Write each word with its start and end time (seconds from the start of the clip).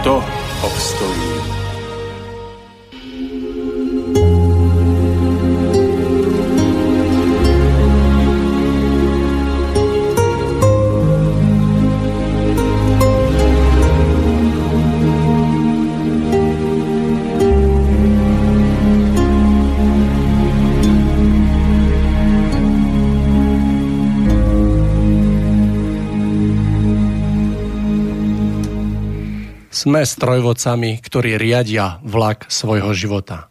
kto 0.00 0.24
obstojí. 0.62 1.65
Sme 29.86 30.02
strojvodcami, 30.02 30.98
ktorí 30.98 31.38
riadia 31.38 32.02
vlak 32.02 32.50
svojho 32.50 32.90
života. 32.90 33.46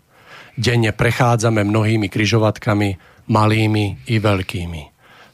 Denne 0.59 0.91
prechádzame 0.91 1.63
mnohými 1.63 2.11
kryžovatkami, 2.11 2.99
malými 3.31 4.03
i 4.11 4.19
veľkými. 4.19 4.81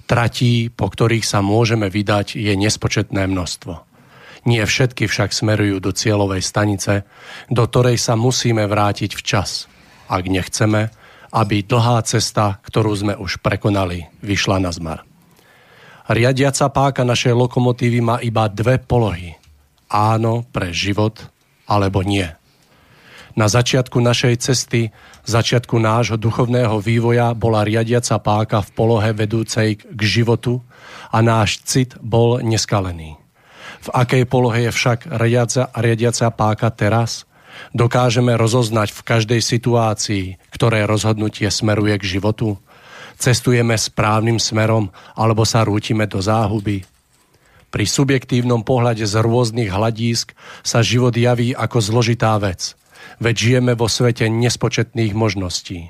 Tratí, 0.06 0.70
po 0.70 0.94
ktorých 0.94 1.26
sa 1.26 1.42
môžeme 1.42 1.90
vydať, 1.90 2.38
je 2.38 2.54
nespočetné 2.54 3.26
množstvo. 3.26 3.82
Nie 4.46 4.70
všetky 4.70 5.10
však 5.10 5.34
smerujú 5.34 5.82
do 5.82 5.90
cieľovej 5.90 6.46
stanice, 6.46 7.02
do 7.50 7.66
ktorej 7.66 7.98
sa 7.98 8.14
musíme 8.14 8.70
vrátiť 8.70 9.18
včas, 9.18 9.66
ak 10.06 10.30
nechceme, 10.30 10.94
aby 11.34 11.66
dlhá 11.66 12.06
cesta, 12.06 12.62
ktorú 12.62 12.94
sme 12.94 13.14
už 13.18 13.42
prekonali, 13.42 14.06
vyšla 14.22 14.62
na 14.62 14.70
zmar. 14.70 15.02
Riadiaca 16.06 16.70
páka 16.70 17.02
našej 17.02 17.34
lokomotívy 17.34 18.06
má 18.06 18.22
iba 18.22 18.46
dve 18.46 18.78
polohy– 18.78 19.34
áno 19.92 20.48
pre 20.48 20.72
život 20.72 21.28
alebo 21.68 22.02
nie. 22.02 22.26
Na 23.32 23.48
začiatku 23.48 24.04
našej 24.04 24.44
cesty, 24.44 24.92
začiatku 25.24 25.80
nášho 25.80 26.20
duchovného 26.20 26.84
vývoja 26.84 27.32
bola 27.32 27.64
riadiaca 27.64 28.20
páka 28.20 28.60
v 28.60 28.70
polohe 28.76 29.12
vedúcej 29.16 29.80
k 29.80 30.02
životu 30.04 30.60
a 31.12 31.24
náš 31.24 31.64
cit 31.64 31.96
bol 32.04 32.44
neskalený. 32.44 33.16
V 33.82 33.90
akej 33.96 34.28
polohe 34.28 34.68
je 34.68 34.72
však 34.76 35.08
riadiaca, 35.16 35.72
riadiaca 35.80 36.28
páka 36.36 36.70
teraz? 36.76 37.24
Dokážeme 37.72 38.36
rozoznať 38.36 38.92
v 38.96 39.02
každej 39.04 39.42
situácii, 39.44 40.26
ktoré 40.52 40.84
rozhodnutie 40.84 41.48
smeruje 41.48 41.96
k 42.00 42.20
životu? 42.20 42.60
Cestujeme 43.16 43.80
správnym 43.80 44.44
smerom 44.44 44.92
alebo 45.16 45.48
sa 45.48 45.64
rútime 45.64 46.04
do 46.04 46.20
záhuby? 46.20 46.84
Pri 47.72 47.88
subjektívnom 47.88 48.68
pohľade 48.68 49.08
z 49.08 49.16
rôznych 49.24 49.72
hľadísk 49.72 50.36
sa 50.60 50.84
život 50.84 51.16
javí 51.16 51.56
ako 51.56 51.80
zložitá 51.80 52.36
vec. 52.36 52.76
Veď 53.24 53.36
žijeme 53.40 53.80
vo 53.80 53.88
svete 53.88 54.28
nespočetných 54.28 55.16
možností. 55.16 55.88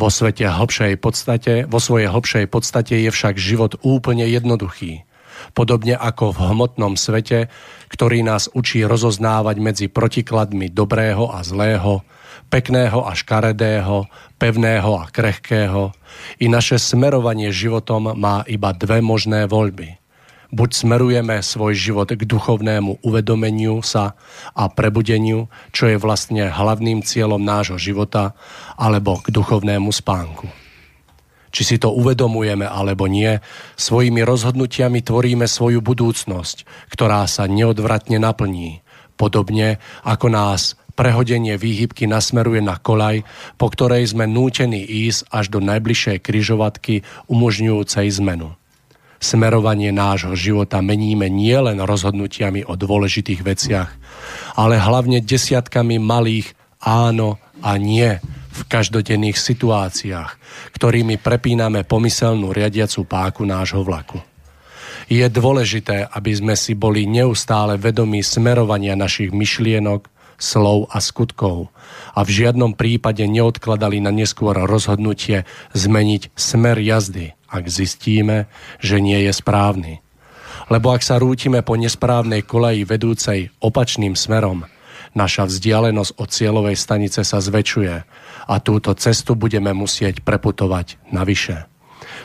Vo 0.00 0.08
svete 0.08 0.48
hlbšej 0.48 0.96
podstate, 0.96 1.68
vo 1.68 1.84
svojej 1.84 2.08
hlbšej 2.08 2.48
podstate 2.48 3.04
je 3.04 3.10
však 3.12 3.36
život 3.36 3.76
úplne 3.84 4.24
jednoduchý. 4.24 5.04
Podobne 5.52 6.00
ako 6.00 6.32
v 6.32 6.38
hmotnom 6.48 6.96
svete, 6.96 7.52
ktorý 7.92 8.24
nás 8.24 8.48
učí 8.56 8.80
rozoznávať 8.88 9.56
medzi 9.60 9.86
protikladmi 9.92 10.72
dobrého 10.72 11.28
a 11.28 11.44
zlého, 11.44 12.08
pekného 12.48 13.04
a 13.04 13.12
škaredého, 13.12 14.08
pevného 14.40 14.96
a 14.96 15.04
krehkého, 15.12 15.92
i 16.40 16.48
naše 16.48 16.80
smerovanie 16.80 17.52
životom 17.52 18.16
má 18.16 18.48
iba 18.48 18.72
dve 18.72 19.04
možné 19.04 19.44
voľby– 19.44 19.92
Buď 20.48 20.70
smerujeme 20.72 21.44
svoj 21.44 21.76
život 21.76 22.08
k 22.08 22.24
duchovnému 22.24 23.04
uvedomeniu 23.04 23.84
sa 23.84 24.16
a 24.56 24.72
prebudeniu, 24.72 25.52
čo 25.76 25.92
je 25.92 26.00
vlastne 26.00 26.48
hlavným 26.48 27.04
cieľom 27.04 27.36
nášho 27.36 27.76
života, 27.76 28.32
alebo 28.80 29.20
k 29.20 29.28
duchovnému 29.28 29.92
spánku. 29.92 30.48
Či 31.52 31.62
si 31.64 31.76
to 31.76 31.92
uvedomujeme 31.92 32.64
alebo 32.64 33.04
nie, 33.04 33.40
svojimi 33.76 34.24
rozhodnutiami 34.24 35.04
tvoríme 35.04 35.44
svoju 35.44 35.84
budúcnosť, 35.84 36.64
ktorá 36.92 37.28
sa 37.28 37.44
neodvratne 37.44 38.16
naplní, 38.16 38.80
podobne 39.20 39.80
ako 40.00 40.32
nás 40.32 40.80
prehodenie 40.96 41.60
výhybky 41.60 42.08
nasmeruje 42.08 42.64
na 42.64 42.80
kolaj, 42.80 43.20
po 43.60 43.68
ktorej 43.68 44.16
sme 44.16 44.24
nútení 44.24 44.80
ísť 44.80 45.28
až 45.28 45.52
do 45.52 45.60
najbližšej 45.60 46.24
kryžovatky 46.24 47.04
umožňujúcej 47.28 48.08
zmenu. 48.16 48.56
Smerovanie 49.18 49.90
nášho 49.90 50.38
života 50.38 50.78
meníme 50.78 51.26
nielen 51.26 51.82
rozhodnutiami 51.82 52.62
o 52.70 52.78
dôležitých 52.78 53.40
veciach, 53.42 53.90
ale 54.54 54.78
hlavne 54.78 55.18
desiatkami 55.18 55.98
malých 55.98 56.54
áno 56.78 57.42
a 57.58 57.74
nie 57.74 58.22
v 58.54 58.60
každodenných 58.66 59.38
situáciách, 59.38 60.30
ktorými 60.74 61.18
prepíname 61.18 61.82
pomyselnú 61.82 62.54
riadiacu 62.54 63.06
páku 63.06 63.42
nášho 63.42 63.82
vlaku. 63.82 64.22
Je 65.08 65.24
dôležité, 65.24 66.04
aby 66.10 66.32
sme 66.36 66.54
si 66.54 66.76
boli 66.76 67.08
neustále 67.08 67.80
vedomí 67.80 68.20
smerovania 68.20 68.92
našich 68.92 69.32
myšlienok, 69.32 70.17
slov 70.38 70.86
a 70.94 71.02
skutkov 71.02 71.68
a 72.14 72.22
v 72.22 72.30
žiadnom 72.30 72.78
prípade 72.78 73.26
neodkladali 73.26 73.98
na 73.98 74.14
neskôr 74.14 74.54
rozhodnutie 74.54 75.44
zmeniť 75.74 76.32
smer 76.38 76.78
jazdy, 76.78 77.34
ak 77.50 77.64
zistíme, 77.66 78.46
že 78.78 79.02
nie 79.02 79.26
je 79.26 79.32
správny. 79.34 80.00
Lebo 80.70 80.94
ak 80.94 81.02
sa 81.02 81.18
rútime 81.18 81.60
po 81.66 81.74
nesprávnej 81.74 82.46
koleji 82.46 82.86
vedúcej 82.86 83.50
opačným 83.58 84.14
smerom, 84.14 84.64
naša 85.16 85.48
vzdialenosť 85.48 86.12
od 86.20 86.28
cieľovej 86.28 86.76
stanice 86.78 87.20
sa 87.26 87.42
zväčšuje 87.42 87.94
a 88.48 88.54
túto 88.62 88.94
cestu 88.94 89.34
budeme 89.34 89.74
musieť 89.74 90.22
preputovať 90.22 91.10
navyše. 91.10 91.66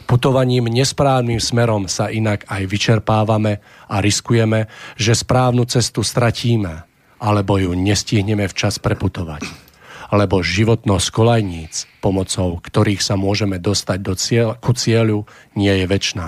Putovaním 0.03 0.67
nesprávnym 0.67 1.39
smerom 1.39 1.87
sa 1.87 2.11
inak 2.11 2.43
aj 2.51 2.63
vyčerpávame 2.67 3.63
a 3.87 3.95
riskujeme, 4.03 4.67
že 4.99 5.15
správnu 5.15 5.63
cestu 5.63 6.03
stratíme, 6.03 6.92
alebo 7.23 7.55
ju 7.55 7.71
nestihneme 7.71 8.51
včas 8.51 8.83
preputovať 8.83 9.71
alebo 10.13 10.45
životnosť 10.45 11.07
kolajníc, 11.09 11.89
pomocou 11.97 12.61
ktorých 12.61 13.01
sa 13.01 13.17
môžeme 13.17 13.57
dostať 13.57 13.97
do 13.97 14.13
cieľ, 14.13 14.47
ku 14.61 14.77
cieľu, 14.77 15.25
nie 15.57 15.73
je 15.73 15.89
väčší. 15.89 16.21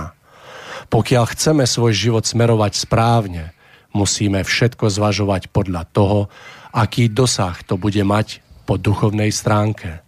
Pokiaľ 0.89 1.23
chceme 1.29 1.69
svoj 1.69 1.93
život 1.93 2.25
smerovať 2.25 2.81
správne, 2.81 3.53
musíme 3.93 4.41
všetko 4.41 4.89
zvažovať 4.89 5.53
podľa 5.53 5.85
toho, 5.93 6.33
aký 6.73 7.13
dosah 7.13 7.53
to 7.61 7.77
bude 7.77 8.01
mať 8.01 8.41
po 8.65 8.81
duchovnej 8.81 9.29
stránke. 9.29 10.01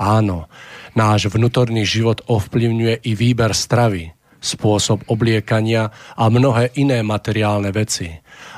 Áno, 0.00 0.48
náš 0.96 1.28
vnútorný 1.28 1.84
život 1.84 2.24
ovplyvňuje 2.24 3.04
i 3.04 3.12
výber 3.12 3.52
stravy, 3.52 4.16
spôsob 4.38 5.06
obliekania 5.10 5.90
a 6.14 6.30
mnohé 6.30 6.74
iné 6.78 7.02
materiálne 7.02 7.74
veci, 7.74 8.08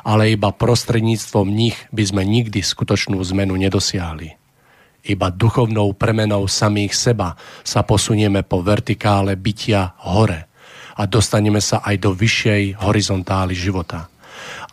ale 0.04 0.32
iba 0.32 0.52
prostredníctvom 0.52 1.48
nich 1.48 1.76
by 1.90 2.04
sme 2.04 2.22
nikdy 2.24 2.60
skutočnú 2.60 3.16
zmenu 3.32 3.56
nedosiahli. 3.56 4.36
Iba 5.00 5.32
duchovnou 5.32 5.96
premenou 5.96 6.44
samých 6.44 6.92
seba 6.92 7.32
sa 7.64 7.80
posunieme 7.80 8.44
po 8.44 8.60
vertikále 8.60 9.40
bytia 9.40 9.96
hore 10.04 10.52
a 11.00 11.08
dostaneme 11.08 11.64
sa 11.64 11.80
aj 11.80 11.96
do 11.96 12.12
vyššej 12.12 12.84
horizontály 12.84 13.56
života. 13.56 14.12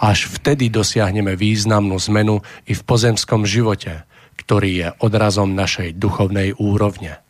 Až 0.04 0.28
vtedy 0.28 0.68
dosiahneme 0.68 1.40
významnú 1.40 1.96
zmenu 2.12 2.44
i 2.68 2.76
v 2.76 2.82
pozemskom 2.84 3.48
živote, 3.48 4.04
ktorý 4.36 4.70
je 4.84 4.88
odrazom 5.00 5.56
našej 5.56 5.96
duchovnej 5.96 6.56
úrovne. 6.60 7.24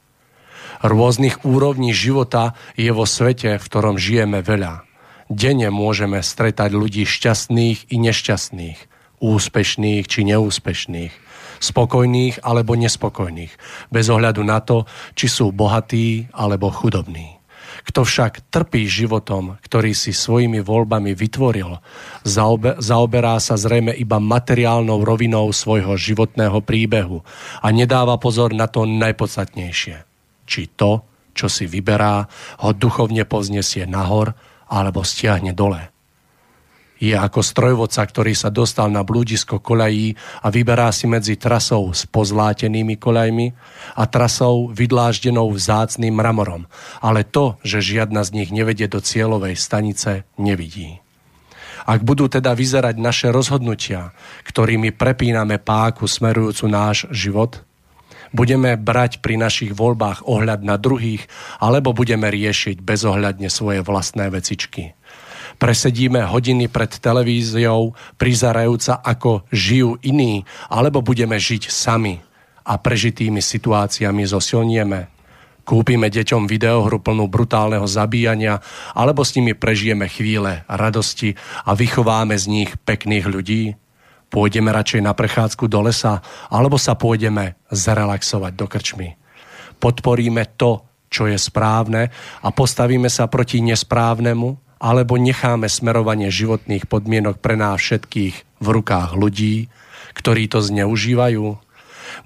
Rôznych 0.86 1.42
úrovní 1.42 1.94
života 1.94 2.54
je 2.78 2.90
vo 2.94 3.10
svete, 3.10 3.58
v 3.58 3.66
ktorom 3.66 3.98
žijeme 3.98 4.46
veľa. 4.46 4.86
Denne 5.28 5.68
môžeme 5.74 6.24
stretať 6.24 6.72
ľudí 6.72 7.04
šťastných 7.04 7.92
i 7.92 7.96
nešťastných, 8.00 8.80
úspešných 9.20 10.04
či 10.08 10.20
neúspešných, 10.24 11.14
spokojných 11.60 12.46
alebo 12.46 12.78
nespokojných, 12.78 13.54
bez 13.90 14.06
ohľadu 14.08 14.42
na 14.46 14.62
to, 14.62 14.86
či 15.18 15.28
sú 15.28 15.52
bohatí 15.52 16.30
alebo 16.32 16.70
chudobní. 16.70 17.38
Kto 17.84 18.04
však 18.04 18.52
trpí 18.52 18.88
životom, 18.88 19.60
ktorý 19.64 19.92
si 19.96 20.12
svojimi 20.12 20.60
voľbami 20.64 21.12
vytvoril, 21.16 21.80
zaobe, 22.24 22.80
zaoberá 22.80 23.40
sa 23.40 23.56
zrejme 23.56 23.96
iba 23.96 24.20
materiálnou 24.20 25.04
rovinou 25.04 25.52
svojho 25.52 25.96
životného 25.96 26.60
príbehu 26.64 27.24
a 27.64 27.68
nedáva 27.72 28.20
pozor 28.20 28.52
na 28.56 28.68
to 28.68 28.84
najpodstatnejšie. 28.88 30.17
Či 30.48 30.74
to, 30.74 31.06
čo 31.38 31.52
si 31.52 31.70
vyberá, 31.70 32.26
ho 32.66 32.72
duchovne 32.74 33.28
povznesie 33.28 33.86
nahor 33.86 34.34
alebo 34.72 35.06
stiahne 35.06 35.54
dole. 35.54 35.94
Je 36.98 37.14
ako 37.14 37.46
strojvodca, 37.46 38.02
ktorý 38.02 38.34
sa 38.34 38.50
dostal 38.50 38.90
na 38.90 39.06
blúdisko 39.06 39.62
koľají 39.62 40.18
a 40.42 40.50
vyberá 40.50 40.90
si 40.90 41.06
medzi 41.06 41.38
trasou 41.38 41.94
s 41.94 42.10
pozlátenými 42.10 42.98
koľajmi 42.98 43.48
a 44.02 44.04
trasou 44.10 44.74
vydláždenou 44.74 45.46
vzácným 45.54 46.18
mramorom. 46.18 46.66
Ale 46.98 47.22
to, 47.22 47.62
že 47.62 47.86
žiadna 47.86 48.26
z 48.26 48.42
nich 48.42 48.50
nevedie 48.50 48.90
do 48.90 48.98
cieľovej 48.98 49.54
stanice, 49.54 50.26
nevidí. 50.42 50.98
Ak 51.88 52.02
budú 52.02 52.28
teda 52.28 52.58
vyzerať 52.58 52.98
naše 52.98 53.30
rozhodnutia, 53.30 54.12
ktorými 54.44 54.92
prepíname 54.92 55.62
páku 55.62 56.10
smerujúcu 56.10 56.66
náš 56.66 57.06
život, 57.14 57.67
budeme 58.32 58.80
brať 58.80 59.20
pri 59.24 59.36
našich 59.40 59.72
voľbách 59.76 60.26
ohľad 60.26 60.64
na 60.64 60.80
druhých, 60.80 61.28
alebo 61.60 61.92
budeme 61.92 62.28
riešiť 62.32 62.82
bezohľadne 62.82 63.52
svoje 63.52 63.84
vlastné 63.84 64.32
vecičky 64.32 64.98
presedíme 65.58 66.22
hodiny 66.22 66.70
pred 66.70 67.02
televíziou, 67.02 67.98
prizarajúca 68.16 69.02
ako 69.02 69.50
žijú 69.50 69.98
iní, 70.06 70.46
alebo 70.70 71.02
budeme 71.02 71.36
žiť 71.36 71.74
sami 71.74 72.22
a 72.64 72.78
prežitými 72.78 73.42
situáciami 73.42 74.24
zosilnieme. 74.24 75.10
Kúpime 75.68 76.08
deťom 76.08 76.48
videohru 76.48 77.04
plnú 77.04 77.28
brutálneho 77.28 77.84
zabíjania, 77.84 78.64
alebo 78.96 79.28
s 79.28 79.36
nimi 79.36 79.52
prežijeme 79.52 80.08
chvíle 80.08 80.64
radosti 80.72 81.36
a 81.68 81.76
vychováme 81.76 82.40
z 82.40 82.46
nich 82.48 82.72
pekných 82.88 83.26
ľudí. 83.28 83.76
Pôjdeme 84.28 84.76
radšej 84.76 85.02
na 85.08 85.16
prechádzku 85.16 85.72
do 85.72 85.88
lesa, 85.88 86.20
alebo 86.52 86.76
sa 86.76 87.00
pôjdeme 87.00 87.56
zrelaxovať 87.72 88.54
do 88.54 88.66
krčmy. 88.68 89.10
Podporíme 89.80 90.44
to, 90.60 90.84
čo 91.08 91.32
je 91.32 91.40
správne 91.40 92.12
a 92.44 92.48
postavíme 92.52 93.08
sa 93.08 93.32
proti 93.32 93.64
nesprávnemu 93.64 94.60
alebo 94.78 95.18
necháme 95.18 95.66
smerovanie 95.72 96.30
životných 96.30 96.86
podmienok 96.86 97.40
pre 97.42 97.58
nás 97.58 97.80
všetkých 97.82 98.36
v 98.62 98.68
rukách 98.68 99.16
ľudí, 99.16 99.72
ktorí 100.14 100.52
to 100.52 100.60
zneužívajú? 100.62 101.46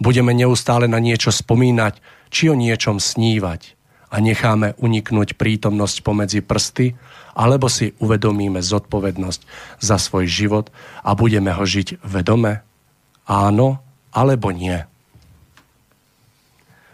Budeme 0.01 0.31
neustále 0.33 0.89
na 0.89 0.97
niečo 0.97 1.29
spomínať, 1.29 2.01
či 2.31 2.49
o 2.49 2.55
niečom 2.55 2.97
snívať 2.97 3.77
a 4.11 4.19
necháme 4.19 4.75
uniknúť 4.79 5.39
prítomnosť 5.39 6.03
pomedzi 6.03 6.41
prsty, 6.43 6.99
alebo 7.35 7.71
si 7.71 7.95
uvedomíme 7.99 8.59
zodpovednosť 8.59 9.41
za 9.79 9.97
svoj 9.97 10.25
život 10.27 10.65
a 11.01 11.15
budeme 11.15 11.51
ho 11.51 11.63
žiť 11.63 12.03
vedome? 12.03 12.63
Áno 13.27 13.79
alebo 14.11 14.51
nie? 14.51 14.91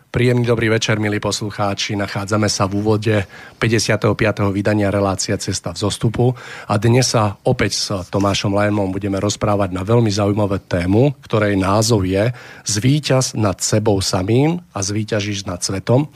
Príjemný 0.07 0.49
dobrý 0.49 0.71
večer, 0.71 0.97
milí 1.03 1.19
poslucháči. 1.21 1.93
Nachádzame 1.93 2.49
sa 2.49 2.65
v 2.65 2.79
úvode 2.79 3.27
55. 3.59 4.17
vydania 4.49 4.89
relácia 4.89 5.37
Cesta 5.37 5.75
v 5.75 5.83
zostupu 5.83 6.33
a 6.65 6.73
dnes 6.79 7.11
sa 7.11 7.37
opäť 7.45 7.77
s 7.77 7.85
Tomášom 8.09 8.55
Lajmom 8.55 8.89
budeme 8.89 9.21
rozprávať 9.21 9.75
na 9.75 9.85
veľmi 9.85 10.09
zaujímavé 10.09 10.63
tému, 10.63 11.13
ktorej 11.21 11.59
názov 11.59 12.07
je 12.07 12.33
Zvíťaz 12.65 13.37
nad 13.37 13.61
sebou 13.61 14.01
samým 14.01 14.63
a 14.73 14.79
zvíťažíš 14.79 15.45
nad 15.45 15.59
svetom. 15.61 16.09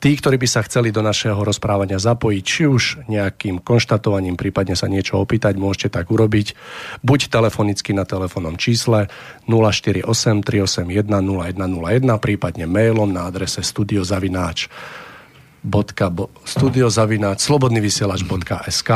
Tí, 0.00 0.10
ktorí 0.18 0.36
by 0.40 0.48
sa 0.48 0.64
chceli 0.66 0.90
do 0.90 1.00
našeho 1.00 1.38
rozprávania 1.42 1.98
zapojiť, 2.02 2.42
či 2.42 2.62
už 2.66 2.82
nejakým 3.06 3.62
konštatovaním, 3.62 4.38
prípadne 4.38 4.74
sa 4.74 4.90
niečo 4.90 5.18
opýtať, 5.20 5.56
môžete 5.56 5.94
tak 5.94 6.10
urobiť. 6.10 6.54
Buď 7.04 7.30
telefonicky 7.30 7.94
na 7.94 8.04
telefónnom 8.04 8.58
čísle 8.58 9.08
048 9.46 10.06
381 10.42 11.06
0101, 11.06 12.22
prípadne 12.22 12.66
mailom 12.66 13.10
na 13.10 13.26
adrese 13.28 13.62
studiozavináč 13.62 14.68
studiozavináč 16.44 17.38
slobodnyvysielač.sk 17.40 18.90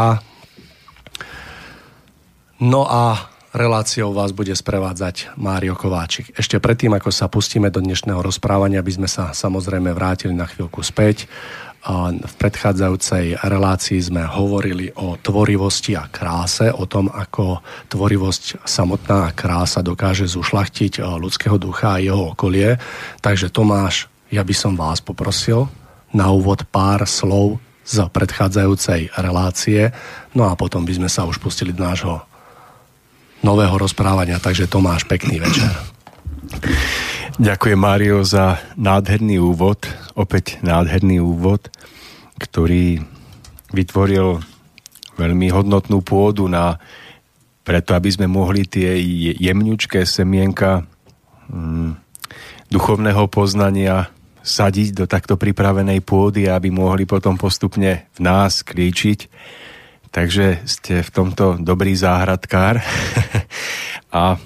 No 2.59 2.83
a 2.91 3.31
reláciou 3.53 4.13
vás 4.13 4.37
bude 4.37 4.53
sprevádzať 4.53 5.33
Mário 5.41 5.73
Kováčik. 5.73 6.37
Ešte 6.37 6.61
predtým, 6.61 6.93
ako 6.93 7.09
sa 7.09 7.33
pustíme 7.33 7.73
do 7.73 7.81
dnešného 7.81 8.21
rozprávania, 8.21 8.85
by 8.85 8.93
sme 9.01 9.09
sa 9.09 9.33
samozrejme 9.33 9.93
vrátili 9.97 10.37
na 10.37 10.45
chvíľku 10.45 10.85
späť. 10.85 11.25
V 12.21 12.35
predchádzajúcej 12.37 13.41
relácii 13.41 14.03
sme 14.03 14.27
hovorili 14.27 14.93
o 14.99 15.17
tvorivosti 15.17 15.97
a 15.97 16.11
kráse, 16.11 16.69
o 16.69 16.85
tom, 16.85 17.09
ako 17.09 17.65
tvorivosť 17.89 18.69
samotná 18.69 19.31
a 19.31 19.35
krása 19.35 19.81
dokáže 19.81 20.29
zušlachtiť 20.29 21.01
ľudského 21.01 21.57
ducha 21.57 21.97
a 21.97 22.03
jeho 22.03 22.37
okolie. 22.37 22.77
Takže 23.25 23.49
Tomáš, 23.49 24.13
ja 24.29 24.45
by 24.45 24.53
som 24.53 24.77
vás 24.77 25.01
poprosil 25.01 25.71
na 26.13 26.29
úvod 26.29 26.69
pár 26.69 27.09
slov 27.09 27.57
z 27.89 28.05
predchádzajúcej 28.13 29.17
relácie, 29.17 29.89
no 30.37 30.45
a 30.45 30.53
potom 30.53 30.85
by 30.85 30.93
sme 30.93 31.09
sa 31.09 31.25
už 31.25 31.41
pustili 31.41 31.73
do 31.73 31.89
nášho 31.89 32.21
nového 33.43 33.75
rozprávania. 33.79 34.43
Takže 34.43 34.71
Tomáš, 34.71 35.07
pekný 35.07 35.43
večer. 35.43 35.71
Ďakujem 37.39 37.79
Mário 37.79 38.27
za 38.27 38.59
nádherný 38.75 39.39
úvod, 39.39 39.87
opäť 40.19 40.59
nádherný 40.67 41.23
úvod, 41.23 41.71
ktorý 42.43 42.99
vytvoril 43.71 44.43
veľmi 45.15 45.47
hodnotnú 45.55 46.03
pôdu 46.03 46.51
na 46.51 46.83
preto, 47.63 47.95
aby 47.95 48.11
sme 48.11 48.27
mohli 48.27 48.65
tie 48.65 48.97
jemňučké 49.39 50.03
semienka 50.03 50.89
hm, 51.53 51.95
duchovného 52.73 53.29
poznania 53.29 54.09
sadiť 54.41 54.97
do 54.97 55.05
takto 55.05 55.37
pripravenej 55.37 56.01
pôdy, 56.01 56.49
aby 56.49 56.73
mohli 56.73 57.05
potom 57.05 57.37
postupne 57.37 58.09
v 58.17 58.21
nás 58.25 58.65
klíčiť 58.65 59.19
Takže 60.09 60.65
ste 60.65 61.05
v 61.05 61.11
tomto 61.13 61.61
dobrý 61.61 61.93
záhradkár. 61.93 62.81
a 64.21 64.35
e, 64.35 64.39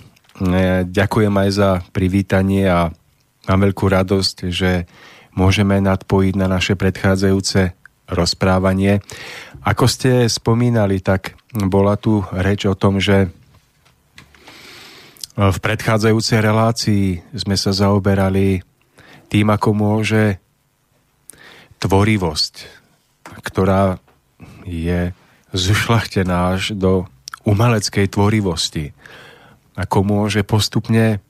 ďakujem 0.85 1.35
aj 1.35 1.51
za 1.55 1.71
privítanie 1.95 2.67
a 2.67 2.91
mám 3.47 3.61
veľkú 3.63 3.87
radosť, 3.87 4.37
že 4.51 4.91
môžeme 5.39 5.79
nadpojiť 5.81 6.35
na 6.35 6.51
naše 6.51 6.75
predchádzajúce 6.75 7.73
rozprávanie. 8.13 9.01
Ako 9.63 9.87
ste 9.87 10.27
spomínali, 10.27 10.99
tak 11.01 11.39
bola 11.55 11.97
tu 11.97 12.27
reč 12.35 12.67
o 12.67 12.75
tom, 12.75 12.99
že 12.99 13.31
v 15.33 15.59
predchádzajúcej 15.65 16.39
relácii 16.45 17.07
sme 17.33 17.57
sa 17.57 17.73
zaoberali 17.73 18.61
tým, 19.33 19.49
ako 19.49 19.73
môže 19.73 20.37
tvorivosť, 21.81 22.55
ktorá 23.41 23.97
je 24.69 25.17
zušlachtená 25.53 26.57
až 26.57 26.73
do 26.77 27.07
umeleckej 27.45 28.09
tvorivosti. 28.09 28.97
Ako 29.77 30.05
môže 30.05 30.45
postupne 30.45 31.21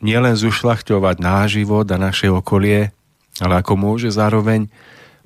nielen 0.00 0.36
zušlachťovať 0.36 1.16
náš 1.20 1.60
život 1.60 1.84
a 1.92 2.00
naše 2.00 2.32
okolie, 2.32 2.92
ale 3.40 3.54
ako 3.60 3.72
môže 3.76 4.08
zároveň 4.12 4.68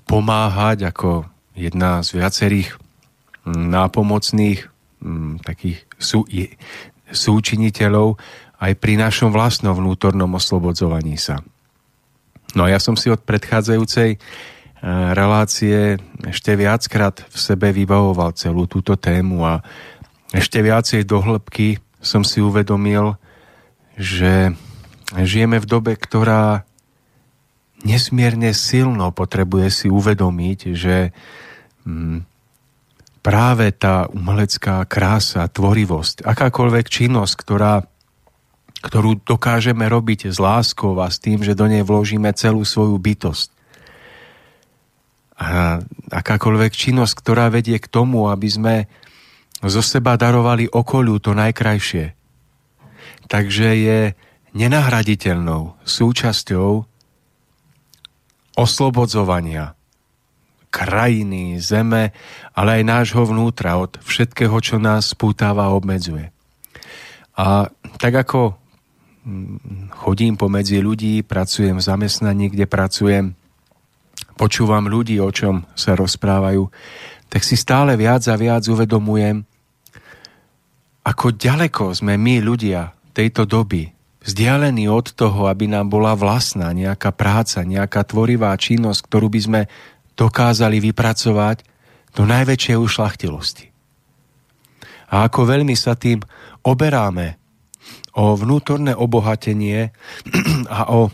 pomáhať 0.04 0.90
ako 0.90 1.26
jedna 1.54 2.02
z 2.02 2.18
viacerých 2.18 2.68
nápomocných 3.46 4.60
mm, 5.00 5.46
takých 5.46 5.78
sú, 5.96 6.26
súčiniteľov 7.10 8.18
aj 8.58 8.72
pri 8.80 8.98
našom 8.98 9.30
vlastnom 9.30 9.76
vnútornom 9.76 10.30
oslobodzovaní 10.34 11.20
sa. 11.20 11.44
No 12.54 12.66
a 12.66 12.72
ja 12.72 12.78
som 12.78 12.94
si 12.94 13.10
od 13.10 13.22
predchádzajúcej 13.22 14.18
relácie 15.16 15.96
ešte 16.28 16.52
viackrát 16.60 17.24
v 17.24 17.36
sebe 17.40 17.72
vybavoval 17.72 18.36
celú 18.36 18.68
túto 18.68 19.00
tému 19.00 19.40
a 19.40 19.64
ešte 20.36 20.60
viacej 20.60 21.08
do 21.08 21.24
hĺbky 21.24 21.80
som 22.04 22.20
si 22.20 22.44
uvedomil, 22.44 23.16
že 23.96 24.52
žijeme 25.16 25.56
v 25.56 25.66
dobe, 25.66 25.96
ktorá 25.96 26.68
nesmierne 27.80 28.52
silno 28.52 29.08
potrebuje 29.08 29.68
si 29.72 29.86
uvedomiť, 29.88 30.58
že 30.76 31.16
mm, 31.88 32.18
práve 33.24 33.72
tá 33.72 34.04
umelecká 34.12 34.84
krása, 34.84 35.48
tvorivosť, 35.48 36.28
akákoľvek 36.28 36.86
činnosť, 36.92 37.34
ktorá 37.40 37.74
ktorú 38.84 39.24
dokážeme 39.24 39.88
robiť 39.88 40.28
s 40.28 40.36
láskou 40.36 40.92
a 41.00 41.08
s 41.08 41.16
tým, 41.16 41.40
že 41.40 41.56
do 41.56 41.64
nej 41.64 41.80
vložíme 41.80 42.28
celú 42.36 42.68
svoju 42.68 43.00
bytosť. 43.00 43.48
A 45.34 45.82
akákoľvek 46.14 46.72
činnosť, 46.72 47.14
ktorá 47.18 47.50
vedie 47.50 47.78
k 47.82 47.90
tomu, 47.90 48.30
aby 48.30 48.48
sme 48.48 48.74
zo 49.64 49.82
seba 49.82 50.14
darovali 50.14 50.70
okoliu 50.70 51.18
to 51.18 51.34
najkrajšie. 51.34 52.14
Takže 53.26 53.68
je 53.74 54.00
nenahraditeľnou 54.54 55.80
súčasťou 55.82 56.86
oslobodzovania 58.54 59.74
krajiny, 60.74 61.62
zeme, 61.62 62.10
ale 62.50 62.82
aj 62.82 62.90
nášho 62.90 63.22
vnútra 63.22 63.78
od 63.78 63.94
všetkého, 64.02 64.54
čo 64.58 64.82
nás 64.82 65.14
spútáva 65.14 65.70
a 65.70 65.74
obmedzuje. 65.74 66.34
A 67.38 67.70
tak 68.02 68.26
ako 68.26 68.58
mm, 69.22 69.94
chodím 70.02 70.34
pomedzi 70.34 70.82
ľudí, 70.82 71.22
pracujem 71.22 71.78
v 71.78 71.86
zamestnaní, 71.86 72.50
kde 72.50 72.66
pracujem, 72.66 73.38
počúvam 74.34 74.86
ľudí, 74.86 75.18
o 75.22 75.30
čom 75.30 75.66
sa 75.74 75.94
rozprávajú, 75.94 76.66
tak 77.30 77.42
si 77.42 77.58
stále 77.58 77.98
viac 77.98 78.22
a 78.30 78.34
viac 78.38 78.66
uvedomujem, 78.66 79.42
ako 81.04 81.36
ďaleko 81.36 81.92
sme 81.92 82.16
my 82.16 82.40
ľudia 82.40 82.96
tejto 83.12 83.44
doby 83.44 83.94
vzdialení 84.24 84.88
od 84.88 85.12
toho, 85.12 85.52
aby 85.52 85.68
nám 85.68 85.92
bola 85.92 86.16
vlastná 86.16 86.72
nejaká 86.72 87.12
práca, 87.12 87.60
nejaká 87.60 88.08
tvorivá 88.08 88.56
činnosť, 88.56 89.00
ktorú 89.04 89.28
by 89.28 89.40
sme 89.40 89.60
dokázali 90.16 90.80
vypracovať 90.80 91.60
do 92.16 92.24
najväčšej 92.24 92.76
ušlachtilosti. 92.80 93.66
A 95.12 95.28
ako 95.28 95.44
veľmi 95.44 95.76
sa 95.76 95.92
tým 95.94 96.24
oberáme 96.64 97.36
o 98.16 98.32
vnútorné 98.32 98.96
obohatenie 98.96 99.92
a 100.78 100.88
o, 100.88 101.12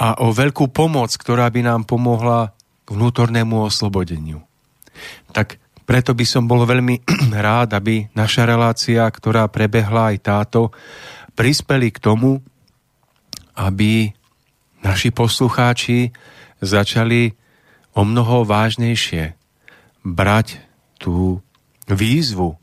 a 0.00 0.16
o 0.24 0.32
veľkú 0.32 0.72
pomoc, 0.72 1.12
ktorá 1.12 1.52
by 1.52 1.60
nám 1.60 1.84
pomohla 1.84 2.56
k 2.88 2.96
vnútornému 2.96 3.60
oslobodeniu. 3.60 4.40
Tak 5.36 5.60
preto 5.84 6.16
by 6.16 6.24
som 6.24 6.48
bol 6.48 6.64
veľmi 6.64 7.04
rád, 7.46 7.76
aby 7.76 8.08
naša 8.16 8.48
relácia, 8.48 9.04
ktorá 9.04 9.44
prebehla 9.52 10.16
aj 10.16 10.16
táto, 10.24 10.72
prispeli 11.36 11.92
k 11.92 12.00
tomu, 12.00 12.40
aby 13.52 14.08
naši 14.80 15.12
poslucháči 15.12 16.16
začali 16.64 17.36
o 17.92 18.00
mnoho 18.00 18.48
vážnejšie 18.48 19.36
brať 20.00 20.64
tú 20.96 21.44
výzvu. 21.84 22.56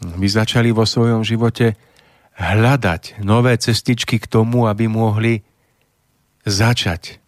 By 0.00 0.26
začali 0.28 0.72
vo 0.72 0.88
svojom 0.88 1.20
živote 1.20 1.76
hľadať 2.40 3.20
nové 3.20 3.52
cestičky 3.60 4.16
k 4.16 4.26
tomu, 4.26 4.64
aby 4.64 4.88
mohli 4.88 5.44
začať 6.46 7.22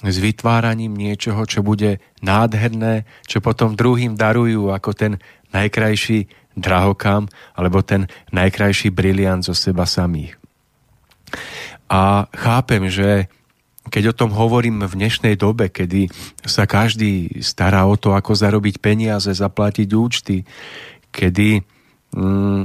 s 0.00 0.16
vytváraním 0.16 0.96
niečoho, 0.96 1.44
čo 1.44 1.60
bude 1.60 2.00
nádherné, 2.24 3.04
čo 3.28 3.44
potom 3.44 3.76
druhým 3.76 4.16
darujú 4.16 4.72
ako 4.72 4.90
ten 4.96 5.12
najkrajší 5.52 6.30
drahokam 6.56 7.28
alebo 7.52 7.84
ten 7.84 8.08
najkrajší 8.32 8.88
briliant 8.90 9.44
zo 9.44 9.52
seba 9.52 9.84
samých. 9.84 10.40
A 11.90 12.30
chápem, 12.32 12.88
že 12.88 13.28
keď 13.90 14.14
o 14.14 14.18
tom 14.24 14.30
hovorím 14.30 14.86
v 14.86 14.96
dnešnej 14.96 15.34
dobe, 15.34 15.68
kedy 15.68 16.06
sa 16.46 16.64
každý 16.64 17.42
stará 17.42 17.84
o 17.90 17.98
to, 17.98 18.14
ako 18.14 18.32
zarobiť 18.38 18.78
peniaze, 18.78 19.28
zaplatiť 19.34 19.88
účty, 19.90 20.46
kedy 21.10 21.60
mm, 22.14 22.64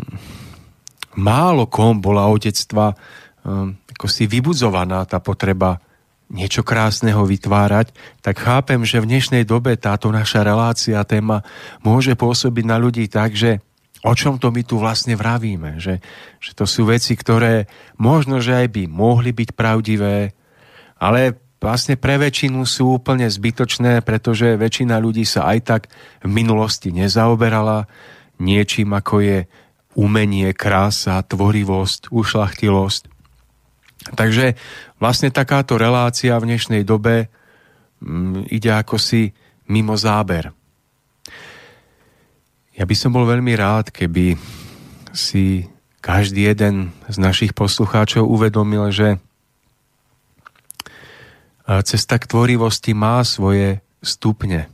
málo 1.17 1.65
kom 1.65 1.97
bola 1.97 2.29
otectva 2.29 2.93
mm, 3.41 3.95
ako 3.95 4.05
si 4.11 4.27
vybudzovaná 4.27 5.07
tá 5.07 5.23
potreba 5.23 5.79
niečo 6.29 6.65
krásneho 6.65 7.21
vytvárať, 7.25 7.93
tak 8.25 8.41
chápem, 8.41 8.81
že 8.81 9.01
v 9.01 9.09
dnešnej 9.09 9.43
dobe 9.45 9.77
táto 9.77 10.09
naša 10.09 10.41
relácia, 10.41 11.05
téma 11.05 11.45
môže 11.85 12.17
pôsobiť 12.17 12.65
na 12.65 12.81
ľudí 12.81 13.05
tak, 13.05 13.37
že 13.37 13.61
o 14.05 14.13
čom 14.13 14.37
to 14.37 14.53
my 14.53 14.61
tu 14.61 14.77
vlastne 14.77 15.17
vravíme, 15.17 15.81
že, 15.81 16.01
že 16.37 16.51
to 16.53 16.69
sú 16.69 16.85
veci, 16.89 17.17
ktoré 17.17 17.65
možno, 17.97 18.37
že 18.37 18.53
aj 18.53 18.67
by 18.73 18.83
mohli 18.85 19.33
byť 19.33 19.49
pravdivé, 19.57 20.33
ale 21.01 21.37
vlastne 21.57 21.97
pre 21.97 22.21
väčšinu 22.21 22.61
sú 22.69 23.01
úplne 23.01 23.25
zbytočné, 23.25 24.05
pretože 24.05 24.57
väčšina 24.57 25.01
ľudí 25.01 25.25
sa 25.25 25.49
aj 25.49 25.59
tak 25.65 25.81
v 26.21 26.29
minulosti 26.29 26.93
nezaoberala 26.93 27.89
niečím, 28.37 28.93
ako 28.93 29.25
je 29.25 29.37
umenie, 29.95 30.51
krása, 30.53 31.23
tvorivosť, 31.25 32.11
ušlachtilosť. 32.11 33.14
Takže 34.13 34.53
vlastne 35.01 35.33
takáto 35.33 35.81
relácia 35.81 36.37
v 36.37 36.53
dnešnej 36.53 36.85
dobe 36.85 37.33
mm, 38.03 38.53
ide 38.53 38.69
ako 38.69 39.01
si 39.01 39.33
mimo 39.65 39.97
záber. 39.97 40.53
Ja 42.75 42.85
by 42.85 42.95
som 42.95 43.15
bol 43.15 43.25
veľmi 43.25 43.55
rád, 43.57 43.89
keby 43.89 44.35
si 45.15 45.65
každý 46.03 46.45
jeden 46.53 46.93
z 47.09 47.17
našich 47.17 47.55
poslucháčov 47.57 48.27
uvedomil, 48.27 48.93
že 48.93 49.17
cesta 51.65 52.21
k 52.21 52.29
tvorivosti 52.29 52.93
má 52.93 53.25
svoje 53.25 53.81
stupne 54.05 54.69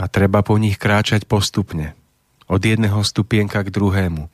a 0.00 0.08
treba 0.08 0.40
po 0.40 0.56
nich 0.56 0.80
kráčať 0.80 1.28
postupne, 1.28 1.92
od 2.48 2.64
jedného 2.64 3.04
stupienka 3.04 3.60
k 3.60 3.68
druhému. 3.68 4.32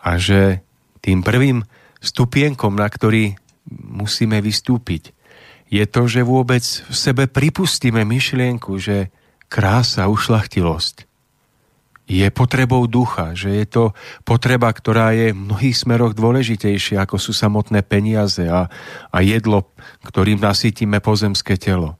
A 0.00 0.16
že 0.16 0.64
tým 1.04 1.20
prvým 1.20 1.68
stupienkom, 2.00 2.76
na 2.76 2.86
ktorý 2.86 3.36
musíme 3.70 4.38
vystúpiť, 4.40 5.16
je 5.66 5.82
to, 5.84 6.06
že 6.06 6.22
vôbec 6.22 6.62
v 6.62 6.94
sebe 6.94 7.26
pripustíme 7.26 8.06
myšlienku, 8.06 8.78
že 8.78 9.10
krása, 9.50 10.06
ušlachtilosť 10.06 11.06
je 12.06 12.26
potrebou 12.30 12.86
ducha, 12.86 13.34
že 13.34 13.50
je 13.50 13.66
to 13.66 13.84
potreba, 14.22 14.70
ktorá 14.70 15.10
je 15.10 15.34
v 15.34 15.42
mnohých 15.42 15.74
smeroch 15.74 16.14
dôležitejšia, 16.14 17.02
ako 17.02 17.18
sú 17.18 17.34
samotné 17.34 17.82
peniaze 17.82 18.46
a, 18.46 18.70
a 19.10 19.18
jedlo, 19.26 19.66
ktorým 20.06 20.38
nasítime 20.38 21.02
pozemské 21.02 21.58
telo. 21.58 21.98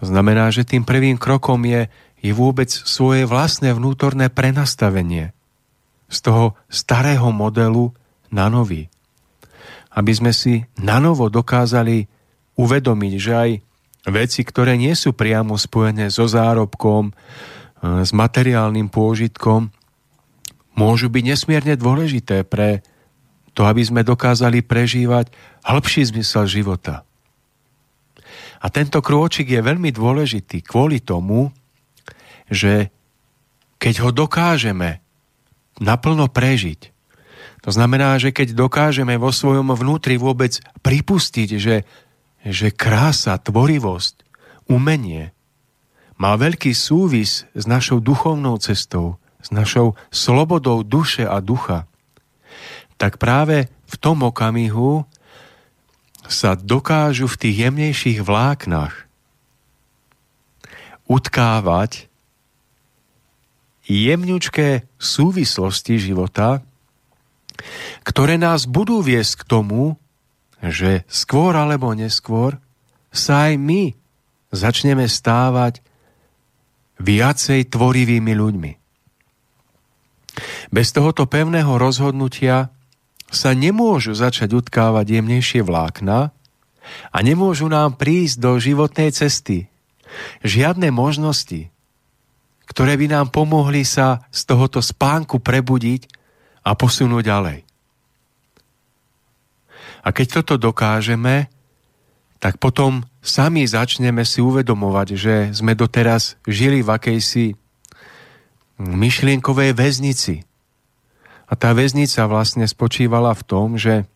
To 0.00 0.08
znamená, 0.08 0.48
že 0.48 0.64
tým 0.64 0.88
prvým 0.88 1.20
krokom 1.20 1.62
je, 1.68 1.92
je 2.24 2.32
vôbec 2.32 2.72
svoje 2.72 3.28
vlastné 3.28 3.76
vnútorné 3.76 4.32
prenastavenie 4.32 5.36
z 6.12 6.18
toho 6.20 6.52
starého 6.68 7.32
modelu 7.32 7.88
na 8.28 8.52
nový. 8.52 8.92
Aby 9.96 10.12
sme 10.12 10.32
si 10.36 10.68
na 10.76 11.00
novo 11.00 11.32
dokázali 11.32 12.04
uvedomiť, 12.60 13.12
že 13.16 13.32
aj 13.32 13.50
veci, 14.12 14.40
ktoré 14.44 14.76
nie 14.76 14.92
sú 14.92 15.16
priamo 15.16 15.56
spojené 15.56 16.12
so 16.12 16.28
zárobkom, 16.28 17.16
s 17.82 18.10
materiálnym 18.14 18.92
pôžitkom 18.92 19.72
môžu 20.78 21.10
byť 21.10 21.24
nesmierne 21.26 21.74
dôležité 21.74 22.46
pre 22.46 22.84
to, 23.52 23.68
aby 23.68 23.82
sme 23.84 24.06
dokázali 24.06 24.64
prežívať 24.64 25.28
hĺbší 25.66 26.08
zmysel 26.08 26.48
života. 26.48 27.04
A 28.62 28.70
tento 28.70 29.02
krôčik 29.02 29.50
je 29.50 29.60
veľmi 29.60 29.90
dôležitý 29.90 30.62
kvôli 30.62 31.02
tomu, 31.02 31.50
že 32.46 32.94
keď 33.82 33.94
ho 34.06 34.10
dokážeme 34.14 35.02
naplno 35.82 36.30
prežiť, 36.30 36.92
to 37.62 37.70
znamená, 37.70 38.18
že 38.18 38.34
keď 38.34 38.58
dokážeme 38.58 39.14
vo 39.22 39.30
svojom 39.30 39.70
vnútri 39.78 40.18
vôbec 40.18 40.58
pripustiť, 40.82 41.48
že, 41.62 41.86
že 42.42 42.74
krása, 42.74 43.38
tvorivosť, 43.38 44.26
umenie, 44.66 45.30
má 46.18 46.34
veľký 46.34 46.74
súvis 46.74 47.46
s 47.54 47.64
našou 47.70 48.02
duchovnou 48.02 48.58
cestou, 48.58 49.22
s 49.38 49.54
našou 49.54 49.94
slobodou 50.10 50.82
duše 50.82 51.22
a 51.22 51.38
ducha, 51.38 51.86
tak 52.98 53.22
práve 53.22 53.70
v 53.86 53.94
tom 53.98 54.26
okamihu 54.26 55.06
sa 56.26 56.54
dokážu 56.54 57.30
v 57.30 57.40
tých 57.46 57.56
jemnejších 57.66 58.18
vláknach 58.22 59.06
utkávať 61.10 62.11
jemňučké 63.92 64.88
súvislosti 64.96 66.00
života, 66.00 66.64
ktoré 68.02 68.40
nás 68.40 68.64
budú 68.64 69.04
viesť 69.04 69.44
k 69.44 69.48
tomu, 69.48 69.82
že 70.62 71.04
skôr 71.10 71.52
alebo 71.52 71.92
neskôr 71.92 72.56
sa 73.12 73.52
aj 73.52 73.60
my 73.60 73.92
začneme 74.54 75.04
stávať 75.04 75.84
viacej 77.02 77.68
tvorivými 77.68 78.32
ľuďmi. 78.32 78.72
Bez 80.72 80.96
tohoto 80.96 81.28
pevného 81.28 81.76
rozhodnutia 81.76 82.72
sa 83.28 83.52
nemôžu 83.52 84.16
začať 84.16 84.56
utkávať 84.56 85.20
jemnejšie 85.20 85.60
vlákna 85.60 86.32
a 87.12 87.18
nemôžu 87.20 87.68
nám 87.68 88.00
prísť 88.00 88.36
do 88.40 88.56
životnej 88.56 89.12
cesty 89.12 89.72
žiadne 90.44 90.92
možnosti, 90.92 91.72
ktoré 92.72 92.96
by 92.96 93.06
nám 93.12 93.26
pomohli 93.28 93.84
sa 93.84 94.24
z 94.32 94.48
tohoto 94.48 94.80
spánku 94.80 95.44
prebudiť 95.44 96.08
a 96.64 96.72
posunúť 96.72 97.22
ďalej. 97.22 97.58
A 100.02 100.08
keď 100.10 100.42
toto 100.42 100.58
dokážeme, 100.58 101.52
tak 102.42 102.58
potom 102.58 103.06
sami 103.22 103.62
začneme 103.68 104.26
si 104.26 104.42
uvedomovať, 104.42 105.08
že 105.14 105.34
sme 105.54 105.78
doteraz 105.78 106.34
žili 106.48 106.82
v 106.82 106.90
akejsi 106.90 107.46
myšlienkovej 108.82 109.78
väznici. 109.78 110.42
A 111.46 111.52
tá 111.54 111.70
väznica 111.70 112.26
vlastne 112.26 112.66
spočívala 112.66 113.30
v 113.36 113.42
tom, 113.46 113.68
že 113.78 114.08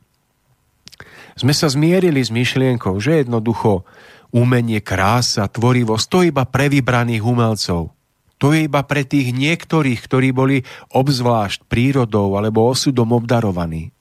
sme 1.37 1.53
sa 1.53 1.69
zmierili 1.69 2.25
s 2.25 2.33
myšlienkou, 2.33 2.97
že 2.99 3.23
jednoducho 3.23 3.85
umenie, 4.33 4.81
krása, 4.83 5.47
tvorivosť, 5.47 6.07
to 6.09 6.19
iba 6.27 6.43
pre 6.49 6.67
vybraných 6.73 7.23
umelcov. 7.23 7.96
To 8.37 8.53
je 8.53 8.69
iba 8.69 8.85
pre 8.85 9.07
tých 9.07 9.33
niektorých, 9.33 10.01
ktorí 10.05 10.29
boli 10.37 10.57
obzvlášť 10.93 11.65
prírodou 11.67 12.37
alebo 12.37 12.69
osudom 12.69 13.17
obdarovaní. 13.17 13.97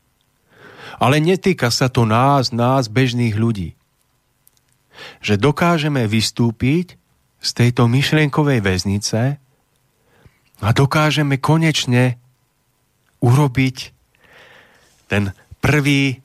Ale 0.99 1.23
netýka 1.23 1.71
sa 1.71 1.87
to 1.87 2.03
nás, 2.03 2.51
nás, 2.51 2.91
bežných 2.91 3.35
ľudí 3.35 3.75
že 5.21 5.35
dokážeme 5.39 6.07
vystúpiť 6.07 6.95
z 7.39 7.49
tejto 7.53 7.85
myšlienkovej 7.85 8.59
väznice 8.63 9.37
a 10.63 10.69
dokážeme 10.71 11.37
konečne 11.37 12.17
urobiť 13.21 13.77
ten 15.11 15.35
prvý 15.61 16.24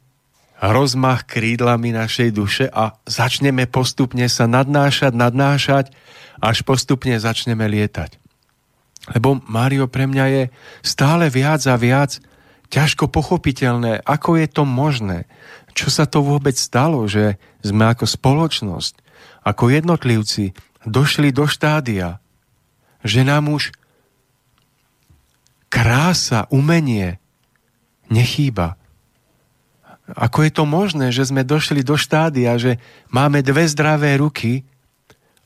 rozmach 0.61 1.25
krídlami 1.25 1.97
našej 1.97 2.31
duše 2.37 2.67
a 2.69 3.01
začneme 3.09 3.65
postupne 3.65 4.29
sa 4.29 4.45
nadnášať, 4.45 5.13
nadnášať, 5.17 5.85
až 6.41 6.61
postupne 6.69 7.17
začneme 7.17 7.65
lietať. 7.65 8.21
Lebo 9.17 9.41
Mário 9.49 9.89
pre 9.89 10.05
mňa 10.05 10.27
je 10.29 10.43
stále 10.85 11.33
viac 11.33 11.65
a 11.65 11.81
viac 11.81 12.21
ťažko 12.69 13.09
pochopiteľné, 13.09 14.05
ako 14.05 14.37
je 14.37 14.47
to 14.47 14.63
možné, 14.69 15.25
čo 15.73 15.89
sa 15.89 16.05
to 16.05 16.21
vôbec 16.21 16.55
stalo, 16.55 17.09
že 17.09 17.41
sme 17.65 17.89
ako 17.89 18.05
spoločnosť, 18.05 18.95
ako 19.43 19.73
jednotlivci 19.73 20.53
došli 20.85 21.33
do 21.33 21.49
štádia, 21.49 22.21
že 23.01 23.25
nám 23.25 23.49
už 23.49 23.73
krása, 25.73 26.45
umenie 26.53 27.21
nechýba. 28.13 28.80
Ako 30.17 30.47
je 30.47 30.53
to 30.53 30.65
možné, 30.67 31.15
že 31.15 31.29
sme 31.31 31.47
došli 31.47 31.83
do 31.87 31.95
štádia, 31.95 32.59
že 32.59 32.79
máme 33.11 33.43
dve 33.43 33.67
zdravé 33.67 34.19
ruky 34.19 34.67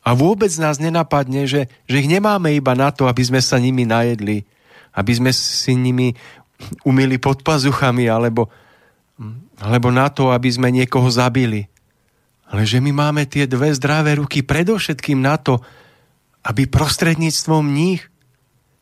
a 0.04 0.12
vôbec 0.12 0.52
nás 0.60 0.80
nenapadne, 0.80 1.48
že, 1.48 1.68
že 1.88 1.96
ich 2.00 2.08
nemáme 2.08 2.52
iba 2.52 2.76
na 2.76 2.92
to, 2.92 3.08
aby 3.08 3.22
sme 3.24 3.40
sa 3.40 3.56
nimi 3.56 3.88
najedli, 3.88 4.44
aby 4.96 5.12
sme 5.16 5.30
si 5.32 5.72
nimi 5.76 6.12
umili 6.84 7.16
pod 7.16 7.44
pazuchami, 7.44 8.08
alebo 8.08 8.48
alebo 9.62 9.94
na 9.94 10.10
to, 10.10 10.34
aby 10.34 10.50
sme 10.50 10.74
niekoho 10.74 11.06
zabili. 11.06 11.70
Ale 12.50 12.66
že 12.66 12.82
my 12.82 12.90
máme 12.90 13.22
tie 13.26 13.46
dve 13.46 13.70
zdravé 13.74 14.18
ruky 14.18 14.42
predovšetkým 14.42 15.22
na 15.22 15.38
to, 15.38 15.62
aby 16.44 16.66
prostredníctvom 16.66 17.64
nich 17.70 18.04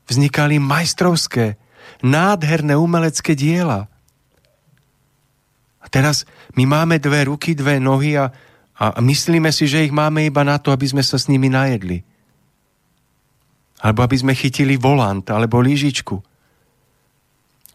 vznikali 0.09 0.59
majstrovské, 0.59 1.61
nádherné 2.03 2.75
umelecké 2.75 3.37
diela. 3.37 3.92
A 5.83 5.87
teraz 5.91 6.25
my 6.55 6.65
máme 6.65 7.03
dve 7.03 7.27
ruky, 7.27 7.59
dve 7.59 7.83
nohy 7.83 8.15
a, 8.17 8.31
a 8.79 9.03
myslíme 9.03 9.51
si, 9.51 9.67
že 9.67 9.83
ich 9.83 9.93
máme 9.93 10.23
iba 10.25 10.47
na 10.47 10.63
to, 10.63 10.71
aby 10.71 10.87
sme 10.87 11.03
sa 11.03 11.19
s 11.19 11.27
nimi 11.27 11.51
najedli. 11.51 12.01
Alebo 13.83 14.07
aby 14.07 14.15
sme 14.15 14.33
chytili 14.39 14.79
volant 14.79 15.27
alebo 15.27 15.59
lyžičku 15.59 16.33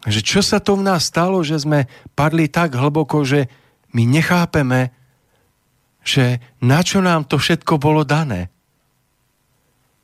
že 0.06 0.22
čo 0.22 0.40
sa 0.40 0.62
to 0.62 0.78
v 0.78 0.86
nás 0.86 1.10
stalo, 1.10 1.42
že 1.42 1.58
sme 1.58 1.90
padli 2.14 2.46
tak 2.46 2.78
hlboko, 2.78 3.26
že 3.26 3.50
my 3.92 4.06
nechápeme, 4.06 4.94
že 6.06 6.38
na 6.62 6.80
čo 6.86 7.02
nám 7.02 7.26
to 7.26 7.36
všetko 7.36 7.82
bolo 7.82 8.06
dané. 8.06 8.48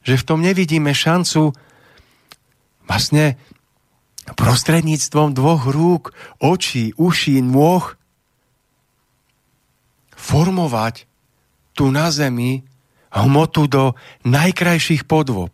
Že 0.03 0.15
v 0.21 0.27
tom 0.27 0.41
nevidíme 0.43 0.91
šancu 0.91 1.55
vlastne 2.85 3.39
prostredníctvom 4.33 5.37
dvoch 5.37 5.69
rúk, 5.69 6.17
očí, 6.41 6.97
uší, 6.97 7.45
nôh 7.45 7.85
formovať 10.17 11.05
tu 11.77 11.93
na 11.93 12.09
zemi 12.09 12.65
hmotu 13.13 13.69
do 13.69 13.93
najkrajších 14.25 15.05
podôb 15.05 15.53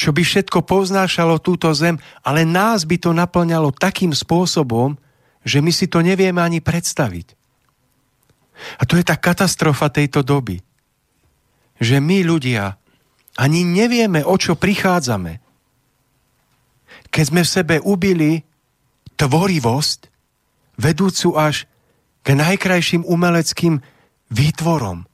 čo 0.00 0.16
by 0.16 0.24
všetko 0.24 0.64
poznášalo 0.64 1.44
túto 1.44 1.68
zem, 1.76 2.00
ale 2.24 2.48
nás 2.48 2.88
by 2.88 2.96
to 2.96 3.12
naplňalo 3.12 3.68
takým 3.76 4.16
spôsobom, 4.16 4.96
že 5.44 5.60
my 5.60 5.68
si 5.68 5.92
to 5.92 6.00
nevieme 6.00 6.40
ani 6.40 6.64
predstaviť. 6.64 7.36
A 8.80 8.88
to 8.88 8.96
je 8.96 9.04
tá 9.04 9.20
katastrofa 9.20 9.92
tejto 9.92 10.24
doby. 10.24 10.64
Že 11.76 12.00
my 12.00 12.24
ľudia 12.24 12.80
ani 13.36 13.60
nevieme, 13.60 14.24
o 14.24 14.40
čo 14.40 14.56
prichádzame. 14.56 15.39
Keď 17.10 17.24
sme 17.26 17.42
v 17.42 17.52
sebe 17.52 17.76
ubili 17.82 18.42
tvorivosť, 19.18 20.00
vedúcu 20.80 21.28
až 21.36 21.68
k 22.24 22.28
najkrajším 22.32 23.04
umeleckým 23.04 23.84
výtvorom. 24.32 25.04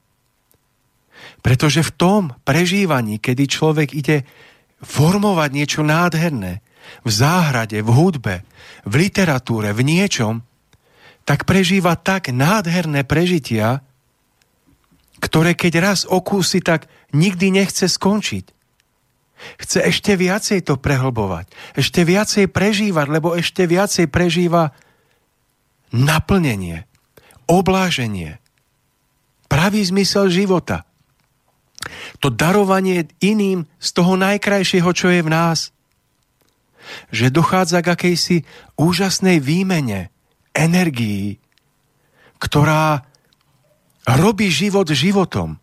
Pretože 1.43 1.83
v 1.83 1.95
tom 1.95 2.23
prežívaní, 2.47 3.19
kedy 3.19 3.45
človek 3.51 3.89
ide 3.97 4.27
formovať 4.83 5.51
niečo 5.51 5.81
nádherné 5.83 6.63
v 7.03 7.11
záhrade, 7.11 7.83
v 7.83 7.91
hudbe, 7.91 8.37
v 8.87 8.95
literatúre, 8.95 9.75
v 9.75 9.83
niečom, 9.83 10.47
tak 11.27 11.43
prežíva 11.43 11.99
tak 11.99 12.31
nádherné 12.31 13.03
prežitia, 13.03 13.83
ktoré 15.19 15.59
keď 15.59 15.73
raz 15.83 16.01
okúsi, 16.07 16.63
tak 16.63 16.87
nikdy 17.11 17.51
nechce 17.51 17.91
skončiť. 17.91 18.56
Chce 19.61 19.85
ešte 19.85 20.17
viacej 20.17 20.65
to 20.65 20.81
prehlbovať, 20.81 21.53
ešte 21.77 22.03
viacej 22.03 22.49
prežívať, 22.49 23.07
lebo 23.13 23.37
ešte 23.37 23.69
viacej 23.69 24.09
prežíva 24.09 24.73
naplnenie, 25.93 26.89
obláženie, 27.47 28.41
pravý 29.47 29.85
zmysel 29.85 30.33
života 30.33 30.89
to 32.19 32.33
darovanie 32.33 33.07
iným 33.23 33.69
z 33.79 33.89
toho 33.95 34.19
najkrajšieho, 34.19 34.91
čo 34.93 35.09
je 35.13 35.21
v 35.23 35.33
nás. 35.33 35.71
Že 37.11 37.35
dochádza 37.35 37.83
k 37.83 37.93
akejsi 37.93 38.37
úžasnej 38.79 39.43
výmene 39.43 40.11
energií, 40.55 41.43
ktorá 42.39 43.05
robí 44.07 44.49
život 44.51 44.87
životom. 44.87 45.59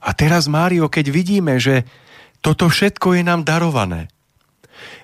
A 0.00 0.10
teraz, 0.16 0.48
Mário, 0.50 0.90
keď 0.90 1.06
vidíme, 1.12 1.60
že 1.60 1.86
toto 2.40 2.72
všetko 2.72 3.20
je 3.20 3.22
nám 3.24 3.44
darované, 3.44 4.08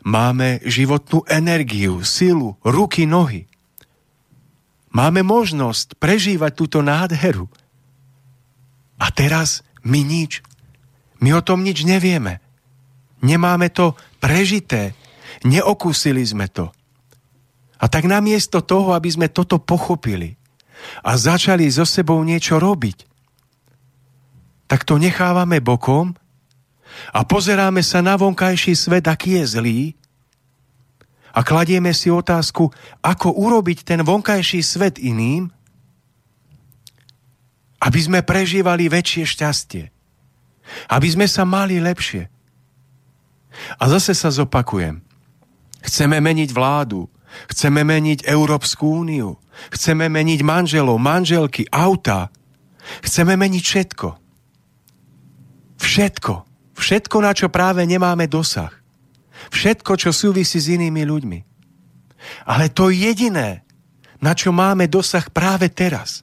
máme 0.05 0.65
životnú 0.65 1.25
energiu, 1.29 2.01
silu, 2.01 2.57
ruky, 2.65 3.05
nohy, 3.05 3.45
máme 4.93 5.21
možnosť 5.21 6.01
prežívať 6.01 6.53
túto 6.57 6.79
nádheru. 6.81 7.53
A 8.97 9.13
teraz 9.13 9.61
my 9.85 10.01
nič. 10.01 10.41
My 11.21 11.37
o 11.37 11.45
tom 11.45 11.61
nič 11.61 11.85
nevieme. 11.85 12.41
Nemáme 13.21 13.69
to 13.69 13.93
prežité. 14.21 14.97
Neokúsili 15.45 16.25
sme 16.25 16.49
to. 16.49 16.73
A 17.77 17.93
tak 17.93 18.09
namiesto 18.09 18.65
toho, 18.65 18.97
aby 18.97 19.13
sme 19.13 19.29
toto 19.29 19.61
pochopili 19.61 20.41
a 21.05 21.21
začali 21.21 21.69
so 21.69 21.85
sebou 21.85 22.25
niečo 22.25 22.57
robiť, 22.57 23.05
tak 24.65 24.89
to 24.89 24.97
nechávame 24.97 25.61
bokom 25.61 26.17
a 27.13 27.25
pozeráme 27.25 27.81
sa 27.85 28.01
na 28.01 28.17
vonkajší 28.17 28.75
svet, 28.77 29.05
aký 29.09 29.43
je 29.43 29.45
zlý 29.59 29.81
a 31.37 31.45
kladieme 31.45 31.93
si 31.93 32.09
otázku, 32.09 32.73
ako 33.05 33.29
urobiť 33.37 33.85
ten 33.85 34.01
vonkajší 34.01 34.65
svet 34.65 34.97
iným, 34.97 35.53
aby 37.85 38.01
sme 38.01 38.25
prežívali 38.25 38.89
väčšie 38.89 39.25
šťastie. 39.29 39.85
Aby 40.89 41.09
sme 41.13 41.27
sa 41.29 41.45
mali 41.45 41.77
lepšie. 41.77 42.33
A 43.77 43.85
zase 43.93 44.17
sa 44.17 44.33
zopakujem. 44.33 45.05
Chceme 45.85 46.19
meniť 46.19 46.51
vládu, 46.57 47.07
chceme 47.53 47.85
meniť 47.85 48.27
Európsku 48.27 49.05
úniu, 49.05 49.37
chceme 49.71 50.09
meniť 50.09 50.41
manželov, 50.43 50.99
manželky, 50.99 51.69
auta, 51.69 52.33
chceme 53.05 53.37
meniť 53.37 53.63
všetko. 53.63 54.09
Všetko. 55.79 56.35
Všetko, 56.77 57.25
na 57.25 57.33
čo 57.33 57.49
práve 57.49 57.89
nemáme 57.89 58.29
dosah. 58.29 58.71
Všetko, 59.49 59.97
čo 59.97 60.11
súvisí 60.13 60.61
s 60.61 60.69
inými 60.69 61.03
ľuďmi. 61.09 61.39
Ale 62.49 62.69
to 62.73 62.93
jediné, 62.93 63.65
na 64.21 64.33
čo 64.37 64.53
máme 64.53 64.89
dosah 64.89 65.25
práve 65.33 65.73
teraz, 65.73 66.21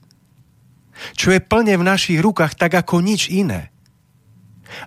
čo 1.18 1.34
je 1.34 1.42
plne 1.42 1.74
v 1.74 1.84
našich 1.86 2.22
rukách 2.22 2.54
tak 2.54 2.74
ako 2.78 3.02
nič 3.02 3.30
iné, 3.30 3.74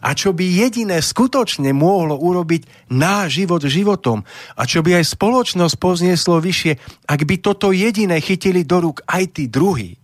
a 0.04 0.12
čo 0.12 0.36
by 0.36 0.44
jediné 0.44 1.00
skutočne 1.00 1.72
mohlo 1.72 2.20
urobiť 2.20 2.92
náš 2.92 3.40
život 3.44 3.64
životom 3.64 4.28
a 4.58 4.62
čo 4.68 4.84
by 4.84 5.00
aj 5.00 5.16
spoločnosť 5.16 5.76
poznieslo 5.80 6.44
vyššie, 6.44 7.08
ak 7.08 7.22
by 7.24 7.36
toto 7.40 7.72
jediné 7.72 8.20
chytili 8.20 8.68
do 8.68 8.84
rúk 8.84 9.00
aj 9.08 9.24
tí 9.32 9.48
druhí. 9.48 9.96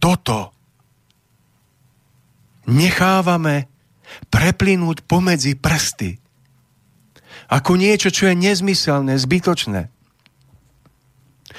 Toto 0.00 0.56
nechávame 2.66 3.71
preplynúť 4.28 5.04
pomedzi 5.04 5.56
prsty. 5.58 6.18
Ako 7.52 7.76
niečo, 7.76 8.08
čo 8.08 8.32
je 8.32 8.34
nezmyselné, 8.38 9.18
zbytočné. 9.20 9.92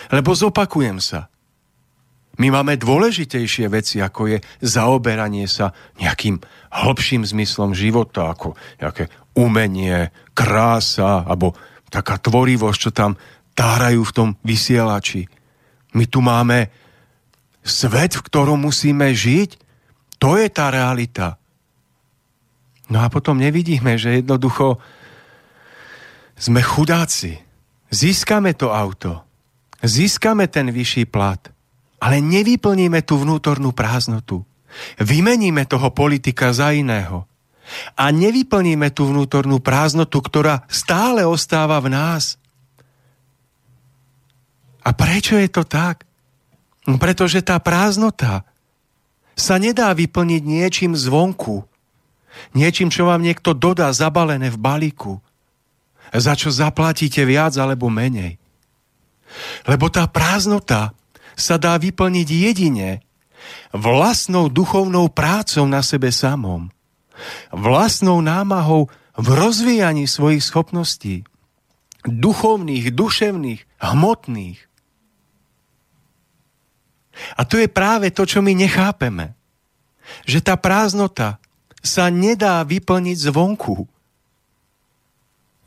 Lebo 0.09 0.33
zopakujem 0.33 0.97
sa. 0.97 1.29
My 2.41 2.49
máme 2.49 2.81
dôležitejšie 2.81 3.69
veci, 3.69 4.01
ako 4.01 4.25
je 4.25 4.37
zaoberanie 4.65 5.45
sa 5.45 5.69
nejakým 6.01 6.41
hlbším 6.73 7.21
zmyslom 7.29 7.77
života, 7.77 8.33
ako 8.33 8.57
nejaké 8.81 9.13
umenie, 9.37 10.09
krása, 10.33 11.21
alebo 11.29 11.53
taká 11.93 12.17
tvorivosť, 12.17 12.79
čo 12.81 12.89
tam 12.89 13.13
tárajú 13.53 14.01
v 14.01 14.15
tom 14.17 14.29
vysielači. 14.41 15.29
My 15.93 16.09
tu 16.09 16.25
máme 16.25 16.73
svet, 17.61 18.17
v 18.17 18.25
ktorom 18.25 18.65
musíme 18.65 19.13
žiť. 19.13 19.61
To 20.17 20.33
je 20.41 20.49
tá 20.49 20.73
realita. 20.73 21.37
No 22.93 23.01
a 23.01 23.09
potom 23.09 23.41
nevidíme, 23.41 23.97
že 23.97 24.21
jednoducho 24.21 24.77
sme 26.37 26.61
chudáci. 26.61 27.41
Získame 27.89 28.53
to 28.53 28.69
auto. 28.69 29.25
Získame 29.81 30.45
ten 30.45 30.69
vyšší 30.69 31.09
plat 31.09 31.53
ale 32.03 32.19
nevyplníme 32.19 32.99
tú 33.07 33.15
vnútornú 33.23 33.71
prázdnotu. 33.71 34.43
Vymeníme 34.99 35.63
toho 35.63 35.87
politika 35.95 36.51
za 36.51 36.75
iného. 36.75 37.23
A 37.95 38.11
nevyplníme 38.11 38.91
tú 38.91 39.07
vnútornú 39.07 39.63
prázdnotu, 39.63 40.19
ktorá 40.19 40.67
stále 40.67 41.23
ostáva 41.23 41.79
v 41.79 41.95
nás. 41.95 42.35
A 44.83 44.91
prečo 44.91 45.39
je 45.39 45.47
to 45.47 45.63
tak? 45.63 46.03
Pretože 46.83 47.39
tá 47.39 47.55
prázdnota 47.63 48.43
sa 49.39 49.55
nedá 49.55 49.95
vyplniť 49.95 50.43
niečím 50.43 50.99
zvonku. 50.99 51.63
Niečím, 52.53 52.89
čo 52.89 53.09
vám 53.09 53.21
niekto 53.21 53.53
dodá 53.53 53.89
zabalené 53.93 54.49
v 54.49 54.57
balíku. 54.57 55.13
Za 56.13 56.37
čo 56.37 56.53
zaplatíte 56.53 57.25
viac 57.25 57.57
alebo 57.57 57.89
menej. 57.89 58.37
Lebo 59.65 59.89
tá 59.89 60.05
prázdnota 60.05 60.93
sa 61.33 61.57
dá 61.57 61.73
vyplniť 61.81 62.27
jedine 62.29 63.01
vlastnou 63.73 64.47
duchovnou 64.47 65.09
prácou 65.09 65.65
na 65.65 65.81
sebe 65.81 66.13
samom, 66.13 66.69
vlastnou 67.49 68.21
námahou 68.21 68.87
v 69.17 69.27
rozvíjaní 69.33 70.05
svojich 70.05 70.45
schopností, 70.45 71.25
duchovných, 72.05 72.93
duševných, 72.93 73.61
hmotných. 73.81 74.59
A 77.37 77.41
to 77.45 77.61
je 77.61 77.69
práve 77.69 78.09
to, 78.09 78.25
čo 78.25 78.41
my 78.41 78.57
nechápeme. 78.57 79.37
Že 80.25 80.39
tá 80.41 80.55
prázdnota 80.57 81.37
sa 81.83 82.07
nedá 82.07 82.63
vyplniť 82.63 83.29
zvonku. 83.29 83.85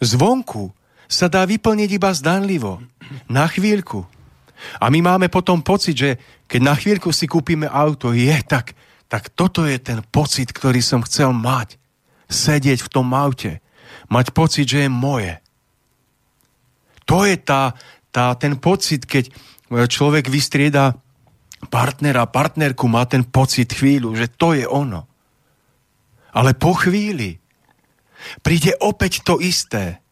Zvonku 0.00 0.72
sa 1.06 1.28
dá 1.28 1.44
vyplniť 1.46 1.90
iba 1.92 2.10
zdanlivo, 2.10 2.82
na 3.30 3.46
chvíľku, 3.46 4.08
a 4.80 4.88
my 4.88 5.00
máme 5.04 5.26
potom 5.28 5.60
pocit, 5.60 5.96
že 5.96 6.10
keď 6.48 6.60
na 6.62 6.74
chvíľku 6.74 7.12
si 7.12 7.28
kúpime 7.28 7.68
auto, 7.68 8.12
je 8.16 8.34
tak, 8.46 8.72
tak 9.06 9.30
toto 9.32 9.68
je 9.68 9.78
ten 9.78 10.02
pocit, 10.02 10.50
ktorý 10.50 10.80
som 10.82 11.04
chcel 11.04 11.30
mať. 11.30 11.78
Sedieť 12.26 12.82
v 12.82 12.90
tom 12.90 13.14
aute. 13.14 13.62
Mať 14.10 14.34
pocit, 14.34 14.66
že 14.66 14.86
je 14.86 14.90
moje. 14.90 15.38
To 17.06 17.22
je 17.22 17.38
tá, 17.38 17.78
tá, 18.10 18.34
ten 18.34 18.58
pocit, 18.58 19.06
keď 19.06 19.30
človek 19.70 20.26
vystrieda 20.26 20.98
partnera, 21.70 22.26
partnerku, 22.26 22.90
má 22.90 23.06
ten 23.06 23.22
pocit 23.22 23.70
chvíľu, 23.70 24.18
že 24.18 24.26
to 24.26 24.58
je 24.58 24.66
ono. 24.66 25.06
Ale 26.36 26.52
po 26.52 26.76
chvíli 26.76 27.40
príde 28.44 28.76
opäť 28.76 29.24
to 29.24 29.40
isté. 29.40 30.04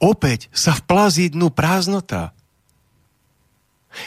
Opäť 0.00 0.48
sa 0.56 0.72
vplazí 0.72 1.28
dnu 1.28 1.52
prázdnota. 1.52 2.32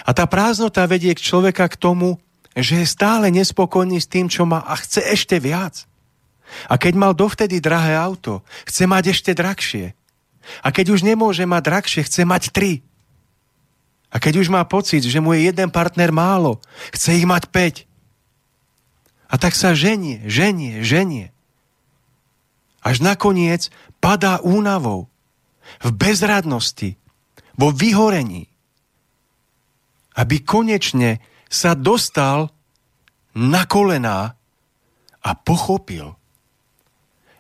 A 0.02 0.18
tá 0.18 0.26
prázdnota 0.26 0.90
vedie 0.90 1.14
k 1.14 1.22
človeka 1.22 1.70
k 1.70 1.78
tomu, 1.78 2.18
že 2.58 2.82
je 2.82 2.88
stále 2.90 3.30
nespokojný 3.30 4.02
s 4.02 4.10
tým, 4.10 4.26
čo 4.26 4.50
má 4.50 4.66
a 4.66 4.74
chce 4.82 5.06
ešte 5.06 5.38
viac. 5.38 5.86
A 6.66 6.82
keď 6.82 6.94
mal 6.98 7.14
dovtedy 7.14 7.62
drahé 7.62 7.94
auto, 7.94 8.42
chce 8.66 8.90
mať 8.90 9.14
ešte 9.14 9.32
drahšie. 9.38 9.94
A 10.66 10.74
keď 10.74 10.98
už 10.98 11.06
nemôže 11.06 11.46
mať 11.46 11.62
drahšie, 11.70 12.02
chce 12.02 12.22
mať 12.26 12.50
tri. 12.50 12.82
A 14.10 14.18
keď 14.18 14.42
už 14.42 14.48
má 14.50 14.64
pocit, 14.66 15.04
že 15.04 15.20
mu 15.22 15.36
je 15.36 15.52
jeden 15.52 15.70
partner 15.70 16.10
málo, 16.10 16.64
chce 16.96 17.20
ich 17.20 17.28
mať 17.28 17.44
päť. 17.52 17.76
A 19.30 19.36
tak 19.42 19.58
sa 19.58 19.74
ženie, 19.74 20.22
ženie, 20.30 20.86
ženie. 20.86 21.34
Až 22.86 23.02
nakoniec 23.02 23.74
padá 23.98 24.38
únavou, 24.42 25.10
v 25.82 25.90
bezradnosti, 25.98 26.94
vo 27.58 27.74
vyhorení 27.74 28.54
aby 30.16 30.42
konečne 30.42 31.20
sa 31.52 31.76
dostal 31.76 32.50
na 33.36 33.68
kolená 33.68 34.40
a 35.20 35.32
pochopil, 35.36 36.16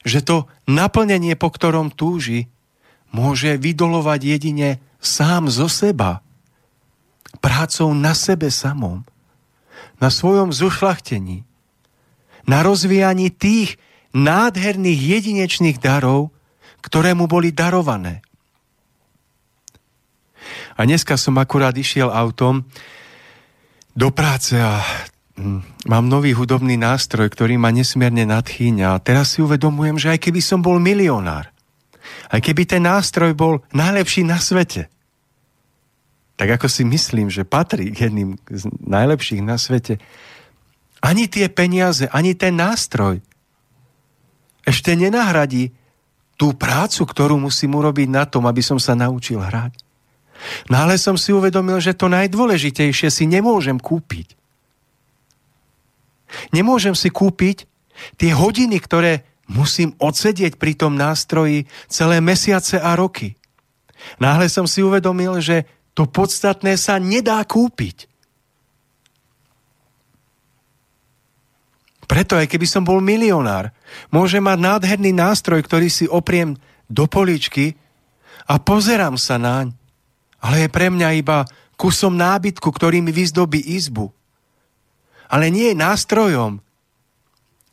že 0.04 0.22
to 0.22 0.46
naplnenie, 0.68 1.34
po 1.40 1.50
ktorom 1.50 1.90
túži, 1.90 2.52
môže 3.16 3.56
vydolovať 3.56 4.20
jedine 4.22 4.70
sám 5.00 5.48
zo 5.48 5.72
seba, 5.72 6.20
prácou 7.40 7.96
na 7.96 8.12
sebe 8.12 8.52
samom, 8.52 9.08
na 10.04 10.12
svojom 10.12 10.52
zušlachtení, 10.52 11.48
na 12.46 12.62
rozvíjaní 12.62 13.34
tých 13.34 13.78
nádherných 14.16 15.02
jedinečných 15.02 15.78
darov, 15.82 16.32
ktoré 16.80 17.18
mu 17.18 17.26
boli 17.26 17.52
darované. 17.52 18.22
A 20.78 20.86
dneska 20.86 21.18
som 21.18 21.36
akurát 21.42 21.74
išiel 21.74 22.14
autom 22.14 22.64
do 23.96 24.12
práce 24.12 24.54
a 24.60 24.84
mm, 25.40 25.90
mám 25.90 26.06
nový 26.06 26.36
hudobný 26.36 26.78
nástroj, 26.78 27.32
ktorý 27.32 27.58
ma 27.58 27.74
nesmierne 27.74 28.28
nadchýňa. 28.28 28.96
A 28.96 29.02
teraz 29.02 29.36
si 29.36 29.40
uvedomujem, 29.42 29.98
že 29.98 30.14
aj 30.14 30.20
keby 30.30 30.42
som 30.44 30.62
bol 30.62 30.78
milionár, 30.78 31.50
aj 32.30 32.40
keby 32.44 32.70
ten 32.70 32.86
nástroj 32.86 33.34
bol 33.34 33.66
najlepší 33.74 34.28
na 34.28 34.38
svete, 34.38 34.92
tak 36.36 36.60
ako 36.60 36.68
si 36.68 36.84
myslím, 36.84 37.32
že 37.32 37.48
patrí 37.48 37.96
k 37.96 38.12
jedným 38.12 38.36
z 38.52 38.68
najlepších 38.84 39.40
na 39.40 39.56
svete, 39.56 40.04
ani 41.06 41.30
tie 41.30 41.46
peniaze, 41.54 42.10
ani 42.10 42.34
ten 42.34 42.58
nástroj 42.58 43.22
ešte 44.66 44.98
nenahradí 44.98 45.70
tú 46.36 46.58
prácu, 46.58 47.06
ktorú 47.06 47.38
musím 47.38 47.78
urobiť 47.78 48.10
na 48.10 48.26
tom, 48.26 48.50
aby 48.50 48.60
som 48.60 48.82
sa 48.82 48.98
naučil 48.98 49.40
hrať. 49.40 49.86
No 50.68 50.84
ale 50.84 51.00
som 51.00 51.16
si 51.16 51.32
uvedomil, 51.32 51.80
že 51.80 51.96
to 51.96 52.12
najdôležitejšie 52.12 53.08
si 53.08 53.24
nemôžem 53.30 53.80
kúpiť. 53.80 54.36
Nemôžem 56.52 56.92
si 56.98 57.08
kúpiť 57.08 57.70
tie 58.20 58.36
hodiny, 58.36 58.76
ktoré 58.82 59.24
musím 59.48 59.96
odsedieť 60.02 60.60
pri 60.60 60.76
tom 60.76 60.98
nástroji 61.00 61.70
celé 61.88 62.20
mesiace 62.20 62.82
a 62.82 62.98
roky. 62.98 63.38
Náhle 64.20 64.52
som 64.52 64.68
si 64.68 64.84
uvedomil, 64.84 65.40
že 65.40 65.64
to 65.96 66.10
podstatné 66.10 66.76
sa 66.76 67.00
nedá 67.00 67.40
kúpiť. 67.48 68.12
Preto 72.06 72.38
aj 72.38 72.46
keby 72.50 72.68
som 72.70 72.86
bol 72.86 73.02
milionár, 73.02 73.74
môžem 74.14 74.46
mať 74.46 74.58
nádherný 74.62 75.12
nástroj, 75.14 75.66
ktorý 75.66 75.90
si 75.90 76.06
opriem 76.06 76.54
do 76.86 77.10
poličky 77.10 77.74
a 78.46 78.62
pozerám 78.62 79.18
sa 79.18 79.42
naň 79.42 79.74
ale 80.46 80.66
je 80.66 80.70
pre 80.70 80.94
mňa 80.94 81.10
iba 81.18 81.50
kusom 81.74 82.14
nábytku, 82.14 82.70
ktorý 82.70 83.02
mi 83.02 83.10
vyzdobí 83.10 83.58
izbu. 83.58 84.14
Ale 85.26 85.50
nie 85.50 85.74
je 85.74 85.82
nástrojom, 85.82 86.62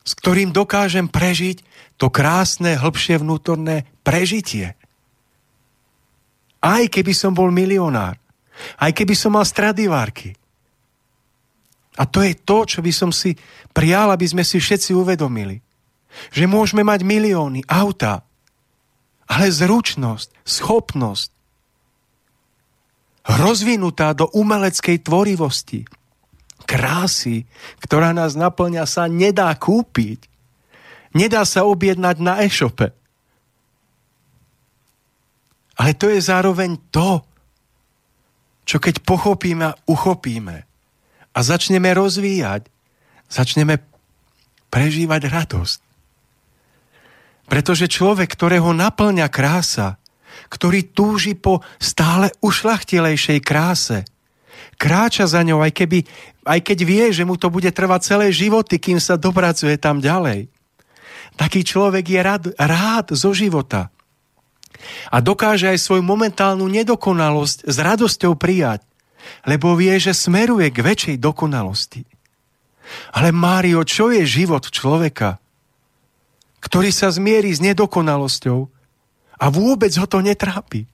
s 0.02 0.12
ktorým 0.16 0.56
dokážem 0.56 1.04
prežiť 1.04 1.60
to 2.00 2.08
krásne, 2.08 2.80
hĺbšie 2.80 3.20
vnútorné 3.20 3.84
prežitie. 4.00 4.72
Aj 6.64 6.82
keby 6.88 7.12
som 7.12 7.36
bol 7.36 7.52
milionár, 7.52 8.16
aj 8.80 8.96
keby 8.96 9.12
som 9.12 9.36
mal 9.36 9.44
stradivárky. 9.44 10.32
A 12.00 12.08
to 12.08 12.24
je 12.24 12.32
to, 12.32 12.64
čo 12.64 12.80
by 12.80 12.92
som 12.92 13.12
si 13.12 13.36
prijal, 13.76 14.08
aby 14.08 14.24
sme 14.24 14.44
si 14.44 14.56
všetci 14.56 14.96
uvedomili. 14.96 15.60
Že 16.32 16.48
môžeme 16.48 16.84
mať 16.84 17.04
milióny, 17.04 17.68
auta, 17.68 18.24
ale 19.28 19.48
zručnosť, 19.48 20.44
schopnosť 20.44 21.30
rozvinutá 23.22 24.12
do 24.16 24.28
umeleckej 24.32 25.04
tvorivosti, 25.04 25.86
krásy, 26.64 27.46
ktorá 27.84 28.10
nás 28.16 28.34
naplňa, 28.34 28.84
sa 28.88 29.06
nedá 29.06 29.52
kúpiť. 29.54 30.26
Nedá 31.12 31.44
sa 31.44 31.68
objednať 31.68 32.16
na 32.24 32.40
e-shope. 32.40 32.88
Ale 35.76 35.92
to 35.96 36.08
je 36.08 36.20
zároveň 36.24 36.80
to, 36.88 37.20
čo 38.64 38.80
keď 38.80 39.04
pochopíme 39.04 39.64
a 39.68 39.76
uchopíme 39.84 40.71
a 41.32 41.38
začneme 41.40 41.92
rozvíjať, 41.96 42.68
začneme 43.28 43.80
prežívať 44.68 45.22
radosť. 45.28 45.80
Pretože 47.48 47.90
človek, 47.90 48.32
ktorého 48.32 48.72
naplňa 48.72 49.28
krása, 49.28 50.00
ktorý 50.48 50.92
túži 50.92 51.36
po 51.36 51.60
stále 51.76 52.32
ušlachtilejšej 52.40 53.38
kráse, 53.44 54.08
kráča 54.80 55.28
za 55.28 55.44
ňou, 55.44 55.60
aj, 55.60 55.72
keby, 55.76 56.04
aj 56.48 56.60
keď 56.64 56.78
vie, 56.84 57.04
že 57.12 57.28
mu 57.28 57.36
to 57.36 57.52
bude 57.52 57.68
trvať 57.68 58.00
celé 58.04 58.26
životy, 58.32 58.80
kým 58.80 58.96
sa 58.96 59.20
dopracuje 59.20 59.76
tam 59.76 60.00
ďalej. 60.00 60.48
Taký 61.36 61.64
človek 61.64 62.04
je 62.08 62.20
rád, 62.20 62.44
rád 62.56 63.12
zo 63.16 63.32
života 63.32 63.92
a 65.08 65.22
dokáže 65.22 65.70
aj 65.70 65.78
svoju 65.78 66.02
momentálnu 66.02 66.66
nedokonalosť 66.66 67.68
s 67.68 67.76
radosťou 67.78 68.34
prijať, 68.34 68.82
lebo 69.46 69.74
vie, 69.78 69.96
že 69.98 70.14
smeruje 70.16 70.70
k 70.70 70.82
väčšej 70.82 71.16
dokonalosti. 71.18 72.02
Ale 73.14 73.30
Mário, 73.30 73.82
čo 73.86 74.10
je 74.12 74.26
život 74.26 74.68
človeka, 74.68 75.38
ktorý 76.62 76.90
sa 76.94 77.10
zmierí 77.10 77.50
s 77.50 77.62
nedokonalosťou 77.62 78.60
a 79.38 79.44
vôbec 79.50 79.90
ho 79.98 80.06
to 80.06 80.22
netrápi? 80.22 80.86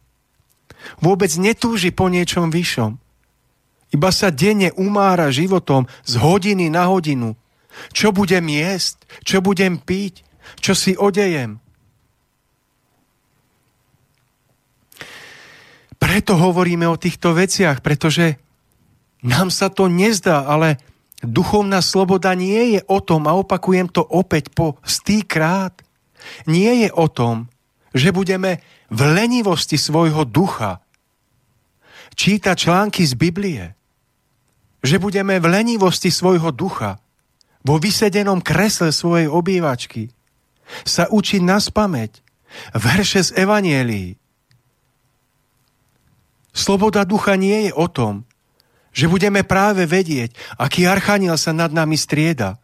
Vôbec 1.03 1.29
netúži 1.37 1.91
po 1.91 2.09
niečom 2.09 2.49
vyššom. 2.49 2.97
Iba 3.88 4.11
sa 4.12 4.29
denne 4.29 4.73
umára 4.77 5.33
životom 5.33 5.88
z 6.05 6.21
hodiny 6.21 6.69
na 6.69 6.88
hodinu. 6.88 7.35
Čo 7.93 8.12
budem 8.12 8.45
jesť? 8.49 9.01
Čo 9.25 9.41
budem 9.41 9.81
piť? 9.81 10.25
Čo 10.61 10.73
si 10.77 10.93
odejem? 10.97 11.61
Preto 15.99 16.39
hovoríme 16.39 16.87
o 16.87 16.99
týchto 16.99 17.35
veciach, 17.35 17.83
pretože 17.83 18.39
nám 19.23 19.51
sa 19.51 19.67
to 19.67 19.91
nezdá, 19.91 20.47
ale 20.47 20.79
duchovná 21.23 21.83
sloboda 21.83 22.35
nie 22.39 22.79
je 22.79 22.81
o 22.87 23.03
tom, 23.03 23.27
a 23.27 23.35
opakujem 23.35 23.91
to 23.91 24.07
opäť 24.07 24.55
po 24.55 24.79
stýkrát, 24.87 25.75
nie 26.47 26.87
je 26.87 26.89
o 26.95 27.07
tom, 27.11 27.51
že 27.95 28.15
budeme 28.15 28.63
v 28.89 29.01
lenivosti 29.15 29.77
svojho 29.77 30.23
ducha 30.23 30.83
čítať 32.19 32.57
články 32.59 33.03
z 33.07 33.15
Biblie, 33.15 33.65
že 34.83 34.99
budeme 34.99 35.39
v 35.39 35.47
lenivosti 35.47 36.11
svojho 36.11 36.51
ducha 36.55 36.99
vo 37.63 37.79
vysedenom 37.79 38.43
kresle 38.43 38.95
svojej 38.95 39.27
obývačky 39.31 40.11
sa 40.83 41.07
učiť 41.11 41.43
na 41.43 41.59
spameť 41.59 42.13
verše 42.75 43.23
z 43.23 43.31
Evanielii, 43.39 44.18
Sloboda 46.53 47.07
ducha 47.07 47.39
nie 47.39 47.71
je 47.71 47.73
o 47.77 47.87
tom, 47.87 48.27
že 48.91 49.07
budeme 49.07 49.47
práve 49.47 49.87
vedieť, 49.87 50.35
aký 50.59 50.89
archaniel 50.89 51.39
sa 51.39 51.55
nad 51.55 51.71
nami 51.71 51.95
strieda. 51.95 52.59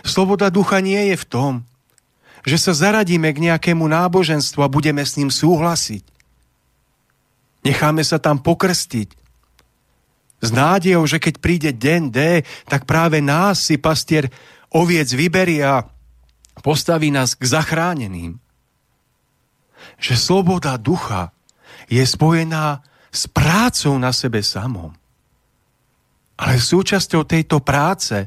Sloboda 0.00 0.48
ducha 0.48 0.80
nie 0.80 1.12
je 1.12 1.16
v 1.20 1.26
tom, 1.28 1.52
že 2.44 2.56
sa 2.56 2.72
zaradíme 2.72 3.28
k 3.32 3.52
nejakému 3.52 3.84
náboženstvu 3.84 4.64
a 4.64 4.72
budeme 4.72 5.04
s 5.04 5.20
ním 5.20 5.28
súhlasiť. 5.28 6.04
Necháme 7.68 8.00
sa 8.04 8.16
tam 8.16 8.40
pokrstiť. 8.40 9.12
S 10.44 10.48
nádejou, 10.52 11.04
že 11.08 11.20
keď 11.20 11.34
príde 11.40 11.70
deň 11.72 12.02
D, 12.12 12.18
tak 12.68 12.84
práve 12.84 13.20
nás 13.20 13.60
si 13.60 13.80
pastier 13.80 14.28
oviec 14.68 15.08
vyberie 15.08 15.64
a 15.64 15.88
postaví 16.64 17.12
nás 17.12 17.36
k 17.36 17.44
zachráneným. 17.44 18.40
Že 20.00 20.14
sloboda 20.16 20.80
ducha 20.80 21.33
je 21.88 22.04
spojená 22.04 22.82
s 23.14 23.30
prácou 23.30 23.94
na 24.00 24.10
sebe 24.10 24.42
samom. 24.42 24.90
Ale 26.34 26.58
súčasťou 26.58 27.22
tejto 27.22 27.62
práce 27.62 28.26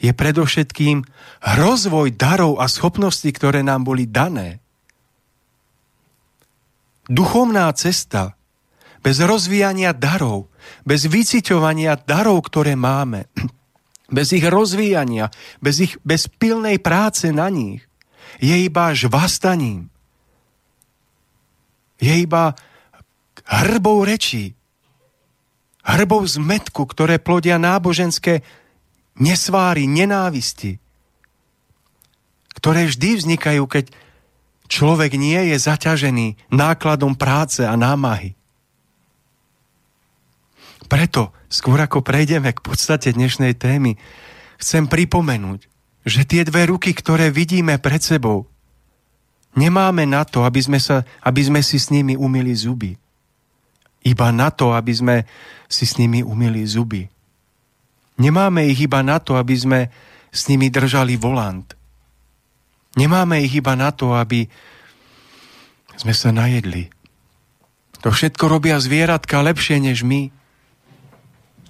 je 0.00 0.10
predovšetkým 0.10 1.04
rozvoj 1.60 2.16
darov 2.16 2.56
a 2.58 2.66
schopností, 2.66 3.30
ktoré 3.36 3.60
nám 3.60 3.84
boli 3.84 4.08
dané. 4.08 4.64
Duchovná 7.04 7.68
cesta 7.76 8.32
bez 9.04 9.20
rozvíjania 9.20 9.92
darov, 9.92 10.48
bez 10.88 11.04
vyciťovania 11.04 12.00
darov, 12.08 12.40
ktoré 12.48 12.72
máme, 12.72 13.28
bez 14.16 14.32
ich 14.32 14.44
rozvíjania, 14.48 15.28
bez, 15.60 15.84
ich, 15.84 15.94
bez 16.00 16.32
pilnej 16.32 16.80
práce 16.80 17.28
na 17.28 17.52
nich, 17.52 17.84
je 18.40 18.56
iba 18.56 18.96
žvastaním. 18.96 19.92
Je 22.00 22.24
iba 22.24 22.56
hrbou 23.44 24.04
rečí, 24.04 24.56
hrbou 25.84 26.24
zmetku, 26.24 26.88
ktoré 26.88 27.20
plodia 27.20 27.60
náboženské 27.60 28.40
nesváry, 29.20 29.84
nenávisti, 29.84 30.80
ktoré 32.56 32.88
vždy 32.88 33.20
vznikajú, 33.20 33.62
keď 33.68 33.92
človek 34.66 35.20
nie 35.20 35.52
je 35.52 35.56
zaťažený 35.60 36.48
nákladom 36.48 37.12
práce 37.14 37.60
a 37.60 37.76
námahy. 37.76 38.32
Preto, 40.88 41.36
skôr 41.52 41.80
ako 41.80 42.00
prejdeme 42.00 42.52
k 42.52 42.64
podstate 42.64 43.12
dnešnej 43.12 43.56
témy, 43.56 44.00
chcem 44.56 44.88
pripomenúť, 44.88 45.68
že 46.04 46.28
tie 46.28 46.44
dve 46.44 46.68
ruky, 46.68 46.92
ktoré 46.92 47.28
vidíme 47.28 47.76
pred 47.80 48.00
sebou, 48.00 48.48
nemáme 49.56 50.04
na 50.08 50.24
to, 50.24 50.44
aby 50.44 50.60
sme, 50.60 50.80
sa, 50.80 51.04
aby 51.24 51.40
sme 51.44 51.60
si 51.64 51.76
s 51.80 51.88
nimi 51.92 52.16
umili 52.16 52.52
zuby 52.56 53.03
iba 54.04 54.28
na 54.30 54.52
to, 54.52 54.76
aby 54.76 54.92
sme 54.92 55.16
si 55.66 55.88
s 55.88 55.96
nimi 55.96 56.20
umili 56.20 56.62
zuby. 56.68 57.08
Nemáme 58.20 58.68
ich 58.70 58.84
iba 58.84 59.02
na 59.02 59.18
to, 59.18 59.34
aby 59.34 59.56
sme 59.56 59.80
s 60.30 60.46
nimi 60.46 60.70
držali 60.70 61.18
volant. 61.18 61.74
Nemáme 62.94 63.42
ich 63.42 63.58
iba 63.58 63.74
na 63.74 63.90
to, 63.90 64.14
aby 64.14 64.46
sme 65.98 66.14
sa 66.14 66.30
najedli. 66.30 66.94
To 68.06 68.12
všetko 68.12 68.44
robia 68.46 68.78
zvieratka 68.78 69.40
lepšie 69.40 69.80
než 69.80 70.04
my. 70.06 70.30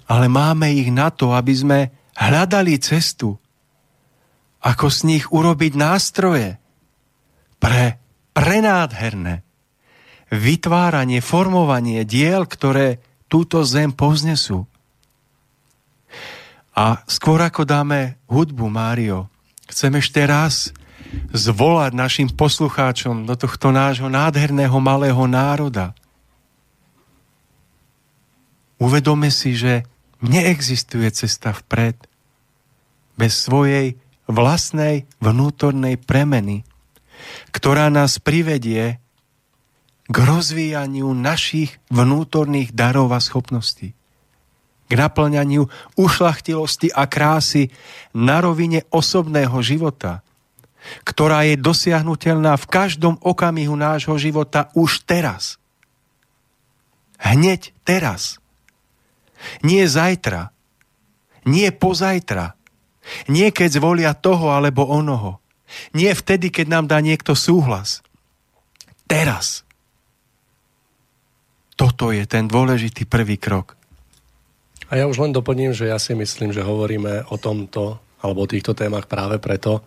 Ale 0.05 0.29
máme 0.29 0.69
ich 0.75 0.93
na 0.93 1.09
to, 1.09 1.33
aby 1.33 1.53
sme 1.55 1.79
hľadali 2.13 2.77
cestu, 2.77 3.39
ako 4.61 4.85
z 4.91 4.99
nich 5.07 5.25
urobiť 5.33 5.73
nástroje 5.73 6.61
pre 7.57 7.97
prenádherné, 8.37 9.41
vytváranie, 10.35 11.23
formovanie 11.23 12.03
diel, 12.03 12.45
ktoré 12.45 12.99
túto 13.31 13.63
zem 13.65 13.91
povznesú. 13.91 14.67
A 16.75 16.99
skôr 17.07 17.39
ako 17.39 17.63
dáme 17.63 18.19
hudbu, 18.27 18.67
Mário, 18.67 19.31
chcem 19.71 19.95
ešte 19.95 20.19
raz 20.27 20.75
zvolať 21.31 21.91
našim 21.95 22.27
poslucháčom 22.27 23.23
do 23.23 23.35
tohto 23.39 23.71
nášho 23.71 24.11
nádherného 24.11 24.75
malého 24.83 25.23
národa. 25.23 25.95
Uvedome 28.75 29.31
si, 29.31 29.55
že 29.55 29.87
neexistuje 30.19 31.07
cesta 31.15 31.55
vpred 31.55 31.95
bez 33.15 33.47
svojej 33.47 33.95
vlastnej 34.27 35.07
vnútornej 35.23 35.95
premeny, 35.95 36.67
ktorá 37.55 37.87
nás 37.87 38.19
privedie 38.19 38.99
k 40.05 40.15
rozvíjaniu 40.15 41.09
našich 41.17 41.81
vnútorných 41.89 42.73
darov 42.77 43.09
a 43.09 43.19
schopností. 43.21 43.97
K 44.85 44.91
naplňaniu 44.93 45.65
ušlachtilosti 45.97 46.93
a 46.93 47.09
krásy 47.09 47.73
na 48.13 48.37
rovine 48.37 48.85
osobného 48.93 49.57
života, 49.65 50.21
ktorá 51.01 51.49
je 51.49 51.57
dosiahnutelná 51.57 52.53
v 52.53 52.69
každom 52.69 53.17
okamihu 53.17 53.73
nášho 53.73 54.13
života 54.21 54.69
už 54.77 55.01
teraz. 55.09 55.57
Hneď 57.17 57.73
teraz. 57.81 58.37
Nie 59.65 59.89
zajtra. 59.89 60.53
Nie 61.49 61.73
pozajtra. 61.73 62.53
Nie 63.25 63.49
keď 63.49 63.81
zvolia 63.81 64.13
toho 64.13 64.53
alebo 64.53 64.85
onoho. 64.85 65.41
Nie 65.97 66.13
vtedy, 66.13 66.53
keď 66.53 66.65
nám 66.69 66.85
dá 66.85 67.01
niekto 67.01 67.33
súhlas. 67.33 68.05
Teraz 69.09 69.64
toto 71.75 72.11
je 72.11 72.23
ten 72.23 72.47
dôležitý 72.47 73.07
prvý 73.07 73.35
krok. 73.35 73.75
A 74.87 74.99
ja 75.01 75.05
už 75.09 75.19
len 75.19 75.35
doplním, 75.35 75.75
že 75.75 75.91
ja 75.91 75.99
si 75.99 76.15
myslím, 76.15 76.55
že 76.55 76.63
hovoríme 76.63 77.27
o 77.31 77.35
tomto 77.35 77.99
alebo 78.23 78.45
o 78.45 78.49
týchto 78.49 78.73
témach 78.73 79.05
práve 79.05 79.37
preto, 79.37 79.85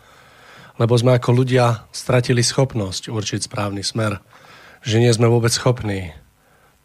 lebo 0.79 0.95
sme 0.95 1.19
ako 1.19 1.43
ľudia 1.43 1.91
stratili 1.91 2.45
schopnosť 2.45 3.11
určiť 3.11 3.41
správny 3.51 3.83
smer. 3.83 4.23
Že 4.87 4.97
nie 5.03 5.13
sme 5.13 5.27
vôbec 5.27 5.51
schopní 5.51 6.15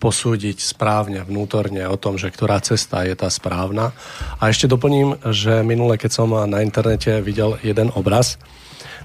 posúdiť 0.01 0.59
správne, 0.59 1.23
vnútorne 1.23 1.85
o 1.87 1.95
tom, 1.95 2.19
že 2.19 2.27
ktorá 2.27 2.59
cesta 2.59 3.07
je 3.07 3.15
tá 3.15 3.29
správna. 3.29 3.95
A 4.41 4.51
ešte 4.51 4.67
doplním, 4.67 5.15
že 5.31 5.63
minule, 5.63 5.95
keď 5.95 6.11
som 6.11 6.33
na 6.33 6.59
internete 6.59 7.23
videl 7.23 7.55
jeden 7.63 7.87
obraz, 7.95 8.35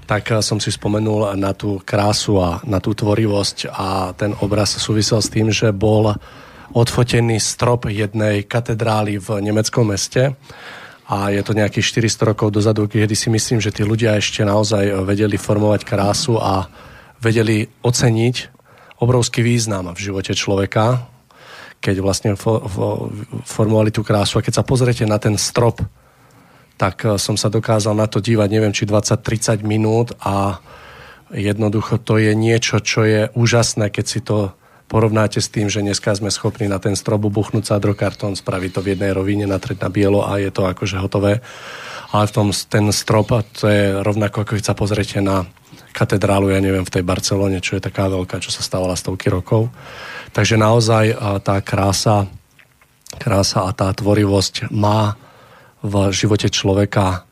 tak 0.09 0.41
som 0.41 0.57
si 0.57 0.73
spomenul 0.73 1.37
na 1.37 1.53
tú 1.53 1.77
krásu 1.85 2.41
a 2.41 2.65
na 2.65 2.81
tú 2.81 2.97
tvorivosť 2.97 3.69
a 3.69 4.09
ten 4.17 4.33
obraz 4.41 4.73
súvisel 4.81 5.21
s 5.21 5.29
tým, 5.29 5.53
že 5.53 5.69
bol 5.69 6.17
odfotený 6.73 7.37
strop 7.37 7.85
jednej 7.85 8.41
katedrály 8.41 9.21
v 9.21 9.37
nemeckom 9.37 9.93
meste 9.93 10.33
a 11.05 11.29
je 11.29 11.41
to 11.45 11.53
nejakých 11.53 12.09
400 12.09 12.25
rokov 12.33 12.49
dozadu, 12.49 12.89
kedy 12.89 13.13
si 13.13 13.29
myslím, 13.29 13.61
že 13.61 13.69
tí 13.69 13.85
ľudia 13.85 14.17
ešte 14.17 14.41
naozaj 14.41 15.05
vedeli 15.05 15.37
formovať 15.37 15.85
krásu 15.85 16.41
a 16.41 16.65
vedeli 17.21 17.69
oceniť 17.85 18.35
obrovský 19.05 19.45
význam 19.45 19.93
v 19.93 20.09
živote 20.09 20.33
človeka, 20.33 21.05
keď 21.85 21.95
vlastne 22.01 22.33
fo- 22.33 22.65
fo- 22.65 23.13
formovali 23.45 23.93
tú 23.93 24.01
krásu. 24.01 24.41
A 24.41 24.45
keď 24.45 24.57
sa 24.57 24.65
pozriete 24.65 25.05
na 25.05 25.21
ten 25.21 25.37
strop, 25.37 25.85
tak 26.79 27.03
eh, 27.03 27.19
som 27.19 27.35
sa 27.35 27.51
dokázal 27.51 27.93
na 27.93 28.07
to 28.07 28.23
dívať, 28.23 28.47
neviem, 28.47 28.71
či 28.71 28.87
20-30 28.87 29.67
minút 29.67 30.15
a 30.23 30.63
jednoducho 31.29 31.99
to 31.99 32.17
je 32.17 32.31
niečo, 32.33 32.79
čo 32.79 33.05
je 33.05 33.27
úžasné, 33.35 33.91
keď 33.91 34.05
si 34.07 34.23
to 34.23 34.55
porovnáte 34.89 35.37
s 35.37 35.53
tým, 35.53 35.69
že 35.69 35.85
dneska 35.85 36.17
sme 36.17 36.33
schopní 36.33 36.65
na 36.65 36.81
ten 36.81 36.97
strop 36.97 37.21
buchnúť 37.29 37.69
sádrokartón, 37.69 38.33
spraviť 38.33 38.71
to 38.73 38.81
v 38.81 38.97
jednej 38.97 39.13
rovine, 39.13 39.45
natrieť 39.45 39.85
na 39.85 39.89
bielo 39.93 40.25
a 40.25 40.41
je 40.41 40.49
to 40.49 40.65
akože 40.65 40.97
hotové. 40.97 41.45
Ale 42.09 42.25
v 42.25 42.33
tom, 42.33 42.49
ten 42.49 42.89
strop, 42.89 43.29
to 43.53 43.69
je 43.69 44.01
rovnako, 44.01 44.41
ako 44.41 44.57
keď 44.57 44.65
sa 44.65 44.73
pozriete 44.73 45.21
na 45.21 45.45
katedrálu, 45.93 46.49
ja 46.49 46.57
neviem, 46.57 46.81
v 46.81 46.89
tej 46.89 47.05
Barcelone, 47.05 47.61
čo 47.61 47.77
je 47.77 47.85
taká 47.85 48.09
veľká, 48.09 48.41
čo 48.41 48.49
sa 48.49 48.65
stávala 48.65 48.97
stovky 48.97 49.29
rokov. 49.29 49.69
Takže 50.33 50.57
naozaj 50.57 51.13
tá 51.45 51.61
krása, 51.61 52.25
krása 53.21 53.69
a 53.69 53.71
tá 53.77 53.93
tvorivosť 53.93 54.73
má 54.73 55.21
v 55.79 56.11
živote 56.11 56.51
človeka 56.51 57.23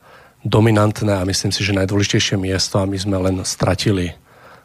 dominantné 0.46 1.18
a 1.18 1.26
myslím 1.28 1.52
si, 1.52 1.60
že 1.66 1.76
najdôležitejšie 1.76 2.38
miesto 2.38 2.78
a 2.78 2.88
my 2.88 2.96
sme 2.96 3.16
len 3.18 3.36
stratili 3.42 4.14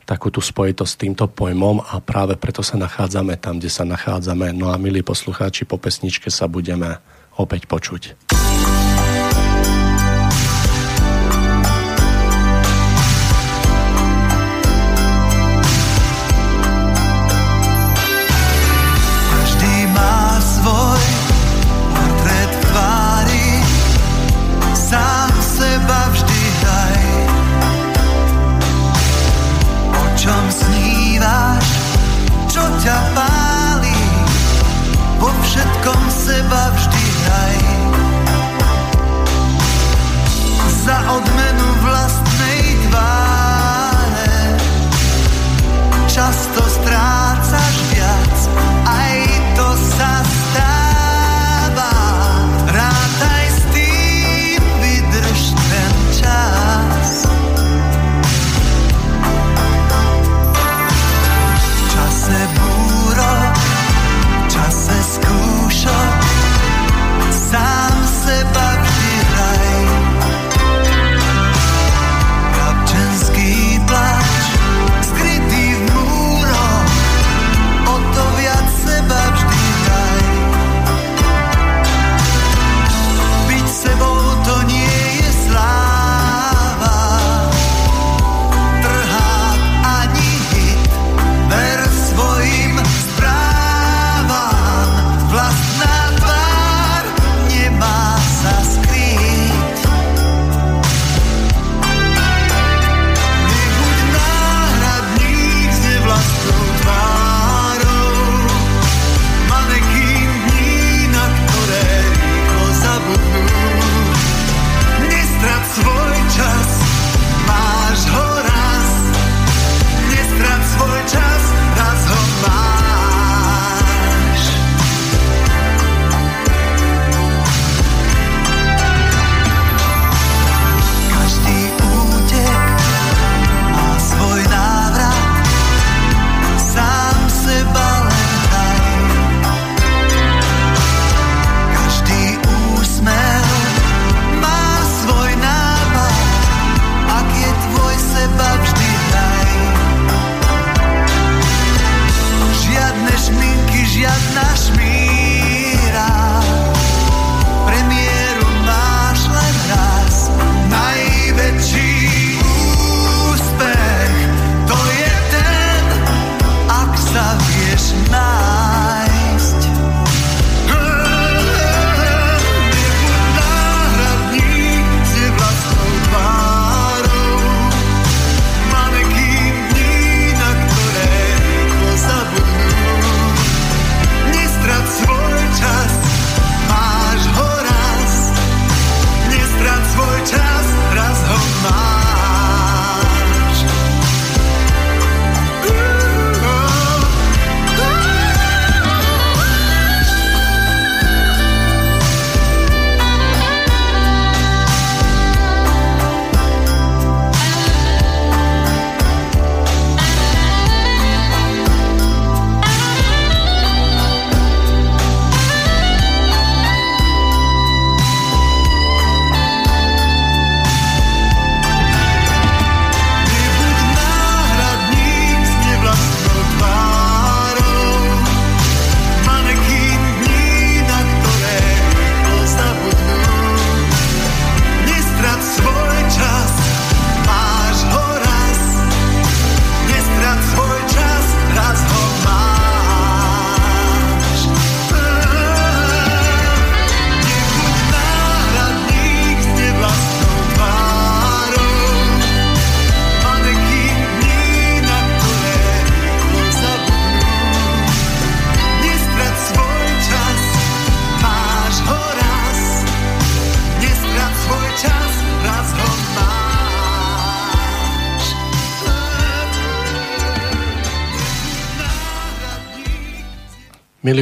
takú 0.04 0.28
tú 0.28 0.43
spojitosť 0.43 0.91
s 0.91 1.00
týmto 1.00 1.26
pojmom 1.32 1.80
a 1.80 2.04
práve 2.04 2.36
preto 2.36 2.60
sa 2.60 2.76
nachádzame 2.76 3.39
tam, 3.39 3.60
kde 3.60 3.72
sa 3.72 3.88
nachádzame. 3.88 4.52
No 4.52 4.72
a 4.72 4.76
milí 4.76 5.00
poslucháči, 5.00 5.63
po 5.63 5.80
pesničke 5.80 6.28
sa 6.28 6.52
budeme 6.52 7.00
opäť 7.39 7.65
počuť. 7.65 8.23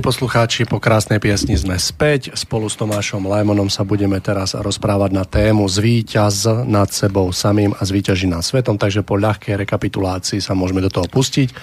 Milí 0.01 0.17
poslucháči, 0.17 0.65
po 0.65 0.81
krásnej 0.81 1.21
piesni 1.21 1.53
sme 1.53 1.77
späť. 1.77 2.33
Spolu 2.33 2.65
s 2.65 2.73
Tomášom 2.73 3.21
Lajmonom 3.21 3.69
sa 3.69 3.85
budeme 3.85 4.17
teraz 4.17 4.57
rozprávať 4.57 5.13
na 5.13 5.29
tému 5.29 5.69
Zvíťaz 5.69 6.65
nad 6.65 6.89
sebou 6.89 7.29
samým 7.29 7.77
a 7.77 7.85
zvíťaží 7.85 8.25
nad 8.25 8.41
svetom, 8.41 8.81
takže 8.81 9.05
po 9.05 9.21
ľahkej 9.21 9.61
rekapitulácii 9.61 10.41
sa 10.41 10.57
môžeme 10.57 10.81
do 10.81 10.89
toho 10.89 11.05
pustiť. 11.05 11.53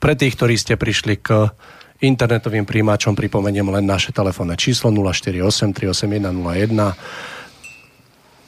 Pre 0.00 0.16
tých, 0.16 0.40
ktorí 0.40 0.56
ste 0.56 0.80
prišli 0.80 1.20
k 1.20 1.52
internetovým 2.00 2.64
príjimačom, 2.64 3.12
pripomeniem 3.12 3.68
len 3.68 3.84
naše 3.84 4.08
telefónne 4.08 4.56
číslo 4.56 4.88
048 4.88 5.76
381 5.76 6.32
01 6.32 6.96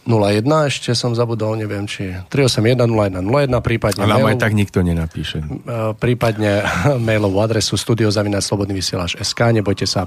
01, 0.05 0.45
ešte 0.69 0.93
som 0.93 1.17
zabudol, 1.17 1.57
neviem, 1.57 1.89
či 1.89 2.13
381 2.29 2.85
0101, 3.25 3.49
prípadne... 3.65 4.05
Ale 4.05 4.21
mail, 4.21 4.37
aj 4.37 4.39
tak 4.41 4.53
nikto 4.53 4.85
nenapíše. 4.85 5.41
E, 5.41 5.97
prípadne 5.97 6.61
mailovú 7.09 7.41
adresu 7.41 7.81
SK, 9.17 9.41
nebojte 9.57 9.89
sa 9.89 10.05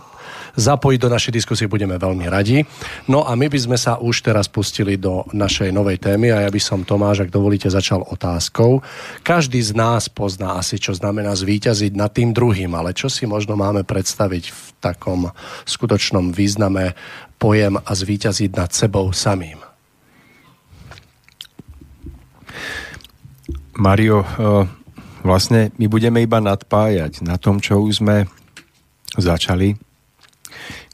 zapojiť 0.57 0.99
do 1.01 1.09
našej 1.09 1.33
diskusie, 1.33 1.65
budeme 1.65 1.97
veľmi 1.97 2.25
radi. 2.29 2.61
No 3.09 3.25
a 3.25 3.33
my 3.33 3.49
by 3.49 3.59
sme 3.61 3.77
sa 3.77 3.97
už 3.97 4.21
teraz 4.25 4.45
pustili 4.49 4.97
do 4.97 5.25
našej 5.33 5.69
novej 5.73 5.97
témy 6.01 6.33
a 6.33 6.45
ja 6.45 6.49
by 6.49 6.61
som 6.61 6.85
Tomáš, 6.85 7.25
ak 7.25 7.33
dovolíte, 7.33 7.69
začal 7.69 8.05
otázkou. 8.05 8.81
Každý 9.21 9.61
z 9.61 9.73
nás 9.77 10.09
pozná 10.09 10.57
asi, 10.57 10.77
čo 10.81 10.93
znamená 10.93 11.33
zvíťaziť 11.33 11.93
nad 11.97 12.13
tým 12.13 12.33
druhým, 12.33 12.73
ale 12.73 12.93
čo 12.93 13.09
si 13.09 13.25
možno 13.29 13.57
máme 13.57 13.81
predstaviť 13.85 14.45
v 14.49 14.61
takom 14.81 15.29
skutočnom 15.65 16.33
význame 16.33 16.93
pojem 17.37 17.77
a 17.77 17.91
zvíťaziť 17.93 18.49
nad 18.57 18.73
sebou 18.73 19.13
samým. 19.13 19.66
Mario, 23.77 24.25
eh, 24.25 24.65
vlastne 25.21 25.69
my 25.77 25.85
budeme 25.85 26.25
iba 26.25 26.41
nadpájať 26.41 27.21
na 27.21 27.37
tom, 27.37 27.61
čo 27.61 27.77
už 27.77 28.01
sme 28.01 28.25
začali. 29.13 29.77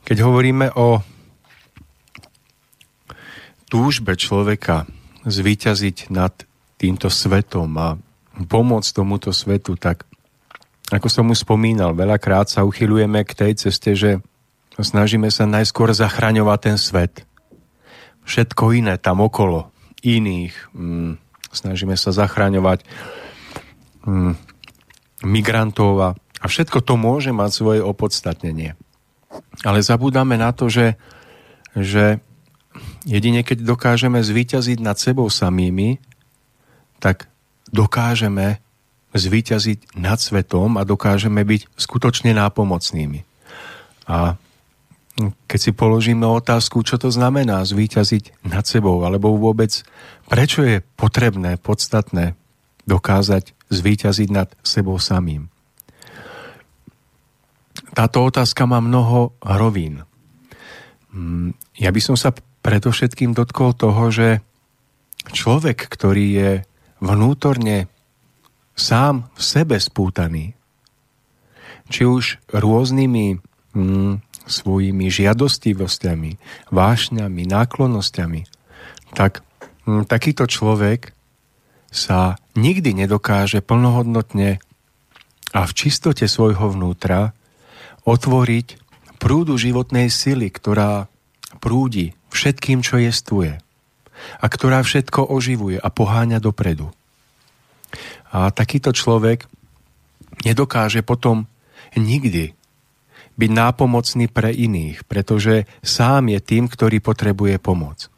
Keď 0.03 0.17
hovoríme 0.19 0.75
o 0.75 0.99
túžbe 3.71 4.19
človeka 4.19 4.83
zvíťaziť 5.23 6.11
nad 6.11 6.35
týmto 6.75 7.07
svetom 7.07 7.71
a 7.79 7.95
pomôcť 8.35 8.89
tomuto 8.91 9.31
svetu, 9.31 9.79
tak 9.79 10.03
ako 10.91 11.07
som 11.07 11.31
už 11.31 11.47
spomínal, 11.47 11.95
veľakrát 11.95 12.51
sa 12.51 12.67
uchylujeme 12.67 13.23
k 13.23 13.31
tej 13.31 13.51
ceste, 13.55 13.95
že 13.95 14.11
snažíme 14.75 15.31
sa 15.31 15.47
najskôr 15.47 15.95
zachraňovať 15.95 16.59
ten 16.59 16.77
svet. 16.77 17.23
Všetko 18.27 18.75
iné 18.75 18.99
tam 18.99 19.23
okolo, 19.23 19.71
iných, 20.03 20.53
mm, 20.75 21.22
snažíme 21.55 21.95
sa 21.95 22.11
zachraňovať 22.11 22.85
mm, 24.05 24.33
migrantov 25.23 25.93
a, 26.01 26.09
a 26.41 26.45
všetko 26.45 26.83
to 26.83 26.99
môže 26.99 27.31
mať 27.31 27.51
svoje 27.53 27.81
opodstatnenie. 27.81 28.75
Ale 29.63 29.79
zabúdame 29.81 30.37
na 30.37 30.53
to, 30.53 30.69
že, 30.69 30.99
že 31.73 32.19
jedine 33.05 33.41
keď 33.41 33.63
dokážeme 33.63 34.19
zvíťaziť 34.21 34.77
nad 34.81 34.97
sebou 34.99 35.29
samými, 35.29 35.97
tak 36.99 37.29
dokážeme 37.69 38.61
zvíťaziť 39.13 39.93
nad 39.97 40.17
svetom 40.17 40.81
a 40.81 40.83
dokážeme 40.85 41.45
byť 41.45 41.69
skutočne 41.77 42.33
nápomocnými. 42.33 43.21
A 44.09 44.35
keď 45.53 45.61
si 45.61 45.69
položíme 45.69 46.25
otázku, 46.25 46.81
čo 46.81 46.97
to 46.97 47.13
znamená 47.13 47.61
zvíťaziť 47.61 48.49
nad 48.49 48.65
sebou, 48.65 49.05
alebo 49.05 49.37
vôbec 49.37 49.85
prečo 50.25 50.65
je 50.65 50.81
potrebné, 50.97 51.61
podstatné 51.61 52.33
dokázať 52.89 53.53
zvíťaziť 53.69 54.29
nad 54.33 54.49
sebou 54.65 54.97
samým. 54.97 55.53
Táto 57.93 58.25
otázka 58.25 58.65
má 58.65 58.81
mnoho 58.81 59.37
hrovín. 59.45 60.01
Mm, 61.13 61.53
ja 61.77 61.93
by 61.93 62.01
som 62.01 62.17
sa 62.17 62.33
predovšetkým 62.65 63.37
dotkol 63.37 63.77
toho, 63.77 64.09
že 64.09 64.41
človek, 65.37 65.85
ktorý 65.85 66.25
je 66.33 66.51
vnútorne 66.97 67.85
sám 68.73 69.29
v 69.37 69.41
sebe 69.45 69.77
spútaný, 69.77 70.57
či 71.93 72.09
už 72.09 72.41
rôznymi 72.49 73.37
mm, 73.77 74.32
svojimi 74.45 75.07
žiadostivosťami, 75.07 76.31
vášňami, 76.69 77.41
náklonnosťami, 77.47 78.41
tak 79.15 79.45
hm, 79.87 80.03
takýto 80.09 80.49
človek 80.49 81.15
sa 81.93 82.41
nikdy 82.57 83.05
nedokáže 83.05 83.61
plnohodnotne 83.61 84.57
a 85.53 85.59
v 85.69 85.71
čistote 85.71 86.25
svojho 86.25 86.73
vnútra 86.73 87.37
otvoriť 88.03 88.81
prúdu 89.21 89.55
životnej 89.55 90.09
sily, 90.09 90.49
ktorá 90.49 91.07
prúdi 91.61 92.17
všetkým, 92.33 92.81
čo 92.81 92.99
jestuje 92.99 93.61
a 94.39 94.45
ktorá 94.49 94.81
všetko 94.81 95.29
oživuje 95.29 95.77
a 95.77 95.87
poháňa 95.93 96.41
dopredu. 96.41 96.89
A 98.33 98.49
takýto 98.49 98.89
človek 98.89 99.45
nedokáže 100.41 101.05
potom 101.05 101.45
nikdy 101.93 102.57
byť 103.33 103.51
nápomocný 103.51 104.29
pre 104.29 104.53
iných, 104.53 105.09
pretože 105.09 105.65
sám 105.81 106.29
je 106.29 106.39
tým, 106.39 106.69
ktorý 106.69 107.01
potrebuje 107.01 107.57
pomoc. 107.57 108.09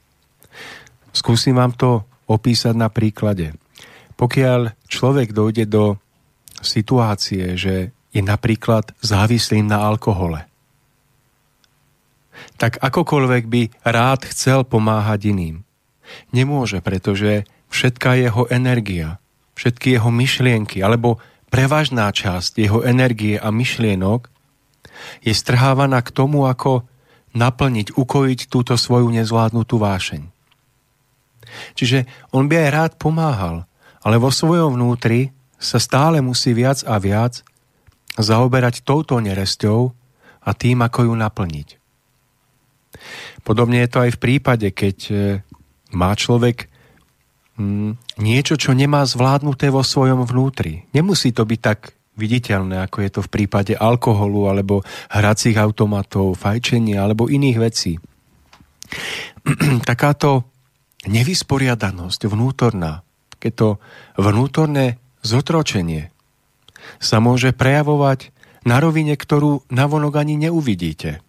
Skúsim 1.15 1.55
vám 1.55 1.71
to 1.71 2.03
opísať 2.27 2.75
na 2.75 2.91
príklade. 2.91 3.55
Pokiaľ 4.19 4.75
človek 4.87 5.31
dojde 5.31 5.65
do 5.67 5.95
situácie, 6.59 7.55
že 7.55 7.95
je 8.11 8.21
napríklad 8.23 8.95
závislým 9.03 9.67
na 9.67 9.83
alkohole, 9.83 10.43
tak 12.59 12.79
akokoľvek 12.83 13.43
by 13.47 13.61
rád 13.87 14.27
chcel 14.31 14.67
pomáhať 14.67 15.31
iným, 15.31 15.63
nemôže, 16.35 16.83
pretože 16.83 17.47
všetká 17.71 18.19
jeho 18.19 18.47
energia, 18.51 19.19
všetky 19.55 19.95
jeho 19.99 20.11
myšlienky 20.11 20.83
alebo 20.83 21.19
prevažná 21.47 22.11
časť 22.11 22.59
jeho 22.59 22.83
energie 22.83 23.39
a 23.39 23.51
myšlienok 23.51 24.34
je 25.21 25.33
strhávaná 25.33 26.01
k 26.01 26.13
tomu, 26.13 26.47
ako 26.47 26.87
naplniť, 27.35 27.93
ukojiť 27.99 28.39
túto 28.47 28.79
svoju 28.79 29.11
nezvládnutú 29.11 29.75
vášeň. 29.75 30.23
Čiže 31.75 32.07
on 32.31 32.47
by 32.47 32.67
aj 32.67 32.69
rád 32.71 32.91
pomáhal, 32.99 33.67
ale 34.03 34.15
vo 34.19 34.31
svojom 34.31 34.75
vnútri 34.75 35.35
sa 35.59 35.79
stále 35.79 36.19
musí 36.19 36.51
viac 36.55 36.83
a 36.87 36.99
viac 36.99 37.43
zaoberať 38.15 38.83
touto 38.87 39.19
neresťou 39.19 39.91
a 40.45 40.49
tým, 40.55 40.83
ako 40.83 41.11
ju 41.11 41.13
naplniť. 41.15 41.69
Podobne 43.43 43.83
je 43.83 43.89
to 43.91 43.99
aj 44.07 44.11
v 44.15 44.21
prípade, 44.21 44.67
keď 44.71 44.97
e, 45.11 45.15
má 45.91 46.15
človek 46.15 46.71
mm, 47.59 48.19
niečo, 48.23 48.55
čo 48.55 48.71
nemá 48.71 49.03
zvládnuté 49.03 49.67
vo 49.67 49.83
svojom 49.83 50.23
vnútri. 50.23 50.87
Nemusí 50.95 51.35
to 51.35 51.43
byť 51.43 51.59
tak 51.59 51.94
viditeľné, 52.15 52.87
ako 52.87 52.97
je 53.03 53.09
to 53.11 53.21
v 53.23 53.31
prípade 53.31 53.73
alkoholu 53.75 54.47
alebo 54.47 54.81
hracích 55.11 55.59
automatov, 55.59 56.39
fajčenia 56.39 57.03
alebo 57.03 57.27
iných 57.27 57.57
vecí. 57.59 57.99
Takáto 59.89 60.47
nevysporiadanosť 61.05 62.21
vnútorná, 62.31 63.03
keď 63.37 63.53
to 63.53 63.69
vnútorné 64.17 64.97
zotročenie 65.21 66.09
sa 67.01 67.17
môže 67.17 67.51
prejavovať 67.51 68.31
na 68.65 68.81
rovine, 68.81 69.13
ktorú 69.13 69.67
navonok 69.69 70.13
ani 70.21 70.37
neuvidíte 70.37 71.24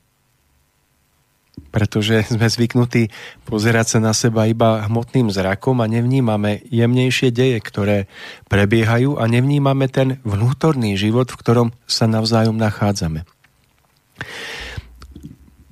pretože 1.77 2.25
sme 2.33 2.49
zvyknutí 2.49 3.13
pozerať 3.45 3.87
sa 3.93 3.99
na 4.01 4.17
seba 4.17 4.49
iba 4.49 4.89
hmotným 4.89 5.29
zrakom 5.29 5.85
a 5.85 5.87
nevnímame 5.93 6.65
jemnejšie 6.73 7.29
deje, 7.29 7.61
ktoré 7.61 8.09
prebiehajú 8.49 9.21
a 9.21 9.29
nevnímame 9.29 9.93
ten 9.93 10.17
vnútorný 10.25 10.97
život, 10.97 11.29
v 11.29 11.37
ktorom 11.37 11.69
sa 11.85 12.09
navzájom 12.09 12.57
nachádzame. 12.57 13.29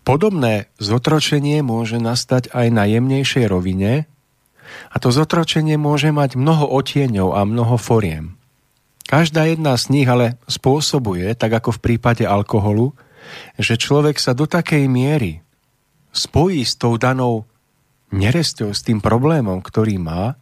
Podobné 0.05 0.69
zotročenie 0.77 1.65
môže 1.65 1.97
nastať 1.97 2.53
aj 2.53 2.67
na 2.69 2.85
jemnejšej 2.85 3.49
rovine 3.49 4.05
a 4.93 4.97
to 5.01 5.09
zotročenie 5.09 5.81
môže 5.81 6.13
mať 6.13 6.37
mnoho 6.37 6.69
otieňov 6.69 7.33
a 7.33 7.49
mnoho 7.49 7.81
foriem. 7.81 8.37
Každá 9.09 9.49
jedna 9.49 9.81
z 9.81 9.89
nich 9.89 10.09
ale 10.09 10.37
spôsobuje, 10.45 11.33
tak 11.37 11.57
ako 11.57 11.81
v 11.81 11.83
prípade 11.89 12.25
alkoholu, 12.29 12.93
že 13.57 13.81
človek 13.81 14.21
sa 14.21 14.37
do 14.37 14.45
takej 14.45 14.85
miery 14.89 15.44
spojí 16.15 16.63
s 16.63 16.79
tou 16.79 16.95
danou 16.95 17.45
neresťou, 18.15 18.71
s 18.71 18.87
tým 18.87 19.03
problémom, 19.03 19.59
ktorý 19.59 19.99
má, 19.99 20.39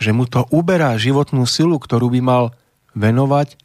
že 0.00 0.16
mu 0.16 0.24
to 0.24 0.48
uberá 0.48 0.96
životnú 0.96 1.44
silu, 1.44 1.76
ktorú 1.76 2.08
by 2.16 2.20
mal 2.24 2.44
venovať 2.96 3.60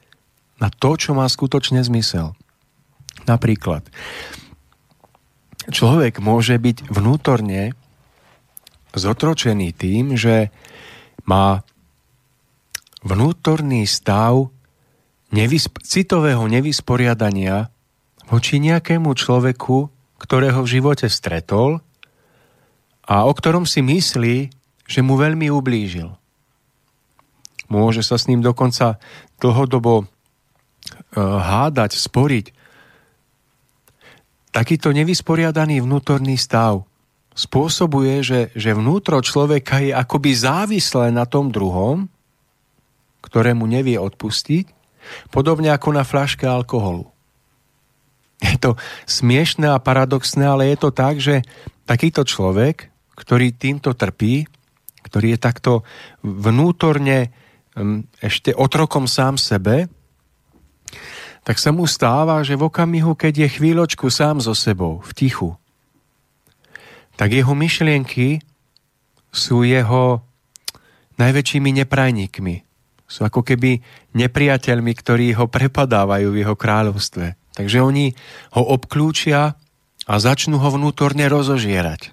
na 0.60 0.68
to, 0.68 1.00
čo 1.00 1.16
má 1.16 1.26
skutočne 1.26 1.80
zmysel. 1.82 2.36
Napríklad, 3.24 3.88
človek 5.72 6.20
môže 6.20 6.60
byť 6.60 6.92
vnútorne 6.92 7.72
zotročený 8.94 9.72
tým, 9.74 10.20
že 10.20 10.52
má 11.24 11.64
vnútorný 13.06 13.88
stav 13.88 14.52
nevysp- 15.32 15.82
citového 15.82 16.46
nevysporiadania 16.52 17.72
voči 18.28 18.60
nejakému 18.60 19.14
človeku, 19.14 19.93
ktorého 20.24 20.64
v 20.64 20.72
živote 20.80 21.12
stretol 21.12 21.84
a 23.04 23.28
o 23.28 23.32
ktorom 23.36 23.68
si 23.68 23.84
myslí, 23.84 24.48
že 24.88 25.00
mu 25.04 25.20
veľmi 25.20 25.52
ublížil. 25.52 26.16
Môže 27.68 28.02
sa 28.08 28.16
s 28.16 28.32
ním 28.32 28.40
dokonca 28.40 29.00
dlhodobo 29.44 30.04
e, 30.04 30.06
hádať, 31.20 32.00
sporiť. 32.00 32.46
Takýto 34.54 34.96
nevysporiadaný 34.96 35.84
vnútorný 35.84 36.40
stav 36.40 36.88
spôsobuje, 37.34 38.22
že, 38.22 38.42
že 38.54 38.78
vnútro 38.78 39.18
človeka 39.20 39.82
je 39.82 39.92
akoby 39.92 40.32
závislé 40.38 41.10
na 41.10 41.26
tom 41.26 41.50
druhom, 41.50 42.06
ktorému 43.26 43.66
nevie 43.66 43.98
odpustiť, 43.98 44.70
podobne 45.34 45.74
ako 45.74 45.90
na 45.98 46.04
fľaške 46.06 46.46
alkoholu. 46.46 47.13
Je 48.44 48.60
to 48.60 48.76
smiešné 49.08 49.72
a 49.72 49.80
paradoxné, 49.80 50.44
ale 50.44 50.76
je 50.76 50.78
to 50.78 50.90
tak, 50.92 51.24
že 51.24 51.48
takýto 51.88 52.28
človek, 52.28 52.92
ktorý 53.16 53.56
týmto 53.56 53.96
trpí, 53.96 54.44
ktorý 55.08 55.36
je 55.36 55.40
takto 55.40 55.72
vnútorne 56.20 57.32
hm, 57.76 58.12
ešte 58.20 58.52
otrokom 58.52 59.08
sám 59.08 59.40
sebe, 59.40 59.88
tak 61.44 61.60
sa 61.60 61.76
mu 61.76 61.84
stáva, 61.84 62.40
že 62.44 62.56
v 62.56 62.72
okamihu, 62.72 63.20
keď 63.20 63.48
je 63.48 63.56
chvíľočku 63.60 64.08
sám 64.08 64.40
so 64.40 64.56
sebou, 64.56 65.04
v 65.04 65.12
tichu, 65.12 65.52
tak 67.20 67.36
jeho 67.36 67.52
myšlienky 67.52 68.42
sú 69.30 69.68
jeho 69.68 70.24
najväčšími 71.20 71.70
neprajníkmi. 71.84 72.56
Sú 73.06 73.28
ako 73.28 73.46
keby 73.46 73.84
nepriateľmi, 74.18 74.94
ktorí 74.98 75.36
ho 75.38 75.46
prepadávajú 75.46 76.34
v 76.34 76.40
jeho 76.42 76.56
kráľovstve. 76.58 77.43
Takže 77.54 77.86
oni 77.86 78.18
ho 78.58 78.64
obklúčia 78.66 79.58
a 80.10 80.14
začnú 80.18 80.58
ho 80.58 80.70
vnútorne 80.74 81.26
rozožierať. 81.30 82.12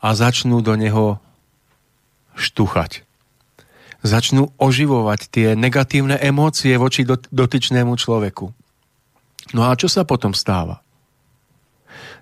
A 0.00 0.08
začnú 0.16 0.60
do 0.64 0.74
neho 0.74 1.22
štuchať. 2.34 3.06
Začnú 4.00 4.50
oživovať 4.56 5.20
tie 5.28 5.48
negatívne 5.54 6.16
emócie 6.16 6.72
voči 6.80 7.04
dotyčnému 7.08 7.94
človeku. 8.00 8.48
No 9.52 9.60
a 9.68 9.76
čo 9.76 9.92
sa 9.92 10.08
potom 10.08 10.32
stáva? 10.32 10.80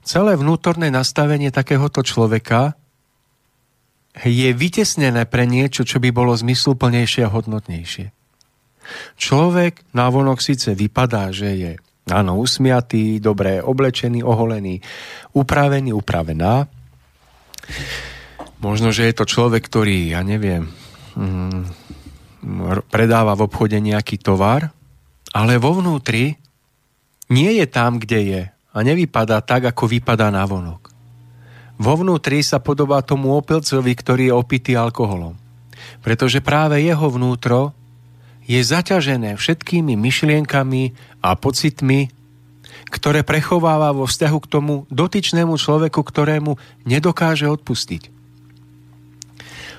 celé 0.09 0.41
vnútorné 0.41 0.89
nastavenie 0.89 1.53
takéhoto 1.53 2.01
človeka 2.01 2.73
je 4.19 4.51
vytesnené 4.57 5.29
pre 5.29 5.45
niečo, 5.45 5.85
čo 5.85 6.01
by 6.01 6.09
bolo 6.11 6.33
zmysluplnejšie 6.33 7.29
a 7.29 7.33
hodnotnejšie. 7.33 8.11
Človek 9.17 9.85
návonok 9.93 10.41
síce 10.41 10.73
vypadá, 10.73 11.31
že 11.31 11.49
je 11.55 11.73
áno, 12.09 12.41
usmiatý, 12.41 13.21
dobre 13.21 13.61
oblečený, 13.61 14.25
oholený, 14.25 14.81
upravený, 15.37 15.93
upravená. 15.93 16.65
Možno, 18.59 18.91
že 18.91 19.07
je 19.07 19.15
to 19.15 19.29
človek, 19.29 19.63
ktorý, 19.69 20.17
ja 20.17 20.25
neviem, 20.25 20.67
mm, 21.15 21.63
predáva 22.89 23.37
v 23.37 23.45
obchode 23.47 23.77
nejaký 23.79 24.19
tovar, 24.19 24.73
ale 25.37 25.61
vo 25.61 25.77
vnútri 25.77 26.35
nie 27.29 27.61
je 27.61 27.67
tam, 27.69 28.01
kde 28.01 28.21
je 28.25 28.43
a 28.49 28.79
nevypadá 28.81 29.45
tak, 29.45 29.69
ako 29.69 29.85
vypadá 29.91 30.33
na 30.33 30.49
vonok. 30.49 30.89
Vo 31.79 31.95
vnútri 31.95 32.43
sa 32.43 32.59
podobá 32.59 33.05
tomu 33.07 33.39
opilcovi, 33.39 33.93
ktorý 33.95 34.23
je 34.33 34.35
opitý 34.35 34.73
alkoholom. 34.75 35.39
Pretože 36.03 36.43
práve 36.43 36.83
jeho 36.83 37.07
vnútro 37.07 37.71
je 38.49 38.61
zaťažené 38.65 39.37
všetkými 39.37 39.93
myšlienkami 39.95 40.97
a 41.21 41.37
pocitmi, 41.37 42.09
ktoré 42.89 43.21
prechováva 43.21 43.93
vo 43.93 44.09
vzťahu 44.09 44.39
k 44.41 44.51
tomu 44.51 44.75
dotyčnému 44.89 45.61
človeku, 45.61 46.01
ktorému 46.01 46.57
nedokáže 46.89 47.45
odpustiť. 47.45 48.09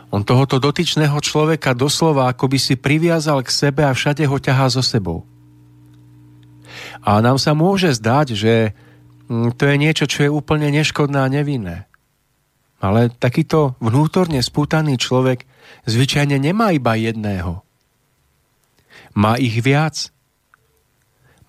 On 0.10 0.22
tohoto 0.26 0.58
dotyčného 0.62 1.18
človeka 1.22 1.74
doslova 1.74 2.30
ako 2.30 2.50
by 2.50 2.58
si 2.62 2.74
priviazal 2.78 3.42
k 3.46 3.50
sebe 3.50 3.82
a 3.86 3.94
všade 3.94 4.26
ho 4.26 4.38
ťahá 4.38 4.70
so 4.70 4.82
sebou. 4.82 5.26
A 7.06 7.22
nám 7.22 7.38
sa 7.42 7.54
môže 7.54 7.94
zdať, 7.94 8.28
že 8.34 8.54
mm, 9.30 9.58
to 9.58 9.70
je 9.70 9.76
niečo, 9.78 10.06
čo 10.10 10.26
je 10.26 10.34
úplne 10.34 10.70
neškodné 10.74 11.18
a 11.18 11.30
nevinné. 11.30 11.86
Ale 12.82 13.12
takýto 13.12 13.78
vnútorne 13.82 14.42
spútaný 14.42 14.98
človek 14.98 15.46
zvyčajne 15.86 16.38
nemá 16.42 16.74
iba 16.74 16.96
jedného. 16.98 17.69
Má 19.14 19.38
ich 19.42 19.58
viac. 19.62 20.12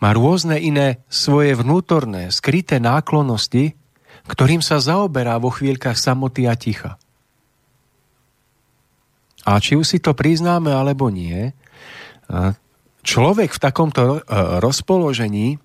Má 0.00 0.16
rôzne 0.16 0.56
iné 0.56 1.04
svoje 1.12 1.52
vnútorné, 1.52 2.32
skryté 2.32 2.80
náklonosti, 2.80 3.76
ktorým 4.24 4.64
sa 4.64 4.80
zaoberá 4.80 5.36
vo 5.36 5.52
chvíľkach 5.52 5.96
samoty 5.96 6.48
a 6.48 6.56
ticha. 6.56 6.96
A 9.44 9.60
či 9.60 9.76
už 9.76 9.84
si 9.84 9.98
to 10.00 10.16
priznáme 10.16 10.72
alebo 10.72 11.08
nie, 11.08 11.52
Človek 13.00 13.56
v 13.56 13.62
takomto 13.62 14.02
e, 14.02 14.18
rozpoložení 14.60 15.56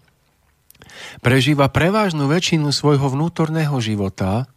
prežíva 1.19 1.67
prevážnu 1.67 2.31
väčšinu 2.31 2.71
svojho 2.71 3.11
vnútorného 3.11 3.75
života 3.83 4.47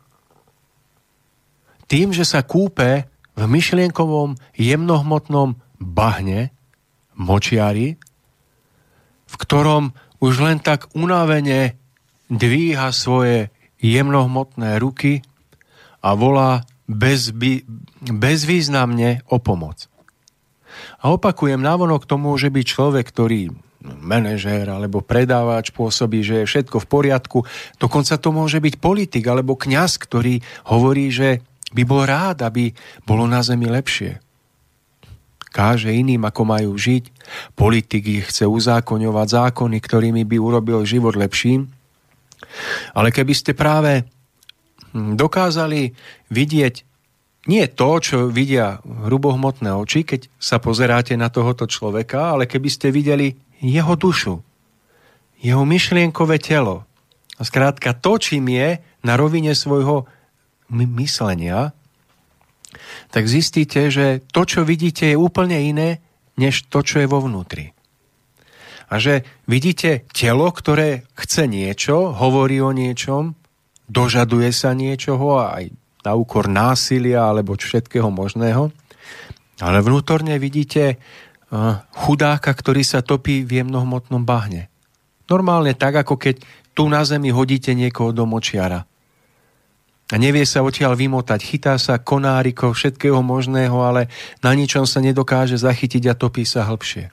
tým, 1.91 2.15
že 2.15 2.23
sa 2.23 2.47
kúpe 2.47 3.11
v 3.35 3.45
myšlienkovom 3.45 4.39
jemnohmotnom 4.55 5.59
bahne, 5.83 6.55
močiari, 7.19 7.99
v 9.29 9.35
ktorom 9.37 9.93
už 10.23 10.35
len 10.41 10.59
tak 10.63 10.89
unavene 10.95 11.77
dvíha 12.31 12.91
svoje 12.95 13.53
jemnohmotné 13.79 14.79
ruky 14.81 15.23
a 16.03 16.15
volá 16.15 16.67
bezby, 16.89 17.63
bezvýznamne 18.03 19.29
o 19.29 19.37
pomoc. 19.39 19.87
A 21.03 21.11
opakujem, 21.11 21.59
návonok 21.59 22.07
to 22.07 22.17
môže 22.19 22.51
byť 22.51 22.65
človek, 22.65 23.07
ktorý 23.11 23.51
manažér 23.83 24.69
alebo 24.75 25.01
predávač 25.01 25.71
pôsobí, 25.71 26.27
že 26.27 26.43
je 26.43 26.51
všetko 26.51 26.83
v 26.83 26.91
poriadku. 26.91 27.39
Dokonca 27.79 28.19
to 28.19 28.35
môže 28.35 28.59
byť 28.59 28.75
politik 28.83 29.25
alebo 29.27 29.55
kňaz, 29.55 30.03
ktorý 30.03 30.43
hovorí, 30.67 31.15
že 31.15 31.47
by 31.71 31.83
bol 31.87 32.03
rád, 32.03 32.43
aby 32.43 32.75
bolo 33.07 33.29
na 33.31 33.45
zemi 33.45 33.71
lepšie. 33.71 34.19
Káže 35.59 35.91
iným, 35.91 36.23
ako 36.23 36.43
majú 36.47 36.71
žiť. 36.79 37.11
Politik 37.59 38.07
ich 38.07 38.31
chce 38.31 38.47
uzákoňovať 38.47 39.27
zákony, 39.27 39.83
ktorými 39.83 40.23
by 40.23 40.37
urobil 40.39 40.87
život 40.87 41.19
lepším. 41.19 41.67
Ale 42.95 43.11
keby 43.11 43.35
ste 43.35 43.59
práve 43.59 44.07
dokázali 44.95 45.99
vidieť 46.31 46.87
nie 47.51 47.65
to, 47.75 47.91
čo 47.99 48.17
vidia 48.31 48.79
hrubohmotné 48.87 49.75
oči, 49.75 50.07
keď 50.07 50.31
sa 50.39 50.63
pozeráte 50.63 51.19
na 51.19 51.27
tohoto 51.27 51.67
človeka, 51.67 52.39
ale 52.39 52.47
keby 52.47 52.69
ste 52.71 52.95
videli 52.95 53.35
jeho 53.59 53.99
dušu, 53.99 54.39
jeho 55.43 55.65
myšlienkové 55.67 56.39
telo. 56.39 56.87
A 57.35 57.43
skrátka 57.43 57.99
to, 57.99 58.21
čím 58.23 58.53
je 58.55 58.79
na 59.03 59.19
rovine 59.19 59.59
svojho 59.59 60.07
myslenia, 60.71 61.73
tak 63.09 63.25
zistíte, 63.25 63.89
že 63.89 64.21
to, 64.29 64.45
čo 64.45 64.65
vidíte, 64.65 65.09
je 65.09 65.17
úplne 65.17 65.57
iné, 65.57 66.01
než 66.37 66.69
to, 66.69 66.85
čo 66.85 67.01
je 67.03 67.09
vo 67.09 67.25
vnútri. 67.25 67.73
A 68.89 68.97
že 68.97 69.25
vidíte 69.45 70.09
telo, 70.13 70.49
ktoré 70.49 71.05
chce 71.13 71.45
niečo, 71.45 72.17
hovorí 72.17 72.61
o 72.65 72.73
niečom, 72.73 73.37
dožaduje 73.89 74.49
sa 74.53 74.73
niečoho 74.73 75.41
aj 75.45 75.69
na 76.05 76.13
úkor 76.17 76.49
násilia 76.49 77.29
alebo 77.29 77.57
všetkého 77.57 78.09
možného. 78.09 78.73
Ale 79.61 79.85
vnútorne 79.85 80.39
vidíte 80.41 80.97
uh, 80.97 81.85
chudáka, 82.07 82.55
ktorý 82.55 82.81
sa 82.87 83.05
topí 83.05 83.45
v 83.45 83.61
jemnohmotnom 83.61 84.25
bahne. 84.25 84.73
Normálne 85.29 85.77
tak, 85.77 86.01
ako 86.01 86.17
keď 86.17 86.41
tu 86.73 86.89
na 86.89 87.05
zemi 87.05 87.29
hodíte 87.29 87.75
niekoho 87.77 88.15
do 88.15 88.25
močiara. 88.25 88.89
A 90.09 90.17
nevie 90.17 90.49
sa 90.49 90.65
odtiaľ 90.65 90.97
vymotať. 90.97 91.41
Chytá 91.45 91.77
sa 91.77 92.01
konáriko 92.01 92.73
všetkého 92.73 93.21
možného, 93.21 93.77
ale 93.85 94.09
na 94.41 94.57
ničom 94.57 94.89
sa 94.89 95.05
nedokáže 95.05 95.61
zachytiť 95.61 96.09
a 96.09 96.17
topí 96.17 96.49
sa 96.49 96.65
hĺbšie. 96.65 97.13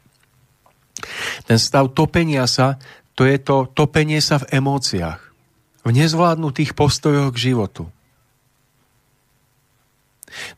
Ten 1.43 1.59
stav 1.59 1.91
topenia 1.91 2.47
sa, 2.47 2.79
to 3.19 3.27
je 3.27 3.35
to 3.35 3.67
topenie 3.75 4.23
sa 4.23 4.39
v 4.39 4.63
emóciách, 4.63 5.19
v 5.83 5.89
nezvládnutých 5.91 6.71
postojoch 6.71 7.35
k 7.35 7.51
životu. 7.51 7.83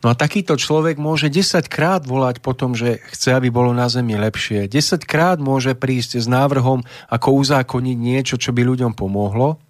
No 0.02 0.10
a 0.10 0.18
takýto 0.18 0.58
človek 0.58 0.98
môže 0.98 1.30
10 1.30 1.70
krát 1.70 2.02
volať 2.06 2.42
po 2.42 2.58
tom, 2.58 2.74
že 2.74 3.02
chce, 3.14 3.38
aby 3.38 3.54
bolo 3.54 3.74
na 3.78 3.86
zemi 3.90 4.18
lepšie. 4.18 4.66
10 4.66 5.06
krát 5.06 5.38
môže 5.38 5.78
prísť 5.78 6.18
s 6.18 6.26
návrhom, 6.26 6.82
ako 7.10 7.28
uzákoniť 7.46 7.98
niečo, 7.98 8.36
čo 8.42 8.54
by 8.54 8.62
ľuďom 8.66 8.98
pomohlo. 8.98 9.62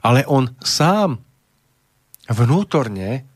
Ale 0.00 0.24
on 0.24 0.56
sám 0.64 1.20
vnútorne 2.30 3.26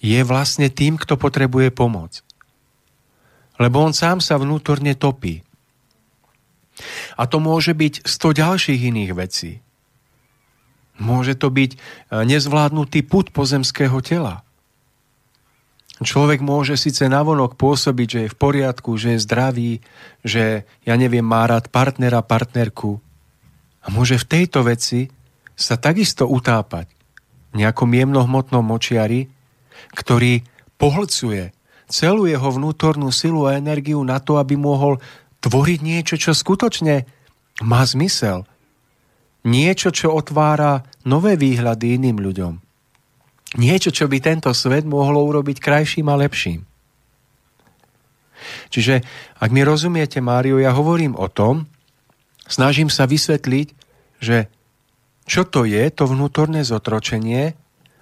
je 0.00 0.20
vlastne 0.26 0.66
tým, 0.72 0.98
kto 0.98 1.14
potrebuje 1.14 1.70
pomoc. 1.70 2.24
Lebo 3.60 3.84
on 3.84 3.92
sám 3.92 4.18
sa 4.24 4.40
vnútorne 4.40 4.96
topí. 4.96 5.44
A 7.20 7.28
to 7.28 7.38
môže 7.38 7.76
byť 7.76 8.08
100 8.08 8.40
ďalších 8.40 8.80
iných 8.88 9.12
vecí. 9.12 9.60
Môže 10.96 11.36
to 11.36 11.52
byť 11.52 11.70
e, 11.72 11.78
nezvládnutý 12.24 13.04
put 13.04 13.28
pozemského 13.32 14.00
tela. 14.00 14.40
Človek 16.00 16.40
môže 16.40 16.80
síce 16.80 17.04
navonok 17.12 17.60
pôsobiť, 17.60 18.08
že 18.08 18.20
je 18.24 18.32
v 18.32 18.40
poriadku, 18.40 18.96
že 18.96 19.16
je 19.16 19.24
zdravý, 19.28 19.72
že, 20.24 20.64
ja 20.88 20.96
neviem, 20.96 21.24
má 21.24 21.44
rád 21.44 21.68
partnera, 21.68 22.24
partnerku. 22.24 23.04
A 23.84 23.92
môže 23.92 24.16
v 24.16 24.28
tejto 24.28 24.64
veci 24.64 25.12
sa 25.52 25.76
takisto 25.76 26.24
utápať 26.24 26.99
nejakom 27.56 27.90
jemnohmotnom 27.90 28.62
močiari, 28.62 29.26
ktorý 29.96 30.44
pohlcuje 30.78 31.50
celú 31.90 32.30
jeho 32.30 32.48
vnútornú 32.54 33.10
silu 33.10 33.50
a 33.50 33.58
energiu 33.58 33.98
na 34.06 34.22
to, 34.22 34.38
aby 34.38 34.54
mohol 34.54 35.02
tvoriť 35.42 35.80
niečo, 35.82 36.14
čo 36.20 36.30
skutočne 36.36 37.08
má 37.66 37.82
zmysel. 37.82 38.46
Niečo, 39.42 39.90
čo 39.90 40.12
otvára 40.12 40.84
nové 41.02 41.34
výhľady 41.34 41.96
iným 41.96 42.20
ľuďom 42.20 42.54
niečo, 43.58 43.90
čo 43.90 44.06
by 44.06 44.22
tento 44.22 44.50
svet 44.54 44.86
mohlo 44.86 45.26
urobiť 45.26 45.58
krajším 45.58 46.06
a 46.06 46.20
lepším. 46.20 46.62
Čiže, 48.70 49.02
ak 49.42 49.50
mi 49.50 49.66
rozumiete, 49.66 50.22
Mário, 50.22 50.62
ja 50.62 50.70
hovorím 50.70 51.18
o 51.18 51.26
tom, 51.26 51.66
snažím 52.46 52.88
sa 52.88 53.10
vysvetliť, 53.10 53.68
že 54.22 54.46
čo 55.30 55.46
to 55.46 55.62
je, 55.62 55.86
to 55.94 56.10
vnútorné 56.10 56.66
zotročenie 56.66 57.54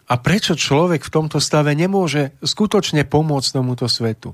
a 0.09 0.15
prečo 0.17 0.57
človek 0.57 1.05
v 1.05 1.13
tomto 1.13 1.37
stave 1.45 1.77
nemôže 1.77 2.33
skutočne 2.41 3.05
pomôcť 3.05 3.53
tomuto 3.53 3.85
svetu. 3.85 4.33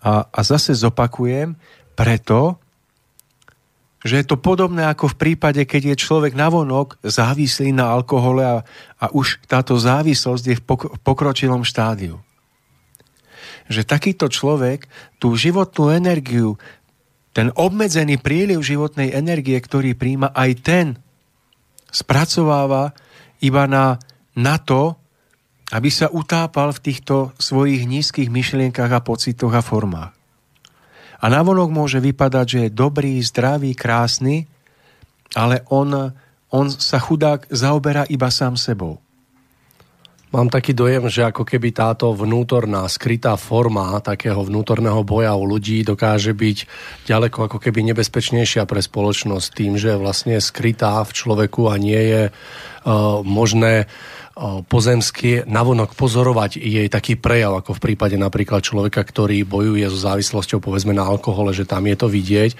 A, 0.00 0.24
a 0.24 0.40
zase 0.40 0.72
zopakujem, 0.72 1.60
preto, 1.92 2.56
že 4.00 4.24
je 4.24 4.24
to 4.24 4.40
podobné 4.40 4.88
ako 4.88 5.12
v 5.12 5.18
prípade, 5.20 5.60
keď 5.68 5.92
je 5.92 6.02
človek 6.08 6.32
navonok 6.32 6.96
závislý 7.04 7.76
na 7.76 7.92
alkohole 7.92 8.40
a, 8.40 8.56
a 8.96 9.06
už 9.12 9.44
táto 9.44 9.76
závislosť 9.76 10.44
je 10.48 10.56
v 10.56 10.64
pokročilom 11.04 11.60
štádiu. 11.60 12.16
Že 13.68 13.84
takýto 13.84 14.32
človek 14.32 14.88
tú 15.20 15.36
životnú 15.36 15.92
energiu, 15.92 16.56
ten 17.36 17.52
obmedzený 17.52 18.16
príliv 18.16 18.64
životnej 18.64 19.12
energie, 19.12 19.60
ktorý 19.60 19.92
príjma, 19.92 20.32
aj 20.32 20.50
ten 20.64 20.86
spracováva 21.90 22.96
iba 23.42 23.66
na, 23.66 23.98
na 24.34 24.56
to, 24.58 24.96
aby 25.70 25.90
sa 25.90 26.10
utápal 26.10 26.74
v 26.74 26.82
týchto 26.82 27.30
svojich 27.38 27.86
nízkych 27.86 28.26
myšlienkach 28.26 28.90
a 28.90 29.04
pocitoch 29.04 29.54
a 29.54 29.62
formách. 29.62 30.14
A 31.20 31.28
navonok 31.28 31.68
môže 31.68 32.00
vypadať, 32.00 32.46
že 32.48 32.60
je 32.66 32.70
dobrý, 32.72 33.20
zdravý, 33.20 33.76
krásny, 33.76 34.48
ale 35.36 35.62
on, 35.68 36.16
on 36.50 36.66
sa 36.72 36.98
chudák 36.98 37.46
zaoberá 37.52 38.08
iba 38.08 38.32
sám 38.32 38.56
sebou. 38.56 38.98
Mám 40.30 40.46
taký 40.46 40.78
dojem, 40.78 41.10
že 41.10 41.26
ako 41.26 41.42
keby 41.42 41.74
táto 41.74 42.14
vnútorná, 42.14 42.86
skrytá 42.86 43.34
forma 43.34 43.98
takého 43.98 44.38
vnútorného 44.46 45.02
boja 45.02 45.34
u 45.34 45.42
ľudí 45.42 45.82
dokáže 45.82 46.38
byť 46.38 46.58
ďaleko 47.10 47.50
ako 47.50 47.58
keby 47.58 47.82
nebezpečnejšia 47.90 48.62
pre 48.62 48.78
spoločnosť 48.78 49.48
tým, 49.50 49.74
že 49.74 49.98
vlastne 49.98 50.38
je 50.38 50.46
skrytá 50.46 51.02
v 51.02 51.10
človeku 51.10 51.66
a 51.66 51.74
nie 51.82 51.98
je 51.98 52.22
uh, 52.30 53.26
možné 53.26 53.90
pozemsky 54.72 55.44
navonok 55.44 55.92
pozorovať 55.92 56.56
jej 56.56 56.88
taký 56.88 57.20
prejav, 57.20 57.60
ako 57.60 57.76
v 57.76 57.92
prípade 57.92 58.16
napríklad 58.16 58.64
človeka, 58.64 59.04
ktorý 59.04 59.44
bojuje 59.44 59.84
so 59.92 60.00
závislosťou 60.00 60.64
povedzme 60.64 60.96
na 60.96 61.04
alkohole, 61.04 61.52
že 61.52 61.68
tam 61.68 61.84
je 61.84 61.96
to 61.98 62.08
vidieť. 62.08 62.56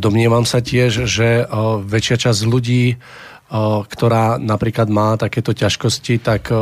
Domnievam 0.00 0.48
sa 0.48 0.64
tiež, 0.64 1.04
že 1.04 1.44
väčšia 1.84 2.16
časť 2.30 2.40
ľudí 2.48 2.96
ktorá 3.50 4.38
napríklad 4.38 4.86
má 4.86 5.18
takéto 5.18 5.50
ťažkosti, 5.50 6.22
tak 6.22 6.54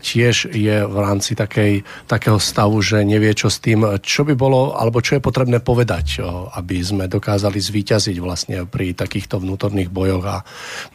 tiež 0.00 0.48
je 0.48 0.76
v 0.80 0.96
rámci 0.96 1.36
takej, 1.36 1.84
takého 2.08 2.40
stavu, 2.40 2.80
že 2.80 3.04
nevie 3.04 3.36
čo 3.36 3.52
s 3.52 3.60
tým, 3.60 4.00
čo 4.00 4.24
by 4.24 4.32
bolo, 4.32 4.72
alebo 4.72 5.04
čo 5.04 5.20
je 5.20 5.26
potrebné 5.26 5.60
povedať, 5.60 6.24
aby 6.56 6.80
sme 6.80 7.04
dokázali 7.04 7.60
zvíťaziť 7.60 8.16
vlastne 8.16 8.64
pri 8.64 8.96
takýchto 8.96 9.44
vnútorných 9.44 9.92
bojoch. 9.92 10.24
A 10.24 10.36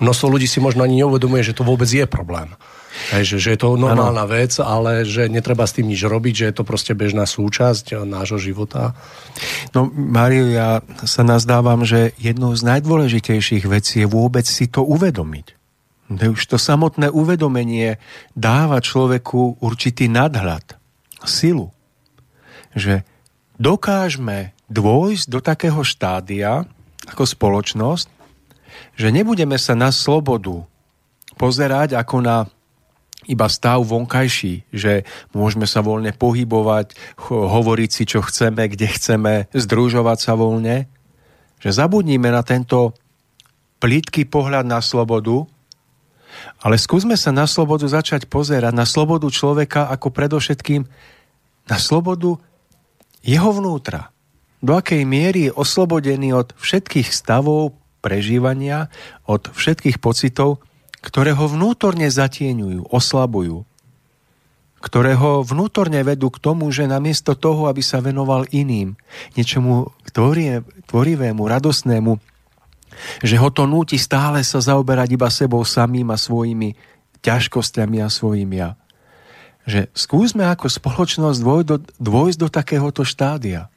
množstvo 0.01 0.25
ľudí 0.25 0.49
si 0.49 0.57
možno 0.57 0.81
ani 0.81 1.05
neuvedomuje, 1.05 1.45
že 1.45 1.53
to 1.53 1.61
vôbec 1.61 1.85
je 1.85 2.09
problém. 2.09 2.49
Hej, 3.15 3.35
že, 3.35 3.37
že 3.39 3.49
je 3.55 3.59
to 3.63 3.79
normálna 3.79 4.27
ano. 4.27 4.33
vec, 4.35 4.53
ale 4.59 5.07
že 5.07 5.31
netreba 5.31 5.63
s 5.63 5.73
tým 5.79 5.87
nič 5.87 6.03
robiť, 6.03 6.33
že 6.35 6.45
je 6.51 6.55
to 6.59 6.63
proste 6.67 6.93
bežná 6.93 7.23
súčasť 7.23 7.95
eh, 7.95 7.97
nášho 8.03 8.37
života. 8.37 8.93
No, 9.71 9.87
Mário, 9.87 10.51
ja 10.51 10.83
sa 11.07 11.23
nazdávam, 11.23 11.87
že 11.87 12.11
jednou 12.19 12.51
z 12.53 12.61
najdôležitejších 12.67 13.65
vecí 13.65 14.03
je 14.03 14.07
vôbec 14.09 14.43
si 14.43 14.67
to 14.67 14.83
uvedomiť. 14.83 15.59
Už 16.09 16.41
to 16.49 16.57
samotné 16.57 17.13
uvedomenie 17.13 18.01
dáva 18.33 18.81
človeku 18.81 19.61
určitý 19.61 20.09
nadhľad, 20.09 20.73
silu. 21.21 21.69
Že 22.73 23.05
dokážeme 23.61 24.57
dôjsť 24.73 25.25
do 25.29 25.39
takého 25.41 25.81
štádia 25.85 26.65
ako 27.05 27.23
spoločnosť, 27.29 28.07
že 28.97 29.07
nebudeme 29.13 29.57
sa 29.61 29.77
na 29.77 29.93
slobodu 29.93 30.65
pozerať 31.37 31.93
ako 31.93 32.17
na 32.25 32.37
iba 33.29 33.45
stav 33.45 33.85
vonkajší, 33.85 34.73
že 34.73 35.05
môžeme 35.37 35.69
sa 35.69 35.85
voľne 35.85 36.09
pohybovať, 36.17 36.97
hovoriť 37.29 37.89
si, 37.93 38.03
čo 38.09 38.25
chceme, 38.25 38.65
kde 38.65 38.87
chceme, 38.89 39.33
združovať 39.53 40.17
sa 40.17 40.33
voľne, 40.33 40.89
že 41.61 41.69
zabudníme 41.69 42.33
na 42.33 42.41
tento 42.41 42.97
plítky 43.77 44.25
pohľad 44.25 44.65
na 44.65 44.81
slobodu, 44.81 45.45
ale 46.65 46.75
skúsme 46.81 47.13
sa 47.13 47.29
na 47.29 47.45
slobodu 47.45 47.85
začať 47.85 48.25
pozerať, 48.25 48.73
na 48.73 48.89
slobodu 48.89 49.29
človeka 49.29 49.87
ako 49.93 50.09
predovšetkým 50.09 50.81
na 51.69 51.77
slobodu 51.77 52.41
jeho 53.21 53.51
vnútra. 53.53 54.09
Do 54.59 54.75
akej 54.75 55.07
miery 55.07 55.47
je 55.47 55.55
oslobodený 55.55 56.35
od 56.35 56.51
všetkých 56.59 57.07
stavov 57.13 57.77
prežívania, 58.03 58.91
od 59.27 59.51
všetkých 59.51 59.99
pocitov, 59.99 60.63
ktoré 60.99 61.31
ho 61.31 61.45
vnútorne 61.47 62.07
zatieňujú, 62.11 62.91
oslabujú, 62.91 63.63
ktoré 64.79 65.15
ho 65.15 65.43
vnútorne 65.43 65.99
vedú 66.07 66.31
k 66.31 66.39
tomu, 66.39 66.71
že 66.71 66.87
namiesto 66.87 67.35
toho, 67.35 67.67
aby 67.67 67.83
sa 67.83 67.99
venoval 67.99 68.47
iným, 68.51 68.95
niečomu 69.35 69.91
tvorivému, 70.87 71.41
radosnému, 71.43 72.15
že 73.23 73.35
ho 73.39 73.49
to 73.51 73.67
núti 73.67 73.99
stále 73.99 74.43
sa 74.43 74.59
zaoberať 74.63 75.19
iba 75.19 75.27
sebou 75.31 75.63
samým 75.63 76.11
a 76.11 76.17
svojimi 76.19 76.75
ťažkosťami 77.19 77.97
a 77.99 78.07
svojim 78.07 78.51
ja. 78.55 78.79
Že 79.67 79.91
skúsme 79.91 80.47
ako 80.47 80.71
spoločnosť 80.71 81.37
dvojsť 81.43 81.67
do, 81.67 81.77
dvojsť 81.99 82.37
do 82.39 82.47
takéhoto 82.47 83.03
štádia. 83.03 83.67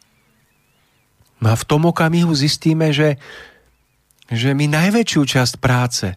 No 1.43 1.51
a 1.51 1.59
v 1.59 1.67
tom 1.67 1.91
okamihu 1.91 2.31
zistíme, 2.31 2.95
že, 2.95 3.19
že 4.31 4.55
my 4.55 4.71
najväčšiu 4.71 5.23
časť 5.27 5.55
práce 5.59 6.15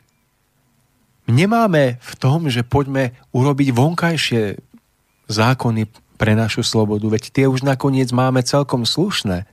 nemáme 1.29 1.97
v 2.01 2.13
tom, 2.17 2.47
že 2.49 2.65
poďme 2.65 3.17
urobiť 3.33 3.69
vonkajšie 3.73 4.43
zákony 5.29 5.89
pre 6.15 6.31
našu 6.37 6.63
slobodu, 6.63 7.05
veď 7.11 7.23
tie 7.33 7.45
už 7.45 7.65
nakoniec 7.67 8.09
máme 8.15 8.39
celkom 8.45 8.87
slušné 8.87 9.43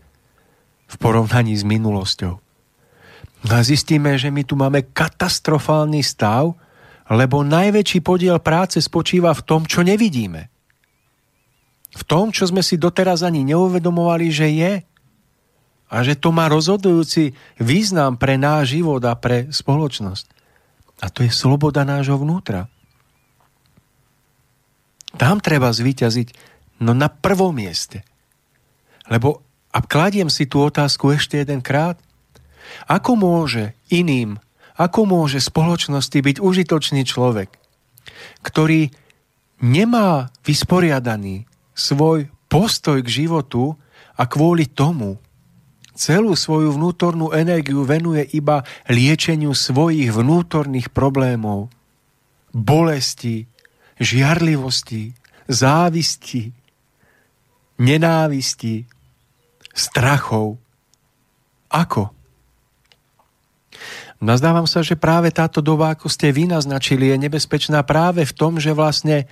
v 0.87 0.95
porovnaní 1.01 1.57
s 1.59 1.66
minulosťou. 1.66 2.39
No 3.43 3.51
a 3.51 3.61
zistíme, 3.66 4.14
že 4.14 4.31
my 4.31 4.47
tu 4.47 4.55
máme 4.55 4.87
katastrofálny 4.95 6.05
stav, 6.07 6.55
lebo 7.11 7.43
najväčší 7.43 7.99
podiel 8.01 8.39
práce 8.39 8.79
spočíva 8.79 9.35
v 9.35 9.43
tom, 9.43 9.66
čo 9.66 9.83
nevidíme. 9.83 10.47
V 11.93 12.03
tom, 12.07 12.31
čo 12.31 12.49
sme 12.49 12.62
si 12.64 12.79
doteraz 12.79 13.27
ani 13.27 13.43
neuvedomovali, 13.45 14.27
že 14.33 14.49
je. 14.49 14.73
A 15.93 15.97
že 16.01 16.16
to 16.16 16.33
má 16.33 16.49
rozhodujúci 16.49 17.37
význam 17.61 18.16
pre 18.16 18.41
náš 18.41 18.81
život 18.81 19.03
a 19.05 19.12
pre 19.12 19.53
spoločnosť. 19.53 20.41
A 21.03 21.11
to 21.11 21.27
je 21.27 21.35
sloboda 21.35 21.83
nášho 21.83 22.15
vnútra. 22.15 22.71
Tam 25.19 25.43
treba 25.43 25.75
zvíťaziť 25.75 26.29
no 26.81 26.95
na 26.95 27.11
prvom 27.11 27.53
mieste. 27.53 28.07
Lebo, 29.11 29.43
a 29.75 29.83
kladiem 29.83 30.31
si 30.31 30.47
tú 30.47 30.63
otázku 30.63 31.13
ešte 31.13 31.43
jedenkrát, 31.43 31.99
ako 32.87 33.19
môže 33.19 33.75
iným, 33.91 34.39
ako 34.79 35.05
môže 35.05 35.43
spoločnosti 35.43 36.17
byť 36.17 36.37
užitočný 36.41 37.03
človek, 37.05 37.51
ktorý 38.47 38.89
nemá 39.61 40.33
vysporiadaný 40.47 41.45
svoj 41.77 42.31
postoj 42.49 43.03
k 43.05 43.09
životu 43.09 43.77
a 44.17 44.23
kvôli 44.25 44.71
tomu 44.71 45.21
celú 45.93 46.32
svoju 46.36 46.74
vnútornú 46.76 47.32
energiu 47.36 47.84
venuje 47.84 48.24
iba 48.32 48.64
liečeniu 48.88 49.53
svojich 49.53 50.12
vnútorných 50.12 50.88
problémov, 50.90 51.68
bolesti, 52.53 53.49
žiarlivosti, 54.01 55.12
závisti, 55.49 56.53
nenávisti, 57.80 58.84
strachov, 59.72 60.61
Ako? 61.72 62.12
Nazdávam 64.22 64.70
sa, 64.70 64.86
že 64.86 64.95
práve 64.95 65.34
táto 65.34 65.59
doba, 65.59 65.90
ako 65.90 66.07
ste 66.07 66.30
vy 66.30 66.47
je 67.11 67.16
nebezpečná 67.26 67.82
práve 67.82 68.22
v 68.22 68.36
tom, 68.36 68.61
že 68.61 68.70
vlastne 68.70 69.26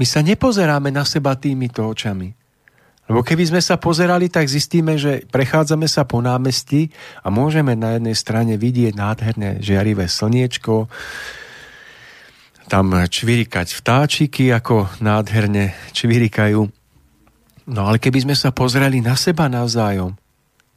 my 0.00 0.04
sa 0.08 0.18
nepozeráme 0.24 0.90
na 0.90 1.06
seba 1.06 1.38
týmito 1.38 1.86
očami. 1.86 2.45
Lebo 3.06 3.22
keby 3.22 3.54
sme 3.54 3.60
sa 3.62 3.78
pozerali, 3.78 4.26
tak 4.26 4.50
zistíme, 4.50 4.98
že 4.98 5.22
prechádzame 5.30 5.86
sa 5.86 6.02
po 6.02 6.18
námestí 6.18 6.90
a 7.22 7.30
môžeme 7.30 7.78
na 7.78 7.98
jednej 7.98 8.16
strane 8.18 8.58
vidieť 8.58 8.98
nádherné 8.98 9.62
žiarivé 9.62 10.10
slniečko, 10.10 10.90
tam 12.66 12.90
čvirikať 13.06 13.78
vtáčiky, 13.78 14.50
ako 14.50 14.90
nádherne 14.98 15.70
čvirikajú. 15.94 16.66
No 17.70 17.80
ale 17.86 18.02
keby 18.02 18.26
sme 18.26 18.34
sa 18.34 18.50
pozreli 18.50 18.98
na 18.98 19.14
seba 19.14 19.46
navzájom, 19.46 20.18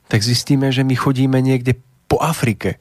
tak 0.05 0.21
zistíme, 0.21 0.69
že 0.69 0.85
my 0.85 0.93
chodíme 0.93 1.37
niekde 1.41 1.77
po 2.05 2.21
Afrike. 2.21 2.77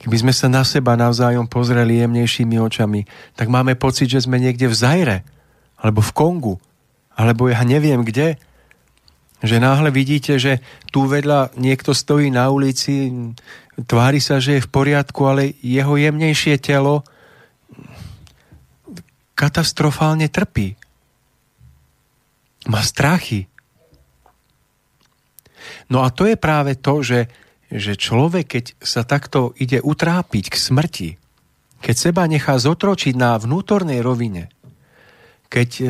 Keby 0.00 0.16
sme 0.16 0.32
sa 0.32 0.48
na 0.48 0.64
seba 0.64 0.96
navzájom 0.96 1.48
pozreli 1.48 2.00
jemnejšími 2.00 2.56
očami, 2.56 3.04
tak 3.36 3.52
máme 3.52 3.76
pocit, 3.76 4.08
že 4.08 4.24
sme 4.24 4.40
niekde 4.40 4.68
v 4.68 4.76
Zajre, 4.76 5.18
alebo 5.76 6.00
v 6.00 6.12
Kongu, 6.12 6.54
alebo 7.20 7.52
ja 7.52 7.60
neviem 7.68 8.00
kde, 8.00 8.40
že 9.44 9.60
náhle 9.60 9.92
vidíte, 9.92 10.40
že 10.40 10.64
tu 10.88 11.04
vedľa 11.04 11.52
niekto 11.60 11.92
stojí 11.92 12.32
na 12.32 12.48
ulici, 12.48 13.12
tvári 13.76 14.24
sa, 14.24 14.40
že 14.40 14.56
je 14.56 14.64
v 14.64 14.72
poriadku, 14.72 15.20
ale 15.28 15.52
jeho 15.60 16.00
jemnejšie 16.00 16.56
telo 16.60 17.04
katastrofálne 19.36 20.28
trpí. 20.32 20.76
Má 22.68 22.80
strachy. 22.84 23.48
No 25.88 26.04
a 26.04 26.12
to 26.12 26.28
je 26.28 26.36
práve 26.36 26.76
to, 26.76 27.00
že, 27.00 27.28
že 27.72 27.96
človek, 27.96 28.46
keď 28.48 28.64
sa 28.80 29.04
takto 29.04 29.56
ide 29.56 29.80
utrápiť 29.80 30.52
k 30.52 30.56
smrti, 30.56 31.10
keď 31.80 31.94
seba 31.96 32.28
nechá 32.28 32.60
zotročiť 32.60 33.16
na 33.16 33.40
vnútornej 33.40 34.04
rovine, 34.04 34.52
keď 35.48 35.68
e, 35.80 35.84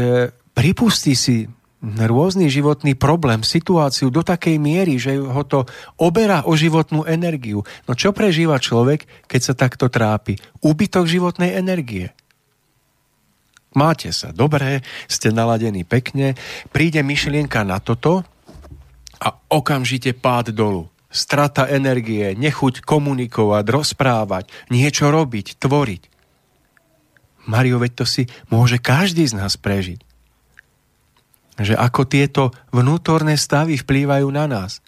pripustí 0.55 1.15
si 1.15 1.49
rôzny 1.81 2.53
životný 2.53 2.93
problém, 2.93 3.41
situáciu 3.41 4.13
do 4.13 4.21
takej 4.21 4.61
miery, 4.61 5.01
že 5.01 5.17
ho 5.17 5.43
to 5.49 5.65
oberá 5.97 6.45
o 6.45 6.53
životnú 6.53 7.09
energiu. 7.09 7.65
No 7.89 7.97
čo 7.97 8.13
prežíva 8.13 8.61
človek, 8.61 9.09
keď 9.25 9.41
sa 9.41 9.55
takto 9.57 9.89
trápi? 9.89 10.37
Úbytok 10.61 11.09
životnej 11.09 11.57
energie. 11.57 12.13
Máte 13.73 14.13
sa 14.13 14.35
dobré, 14.35 14.85
ste 15.07 15.33
naladení 15.33 15.87
pekne, 15.87 16.37
príde 16.75 17.01
myšlienka 17.01 17.65
na 17.65 17.81
toto 17.81 18.27
a 19.23 19.29
okamžite 19.49 20.13
pád 20.13 20.53
dolu. 20.53 20.91
Strata 21.11 21.67
energie, 21.71 22.35
nechuť 22.39 22.85
komunikovať, 22.85 23.65
rozprávať, 23.67 24.45
niečo 24.71 25.11
robiť, 25.11 25.59
tvoriť. 25.59 26.03
Mario, 27.51 27.81
veď 27.81 27.93
to 27.95 28.05
si 28.07 28.23
môže 28.53 28.79
každý 28.79 29.27
z 29.27 29.39
nás 29.39 29.57
prežiť 29.57 30.10
že 31.59 31.75
ako 31.75 32.07
tieto 32.07 32.43
vnútorné 32.71 33.35
stavy 33.35 33.81
vplývajú 33.81 34.29
na 34.31 34.47
nás. 34.47 34.85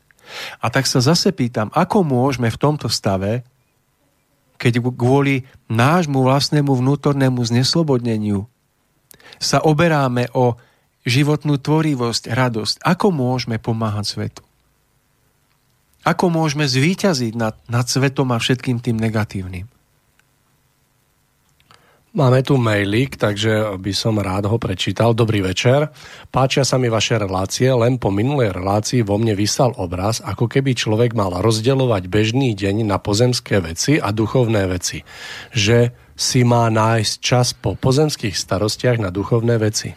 A 0.63 0.71
tak 0.71 0.87
sa 0.87 1.03
zase 1.03 1.35
pýtam, 1.35 1.69
ako 1.75 2.07
môžeme 2.07 2.49
v 2.49 2.61
tomto 2.61 2.87
stave, 2.87 3.43
keď 4.63 4.79
kvôli 4.95 5.43
nášmu 5.67 6.23
vlastnému 6.23 6.71
vnútornému 6.71 7.43
zneslobodneniu 7.43 8.47
sa 9.43 9.59
oberáme 9.59 10.31
o 10.39 10.55
životnú 11.03 11.59
tvorivosť, 11.59 12.31
radosť, 12.31 12.75
ako 12.87 13.11
môžeme 13.11 13.59
pomáhať 13.59 14.07
svetu? 14.07 14.43
Ako 16.07 16.31
môžeme 16.31 16.67
zvíťaziť 16.67 17.35
nad, 17.35 17.59
nad 17.67 17.87
svetom 17.87 18.31
a 18.31 18.39
všetkým 18.39 18.79
tým 18.79 18.99
negatívnym? 18.99 19.72
Máme 22.13 22.45
tu 22.45 22.61
mailík, 22.61 23.17
takže 23.17 23.81
by 23.81 23.93
som 23.97 24.21
rád 24.21 24.45
ho 24.45 24.61
prečítal. 24.61 25.17
Dobrý 25.17 25.41
večer. 25.41 25.89
Páčia 26.29 26.61
sa 26.61 26.77
mi 26.77 26.93
vaše 26.93 27.17
relácie, 27.17 27.73
len 27.73 27.97
po 27.97 28.13
minulej 28.13 28.53
relácii 28.53 29.01
vo 29.01 29.17
mne 29.17 29.33
vystal 29.33 29.73
obraz, 29.81 30.21
ako 30.21 30.45
keby 30.45 30.77
človek 30.77 31.17
mal 31.17 31.41
rozdeľovať 31.41 32.13
bežný 32.13 32.53
deň 32.53 32.85
na 32.85 33.01
pozemské 33.01 33.65
veci 33.65 33.97
a 33.97 34.13
duchovné 34.13 34.69
veci. 34.69 35.01
Že 35.57 35.97
si 36.13 36.45
má 36.45 36.69
nájsť 36.69 37.15
čas 37.17 37.57
po 37.57 37.81
pozemských 37.81 38.37
starostiach 38.37 39.01
na 39.01 39.09
duchovné 39.09 39.57
veci. 39.57 39.97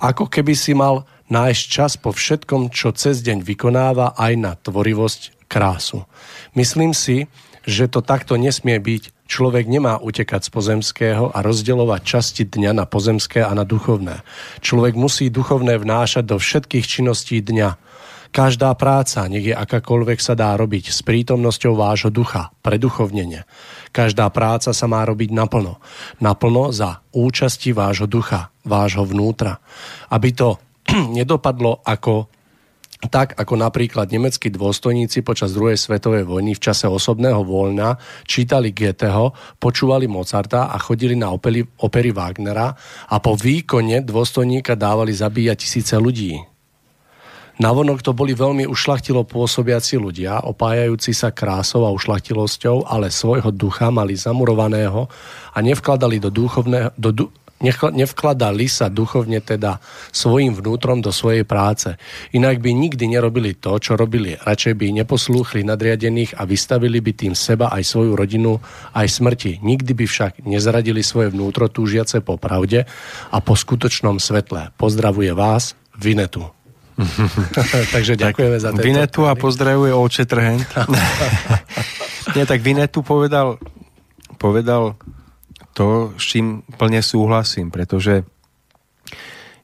Ako 0.00 0.32
keby 0.32 0.56
si 0.56 0.72
mal 0.72 1.04
nájsť 1.28 1.64
čas 1.68 2.00
po 2.00 2.16
všetkom, 2.16 2.72
čo 2.72 2.96
cez 2.96 3.20
deň 3.20 3.44
vykonáva 3.44 4.16
aj 4.16 4.32
na 4.40 4.56
tvorivosť 4.56 5.44
krásu. 5.44 6.08
Myslím 6.56 6.96
si, 6.96 7.28
že 7.64 7.88
to 7.88 8.04
takto 8.04 8.36
nesmie 8.36 8.76
byť 8.80 9.14
Človek 9.24 9.64
nemá 9.72 9.96
utekať 10.04 10.46
z 10.46 10.50
pozemského 10.52 11.32
a 11.32 11.40
rozdeľovať 11.40 12.00
časti 12.04 12.44
dňa 12.44 12.76
na 12.76 12.84
pozemské 12.84 13.40
a 13.40 13.56
na 13.56 13.64
duchovné. 13.64 14.20
Človek 14.60 14.92
musí 15.00 15.32
duchovné 15.32 15.80
vnášať 15.80 16.28
do 16.28 16.36
všetkých 16.36 16.84
činností 16.84 17.40
dňa. 17.40 17.80
Každá 18.34 18.68
práca, 18.76 19.24
nech 19.30 19.48
je 19.48 19.54
akákoľvek 19.56 20.20
sa 20.20 20.36
dá 20.36 20.52
robiť 20.58 20.92
s 20.92 21.00
prítomnosťou 21.06 21.72
vášho 21.72 22.10
ducha, 22.12 22.52
preduchovnenie. 22.60 23.48
Každá 23.94 24.28
práca 24.28 24.76
sa 24.76 24.86
má 24.90 25.00
robiť 25.06 25.32
naplno. 25.32 25.80
Naplno 26.20 26.68
za 26.74 27.00
účasti 27.14 27.72
vášho 27.72 28.10
ducha, 28.10 28.52
vášho 28.66 29.08
vnútra. 29.08 29.62
Aby 30.12 30.36
to 30.36 30.48
nedopadlo 31.16 31.80
ako 31.80 32.28
tak 33.10 33.36
ako 33.36 33.54
napríklad 33.60 34.08
nemeckí 34.08 34.48
dôstojníci 34.52 35.20
počas 35.26 35.52
druhej 35.52 35.76
svetovej 35.76 36.24
vojny 36.24 36.56
v 36.56 36.62
čase 36.62 36.88
osobného 36.88 37.42
voľna 37.44 37.96
čítali 38.24 38.72
Goetheho, 38.72 39.34
počúvali 39.60 40.08
Mozarta 40.08 40.72
a 40.72 40.76
chodili 40.80 41.18
na 41.18 41.32
opery, 41.32 41.64
opery 41.84 42.10
Wagnera 42.14 42.72
a 43.10 43.16
po 43.20 43.36
výkone 43.36 44.04
dôstojníka 44.04 44.78
dávali 44.78 45.12
zabíjať 45.12 45.56
tisíce 45.58 45.96
ľudí. 45.96 46.54
Navonok 47.54 48.02
to 48.02 48.10
boli 48.10 48.34
veľmi 48.34 48.66
ušlachtilo 48.66 49.22
pôsobiaci 49.30 49.94
ľudia, 49.94 50.42
opájajúci 50.42 51.14
sa 51.14 51.30
krásou 51.30 51.86
a 51.86 51.94
ušlachtilosťou, 51.94 52.82
ale 52.82 53.14
svojho 53.14 53.54
ducha 53.54 53.94
mali 53.94 54.18
zamurovaného 54.18 55.06
a 55.54 55.58
nevkladali 55.62 56.18
do, 56.18 56.34
duchovného, 56.34 56.90
do, 56.98 57.30
nevkladali 57.62 58.66
sa 58.66 58.90
duchovne 58.90 59.38
teda 59.38 59.78
svojim 60.10 60.52
vnútrom 60.52 61.00
do 61.00 61.14
svojej 61.14 61.46
práce. 61.46 61.94
Inak 62.34 62.60
by 62.60 62.74
nikdy 62.74 63.08
nerobili 63.08 63.54
to, 63.56 63.78
čo 63.78 63.94
robili. 63.94 64.34
Radšej 64.36 64.74
by 64.74 64.86
neposlúchli 65.04 65.62
nadriadených 65.62 66.36
a 66.36 66.44
vystavili 66.44 66.98
by 66.98 67.12
tým 67.14 67.34
seba 67.38 67.70
aj 67.70 67.86
svoju 67.86 68.12
rodinu 68.18 68.58
aj 68.92 69.06
smrti. 69.06 69.62
Nikdy 69.62 69.92
by 69.94 70.04
však 70.04 70.32
nezradili 70.44 71.00
svoje 71.00 71.30
vnútro 71.30 71.70
túžiace 71.70 72.20
po 72.20 72.36
pravde 72.36 72.84
a 73.30 73.38
po 73.38 73.54
skutočnom 73.54 74.18
svetle. 74.18 74.74
Pozdravuje 74.76 75.30
vás, 75.32 75.78
Vinetu. 75.94 76.50
Takže 77.94 78.14
ďakujeme 78.14 78.58
za 78.58 78.70
tento. 78.70 78.86
Vinetu 78.86 79.26
a 79.26 79.34
pozdravuje 79.34 79.90
Olče 79.90 80.26
Trhent. 80.26 80.66
Nie, 82.38 82.46
tak 82.46 82.62
Vinetu 82.62 83.02
povedal, 83.02 83.58
povedal 84.38 84.94
to, 85.74 86.14
s 86.14 86.24
čím 86.30 86.62
plne 86.78 87.02
súhlasím, 87.02 87.68
pretože 87.74 88.22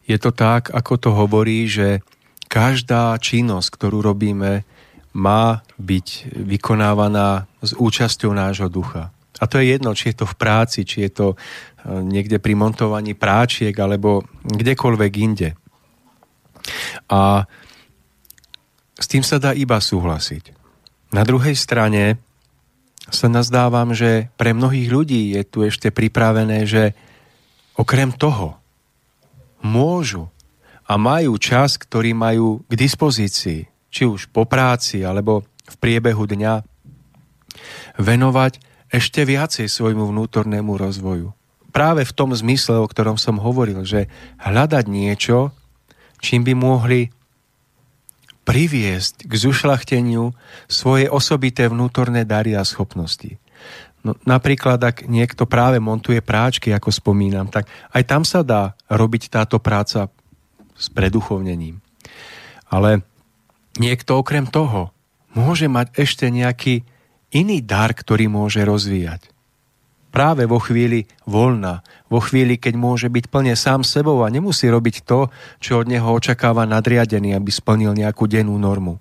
je 0.05 0.19
to 0.19 0.35
tak, 0.35 0.75
ako 0.75 0.93
to 0.99 1.11
hovorí, 1.15 1.71
že 1.71 2.03
každá 2.51 3.15
činnosť, 3.23 3.69
ktorú 3.71 4.03
robíme, 4.03 4.67
má 5.15 5.63
byť 5.79 6.35
vykonávaná 6.35 7.47
s 7.63 7.75
účasťou 7.79 8.35
nášho 8.35 8.67
ducha. 8.67 9.15
A 9.41 9.47
to 9.47 9.63
je 9.63 9.73
jedno, 9.73 9.95
či 9.95 10.13
je 10.13 10.23
to 10.23 10.27
v 10.27 10.39
práci, 10.39 10.85
či 10.85 11.07
je 11.07 11.11
to 11.11 11.27
e, 11.33 11.37
niekde 12.05 12.43
pri 12.43 12.53
montovaní 12.59 13.17
práčiek, 13.17 13.73
alebo 13.73 14.27
kdekoľvek 14.45 15.13
inde. 15.17 15.57
A 17.09 17.47
s 19.01 19.07
tým 19.09 19.25
sa 19.25 19.41
dá 19.41 19.57
iba 19.57 19.81
súhlasiť. 19.81 20.53
Na 21.17 21.25
druhej 21.25 21.57
strane 21.57 22.21
sa 23.11 23.29
nazdávam, 23.29 23.93
že 23.93 24.31
pre 24.39 24.55
mnohých 24.55 24.89
ľudí 24.91 25.23
je 25.35 25.43
tu 25.47 25.63
ešte 25.67 25.91
pripravené, 25.91 26.67
že 26.67 26.97
okrem 27.79 28.11
toho 28.15 28.59
môžu 29.61 30.33
a 30.89 30.99
majú 30.99 31.39
čas, 31.39 31.79
ktorý 31.79 32.17
majú 32.17 32.67
k 32.67 32.73
dispozícii, 32.75 33.69
či 33.93 34.03
už 34.07 34.31
po 34.35 34.47
práci 34.49 35.07
alebo 35.07 35.47
v 35.71 35.77
priebehu 35.79 36.27
dňa, 36.27 36.67
venovať 38.01 38.59
ešte 38.91 39.23
viacej 39.23 39.71
svojmu 39.71 40.11
vnútornému 40.11 40.75
rozvoju. 40.75 41.31
Práve 41.71 42.03
v 42.03 42.17
tom 42.17 42.35
zmysle, 42.35 42.83
o 42.83 42.91
ktorom 42.91 43.15
som 43.15 43.39
hovoril, 43.39 43.87
že 43.87 44.11
hľadať 44.43 44.85
niečo, 44.91 45.55
čím 46.19 46.43
by 46.43 46.55
mohli 46.59 47.15
priviesť 48.51 49.31
k 49.31 49.33
zušlachteniu 49.39 50.35
svoje 50.67 51.07
osobité 51.07 51.71
vnútorné 51.71 52.27
dary 52.27 52.59
a 52.59 52.67
schopnosti. 52.67 53.39
No, 54.03 54.19
napríklad, 54.27 54.83
ak 54.83 55.07
niekto 55.07 55.47
práve 55.47 55.79
montuje 55.79 56.19
práčky, 56.19 56.75
ako 56.75 56.91
spomínam, 56.91 57.47
tak 57.47 57.71
aj 57.95 58.03
tam 58.11 58.27
sa 58.27 58.43
dá 58.43 58.75
robiť 58.91 59.31
táto 59.31 59.63
práca 59.63 60.11
s 60.75 60.91
preduchovnením. 60.91 61.79
Ale 62.67 63.07
niekto 63.79 64.19
okrem 64.19 64.51
toho 64.51 64.91
môže 65.31 65.71
mať 65.71 65.95
ešte 65.95 66.27
nejaký 66.27 66.83
iný 67.31 67.63
dar, 67.63 67.95
ktorý 67.95 68.27
môže 68.27 68.67
rozvíjať. 68.67 69.31
Práve 70.11 70.43
vo 70.47 70.59
chvíli 70.59 71.07
voľna, 71.23 71.87
vo 72.11 72.19
chvíli, 72.19 72.59
keď 72.59 72.75
môže 72.75 73.07
byť 73.07 73.31
plne 73.31 73.55
sám 73.55 73.87
sebou 73.87 74.27
a 74.27 74.29
nemusí 74.29 74.67
robiť 74.67 75.07
to, 75.07 75.31
čo 75.63 75.81
od 75.81 75.87
neho 75.87 76.11
očakáva 76.11 76.67
nadriadený, 76.67 77.39
aby 77.39 77.51
splnil 77.55 77.95
nejakú 77.95 78.27
dennú 78.27 78.59
normu. 78.59 78.99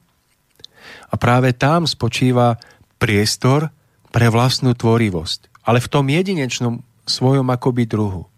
A 1.09 1.17
práve 1.17 1.57
tam 1.57 1.89
spočíva 1.89 2.61
priestor 3.01 3.73
pre 4.13 4.29
vlastnú 4.29 4.77
tvorivosť, 4.77 5.65
ale 5.65 5.81
v 5.81 5.89
tom 5.89 6.05
jedinečnom 6.05 6.85
svojom 7.09 7.49
akoby 7.49 7.89
druhu. 7.89 8.29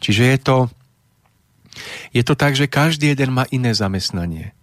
Čiže 0.00 0.24
je 0.24 0.38
to, 0.40 0.58
je 2.16 2.22
to 2.24 2.32
tak, 2.32 2.56
že 2.56 2.72
každý 2.72 3.12
jeden 3.12 3.36
má 3.36 3.44
iné 3.52 3.76
zamestnanie. 3.76 4.56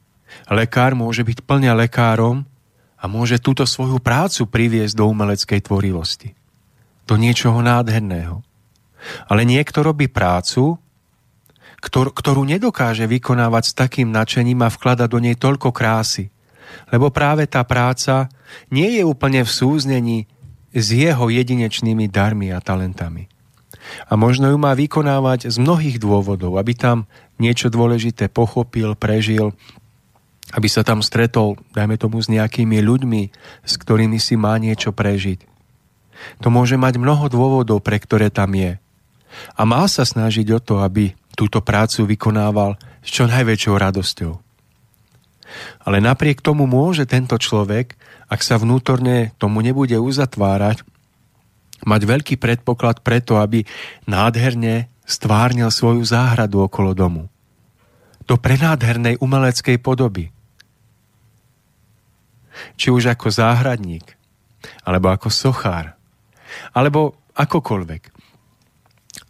Lekár 0.50 0.98
môže 0.98 1.22
byť 1.22 1.46
plne 1.46 1.78
lekárom 1.78 2.50
a 2.98 3.06
môže 3.06 3.38
túto 3.38 3.70
svoju 3.70 4.02
prácu 4.02 4.50
priviesť 4.50 4.98
do 4.98 5.06
umeleckej 5.06 5.62
tvorivosti. 5.62 6.34
Do 7.04 7.20
niečoho 7.20 7.60
nádherného. 7.60 8.42
Ale 9.28 9.44
niekto 9.44 9.84
robí 9.84 10.08
prácu, 10.08 10.80
ktor- 11.84 12.16
ktorú 12.16 12.48
nedokáže 12.48 13.04
vykonávať 13.04 13.64
s 13.70 13.74
takým 13.76 14.10
nadšením 14.16 14.64
a 14.64 14.72
vklada 14.72 15.12
do 15.12 15.20
nej 15.20 15.36
toľko 15.36 15.76
krásy. 15.76 16.32
Lebo 16.90 17.12
práve 17.12 17.44
tá 17.46 17.62
práca 17.68 18.32
nie 18.72 18.98
je 18.98 19.04
úplne 19.04 19.44
v 19.44 19.52
súznení 19.52 20.18
s 20.74 20.90
jeho 20.90 21.30
jedinečnými 21.30 22.08
darmi 22.10 22.50
a 22.50 22.64
talentami. 22.64 23.30
A 24.08 24.16
možno 24.16 24.48
ju 24.48 24.58
má 24.58 24.72
vykonávať 24.74 25.52
z 25.52 25.60
mnohých 25.60 26.00
dôvodov, 26.00 26.56
aby 26.56 26.74
tam 26.74 27.06
niečo 27.36 27.68
dôležité 27.68 28.32
pochopil, 28.32 28.96
prežil, 28.96 29.52
aby 30.56 30.68
sa 30.72 30.88
tam 30.88 31.04
stretol, 31.04 31.60
dajme 31.76 32.00
tomu, 32.00 32.24
s 32.24 32.32
nejakými 32.32 32.80
ľuďmi, 32.80 33.22
s 33.68 33.74
ktorými 33.76 34.18
si 34.18 34.40
má 34.40 34.56
niečo 34.56 34.96
prežiť. 34.96 35.53
To 36.42 36.48
môže 36.52 36.76
mať 36.80 37.00
mnoho 37.00 37.28
dôvodov, 37.28 37.82
pre 37.84 38.00
ktoré 38.00 38.30
tam 38.30 38.54
je. 38.56 38.78
A 39.58 39.62
má 39.66 39.86
sa 39.90 40.06
snažiť 40.06 40.48
o 40.54 40.60
to, 40.62 40.82
aby 40.82 41.18
túto 41.34 41.60
prácu 41.60 42.06
vykonával 42.06 42.78
s 43.02 43.10
čo 43.10 43.26
najväčšou 43.26 43.76
radosťou. 43.76 44.34
Ale 45.86 45.98
napriek 46.02 46.42
tomu 46.42 46.70
môže 46.70 47.06
tento 47.06 47.38
človek, 47.38 47.98
ak 48.30 48.42
sa 48.42 48.58
vnútorne 48.58 49.34
tomu 49.38 49.62
nebude 49.62 49.98
uzatvárať, 49.98 50.82
mať 51.84 52.02
veľký 52.08 52.36
predpoklad 52.40 53.04
preto, 53.04 53.38
aby 53.42 53.66
nádherne 54.08 54.88
stvárnil 55.04 55.68
svoju 55.68 56.02
záhradu 56.06 56.64
okolo 56.64 56.96
domu. 56.96 57.24
Do 58.24 58.40
prenádhernej 58.40 59.20
umeleckej 59.20 59.78
podoby 59.84 60.32
či 62.78 62.94
už 62.94 63.14
ako 63.14 63.28
záhradník, 63.34 64.16
alebo 64.86 65.12
ako 65.12 65.30
sochár, 65.30 65.98
alebo 66.76 67.18
akokoľvek. 67.34 68.04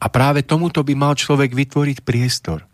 A 0.03 0.05
práve 0.11 0.43
tomuto 0.43 0.83
by 0.83 0.93
mal 0.95 1.13
človek 1.15 1.55
vytvoriť 1.55 1.97
priestor. 2.03 2.67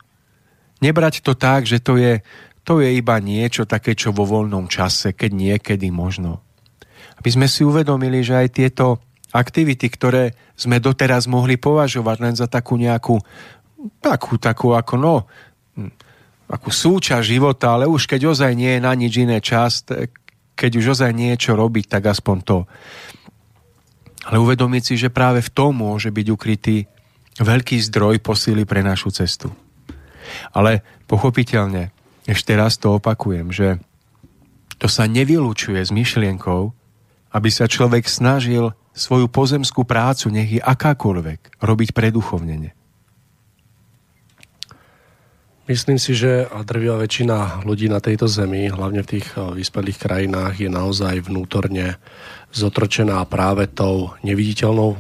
Nebrať 0.82 1.22
to 1.22 1.38
tak, 1.38 1.70
že 1.70 1.84
to 1.84 2.00
je, 2.00 2.24
to 2.66 2.82
je 2.82 2.90
iba 2.98 3.18
niečo 3.22 3.70
také, 3.70 3.94
čo 3.94 4.16
vo 4.16 4.26
voľnom 4.26 4.66
čase, 4.66 5.14
keď 5.14 5.32
niekedy 5.34 5.94
možno. 5.94 6.42
Aby 7.20 7.30
sme 7.36 7.48
si 7.52 7.68
uvedomili, 7.68 8.24
že 8.24 8.40
aj 8.40 8.48
tieto 8.56 9.04
aktivity, 9.30 9.92
ktoré 9.92 10.34
sme 10.58 10.82
doteraz 10.82 11.30
mohli 11.30 11.60
považovať 11.60 12.18
len 12.18 12.34
za 12.34 12.50
takú 12.50 12.80
nejakú, 12.80 13.22
takú, 14.02 14.42
takú 14.42 14.74
ako 14.74 14.96
no, 14.98 15.16
akú 16.50 16.74
súčasť 16.74 17.22
života, 17.22 17.78
ale 17.78 17.86
už 17.86 18.10
keď 18.10 18.34
ozaj 18.34 18.52
nie 18.58 18.80
je 18.80 18.82
na 18.82 18.94
nič 18.98 19.14
iné 19.22 19.38
čas, 19.38 19.86
keď 20.58 20.72
už 20.82 20.98
ozaj 20.98 21.14
niečo 21.14 21.54
robiť, 21.54 21.86
tak 21.88 22.10
aspoň 22.10 22.38
to. 22.42 22.58
Ale 24.30 24.38
uvedomiť 24.38 24.84
si, 24.86 24.96
že 24.96 25.10
práve 25.10 25.42
v 25.42 25.50
tom 25.50 25.82
môže 25.82 26.14
byť 26.14 26.28
ukrytý 26.30 26.86
veľký 27.42 27.82
zdroj 27.90 28.22
posily 28.22 28.64
pre 28.70 28.86
našu 28.86 29.10
cestu. 29.10 29.50
Ale 30.54 30.86
pochopiteľne, 31.10 31.90
ešte 32.30 32.54
raz 32.54 32.78
to 32.78 33.02
opakujem, 33.02 33.50
že 33.50 33.82
to 34.78 34.86
sa 34.86 35.10
nevylučuje 35.10 35.82
s 35.82 35.90
myšlienkou, 35.90 36.72
aby 37.34 37.50
sa 37.50 37.66
človek 37.66 38.06
snažil 38.06 38.78
svoju 38.94 39.26
pozemskú 39.34 39.82
prácu, 39.82 40.30
nech 40.30 40.50
je 40.58 40.62
akákoľvek, 40.62 41.62
robiť 41.62 41.90
preduchovnene. 41.98 42.78
Myslím 45.70 46.02
si, 46.02 46.18
že 46.18 46.50
drvivá 46.66 46.98
väčšina 46.98 47.62
ľudí 47.62 47.94
na 47.94 48.02
tejto 48.02 48.26
zemi, 48.26 48.74
hlavne 48.74 49.06
v 49.06 49.12
tých 49.18 49.38
eh, 49.38 49.54
vyspelých 49.54 50.02
krajinách, 50.02 50.58
je 50.58 50.70
naozaj 50.70 51.30
vnútorne 51.30 52.02
zotročená 52.54 53.22
práve 53.30 53.70
tou 53.70 54.14
neviditeľnou, 54.26 54.98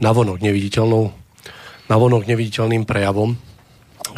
navonok 0.00 0.38
neviditeľnou, 0.40 1.12
navonok 1.88 2.22
neviditeľným 2.24 2.84
prejavom. 2.88 3.36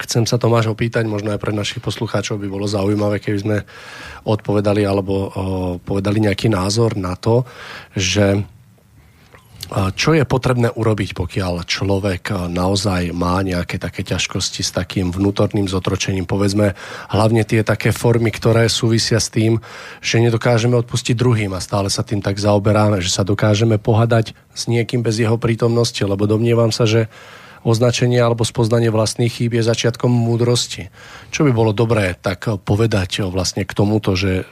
Chcem 0.06 0.22
sa 0.24 0.38
Tomáš 0.38 0.70
opýtať, 0.70 1.04
možno 1.10 1.34
aj 1.34 1.42
pre 1.42 1.50
našich 1.50 1.82
poslucháčov 1.82 2.38
by 2.38 2.46
bolo 2.46 2.70
zaujímavé, 2.70 3.18
keby 3.18 3.38
sme 3.42 3.56
odpovedali 4.22 4.86
alebo 4.86 5.14
o, 5.14 5.28
povedali 5.82 6.22
nejaký 6.22 6.46
názor 6.46 6.94
na 6.94 7.18
to, 7.18 7.42
že 7.98 8.38
čo 9.70 10.18
je 10.18 10.26
potrebné 10.26 10.74
urobiť, 10.74 11.14
pokiaľ 11.14 11.62
človek 11.62 12.50
naozaj 12.50 13.14
má 13.14 13.38
nejaké 13.46 13.78
také 13.78 14.02
ťažkosti 14.02 14.66
s 14.66 14.74
takým 14.74 15.14
vnútorným 15.14 15.70
zotročením? 15.70 16.26
Povedzme, 16.26 16.74
hlavne 17.06 17.46
tie 17.46 17.62
také 17.62 17.94
formy, 17.94 18.34
ktoré 18.34 18.66
súvisia 18.66 19.22
s 19.22 19.30
tým, 19.30 19.62
že 20.02 20.18
nedokážeme 20.18 20.74
odpustiť 20.74 21.14
druhým 21.14 21.54
a 21.54 21.62
stále 21.62 21.86
sa 21.86 22.02
tým 22.02 22.18
tak 22.18 22.42
zaoberáme, 22.42 22.98
že 22.98 23.14
sa 23.14 23.22
dokážeme 23.22 23.78
pohadať 23.78 24.34
s 24.50 24.66
niekým 24.66 25.06
bez 25.06 25.22
jeho 25.22 25.38
prítomnosti, 25.38 26.02
lebo 26.02 26.26
domnievam 26.26 26.74
sa, 26.74 26.90
že 26.90 27.06
označenie 27.62 28.16
alebo 28.18 28.42
spoznanie 28.42 28.88
vlastných 28.88 29.30
chýb 29.30 29.54
je 29.54 29.62
začiatkom 29.62 30.08
múdrosti. 30.08 30.88
Čo 31.28 31.44
by 31.46 31.52
bolo 31.52 31.70
dobré 31.76 32.16
tak 32.16 32.48
povedať 32.64 33.22
vlastne 33.28 33.68
k 33.68 33.76
tomuto, 33.76 34.16
že 34.16 34.48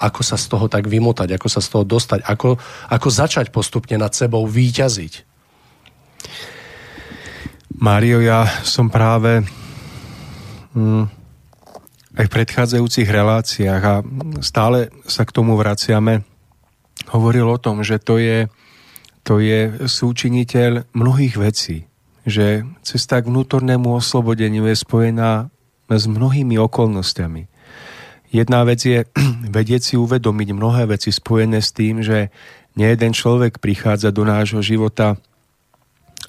ako 0.00 0.20
sa 0.24 0.40
z 0.40 0.48
toho 0.48 0.66
tak 0.66 0.88
vymotať, 0.88 1.36
ako 1.36 1.48
sa 1.52 1.60
z 1.60 1.68
toho 1.68 1.84
dostať, 1.84 2.24
ako, 2.24 2.56
ako 2.88 3.08
začať 3.12 3.52
postupne 3.52 4.00
nad 4.00 4.16
sebou 4.16 4.48
výťaziť. 4.48 5.28
Mário, 7.80 8.24
ja 8.24 8.48
som 8.64 8.88
práve 8.88 9.44
hm, 10.72 11.04
aj 12.16 12.24
v 12.26 12.34
predchádzajúcich 12.34 13.08
reláciách 13.08 13.82
a 13.84 13.94
stále 14.40 14.92
sa 15.04 15.24
k 15.24 15.34
tomu 15.36 15.56
vraciame, 15.56 16.24
hovoril 17.12 17.48
o 17.48 17.60
tom, 17.60 17.80
že 17.80 17.96
to 17.96 18.20
je, 18.20 18.48
to 19.24 19.40
je 19.40 19.88
súčiniteľ 19.88 20.92
mnohých 20.92 21.36
vecí. 21.40 21.88
Že 22.28 22.68
cesta 22.84 23.24
k 23.24 23.30
vnútornému 23.32 23.96
oslobodeniu 23.96 24.68
je 24.68 24.76
spojená 24.76 25.48
s 25.88 26.04
mnohými 26.06 26.60
okolnostiami. 26.60 27.49
Jedna 28.30 28.62
vec 28.62 28.80
je 28.82 29.02
vedieť 29.56 29.82
si 29.82 29.94
uvedomiť 29.98 30.48
mnohé 30.54 30.86
veci 30.86 31.10
spojené 31.10 31.58
s 31.58 31.74
tým, 31.74 32.00
že 32.00 32.30
nejeden 32.78 33.10
človek 33.12 33.58
prichádza 33.58 34.14
do 34.14 34.22
nášho 34.22 34.62
života 34.62 35.18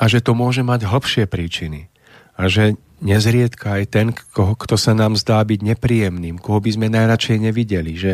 a 0.01 0.03
že 0.09 0.19
to 0.25 0.33
môže 0.33 0.65
mať 0.65 0.89
hlbšie 0.89 1.23
príčiny. 1.29 1.93
A 2.33 2.49
že 2.49 2.73
nezriedka 3.01 3.81
aj 3.81 3.83
ten, 3.89 4.07
koho, 4.13 4.57
kto 4.57 4.77
sa 4.77 4.97
nám 4.97 5.13
zdá 5.13 5.41
byť 5.45 5.61
nepríjemným, 5.61 6.41
koho 6.41 6.57
by 6.57 6.69
sme 6.73 6.87
najradšej 6.89 7.37
nevideli, 7.37 7.93
že 7.97 8.13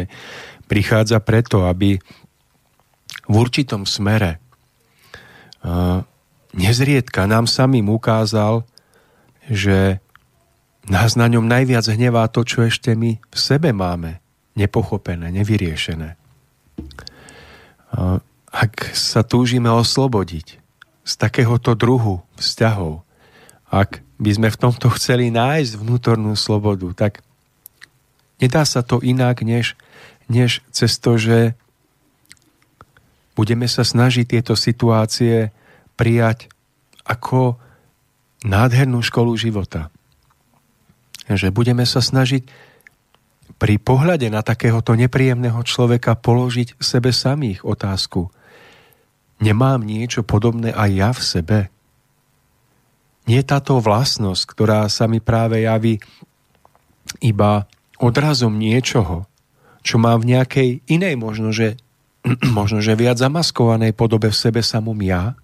prichádza 0.67 1.23
preto, 1.23 1.63
aby 1.67 1.99
v 3.27 3.35
určitom 3.35 3.87
smere 3.87 4.39
uh, 5.63 6.03
nezriedka 6.55 7.27
nám 7.27 7.47
samým 7.47 7.87
ukázal, 7.91 8.63
že 9.47 10.03
nás 10.87 11.19
na 11.19 11.27
ňom 11.27 11.43
najviac 11.43 11.83
hnevá 11.91 12.31
to, 12.31 12.47
čo 12.47 12.63
ešte 12.63 12.95
my 12.95 13.19
v 13.19 13.37
sebe 13.37 13.75
máme 13.75 14.23
nepochopené, 14.55 15.29
nevyriešené. 15.35 16.15
Ak 18.47 18.73
sa 18.95 19.21
túžime 19.21 19.69
oslobodiť 19.69 20.47
z 21.03 21.13
takéhoto 21.19 21.75
druhu 21.75 22.23
vzťahov, 22.39 23.03
ak 23.67 23.99
by 24.17 24.31
sme 24.33 24.49
v 24.49 24.59
tomto 24.59 24.87
chceli 24.95 25.29
nájsť 25.29 25.71
vnútornú 25.77 26.33
slobodu, 26.39 26.87
tak 26.95 27.21
nedá 28.39 28.63
sa 28.63 28.81
to 28.81 29.03
inak, 29.03 29.43
než, 29.43 29.75
než 30.31 30.63
cez 30.71 30.97
to, 30.97 31.19
že 31.19 31.53
budeme 33.35 33.69
sa 33.69 33.85
snažiť 33.85 34.25
tieto 34.25 34.57
situácie 34.57 35.51
prijať 35.99 36.49
ako 37.05 37.59
nádhernú 38.41 39.03
školu 39.03 39.37
života 39.37 39.93
že 41.35 41.51
budeme 41.51 41.83
sa 41.83 41.99
snažiť 41.99 42.47
pri 43.57 43.75
pohľade 43.81 44.29
na 44.29 44.45
takéhoto 44.45 44.93
nepríjemného 44.93 45.59
človeka 45.65 46.13
položiť 46.15 46.77
sebe 46.77 47.09
samých 47.09 47.65
otázku. 47.65 48.29
Nemám 49.41 49.81
niečo 49.81 50.21
podobné 50.21 50.71
aj 50.71 50.89
ja 50.93 51.09
v 51.13 51.21
sebe? 51.21 51.59
Nie 53.27 53.43
táto 53.43 53.83
vlastnosť, 53.83 54.43
ktorá 54.47 54.87
sa 54.87 55.09
mi 55.09 55.19
práve 55.19 55.67
javí 55.67 55.99
iba 57.19 57.67
odrazom 57.99 58.55
niečoho, 58.55 59.27
čo 59.83 59.95
mám 59.99 60.23
v 60.23 60.37
nejakej 60.37 60.69
inej, 60.87 61.15
možno 61.19 61.51
že, 61.51 61.75
možno, 62.57 62.79
že 62.79 62.95
viac 62.95 63.19
zamaskovanej 63.19 63.91
podobe 63.97 64.31
v 64.31 64.37
sebe 64.37 64.61
samom 64.63 64.97
ja. 65.03 65.35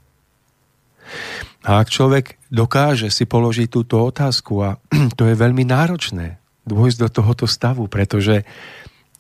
A 1.63 1.79
ak 1.79 1.87
človek 1.87 2.37
dokáže 2.51 3.07
si 3.07 3.23
položiť 3.23 3.67
túto 3.71 4.03
otázku, 4.03 4.53
a 4.63 4.69
to 5.17 5.23
je 5.27 5.35
veľmi 5.35 5.63
náročné, 5.63 6.39
dôjsť 6.63 6.97
do 6.99 7.09
tohoto 7.11 7.45
stavu, 7.47 7.87
pretože 7.91 8.47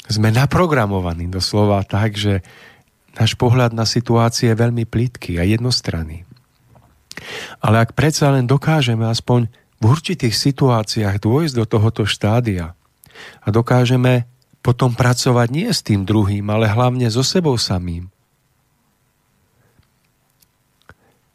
sme 0.07 0.31
naprogramovaní 0.31 1.31
doslova 1.31 1.83
tak, 1.87 2.19
že 2.19 2.43
náš 3.15 3.39
pohľad 3.39 3.71
na 3.71 3.87
situácie 3.87 4.51
je 4.51 4.59
veľmi 4.59 4.83
plitký 4.83 5.39
a 5.39 5.47
jednostranný. 5.47 6.27
Ale 7.63 7.83
ak 7.83 7.95
predsa 7.95 8.33
len 8.33 8.43
dokážeme 8.43 9.07
aspoň 9.07 9.47
v 9.79 9.83
určitých 9.83 10.35
situáciách 10.35 11.23
dôjsť 11.23 11.53
do 11.55 11.65
tohoto 11.67 12.03
štádia 12.03 12.75
a 13.43 13.47
dokážeme 13.51 14.27
potom 14.63 14.95
pracovať 14.95 15.47
nie 15.51 15.67
s 15.67 15.83
tým 15.83 16.07
druhým, 16.07 16.47
ale 16.47 16.71
hlavne 16.71 17.11
so 17.11 17.19
sebou 17.19 17.59
samým. 17.59 18.12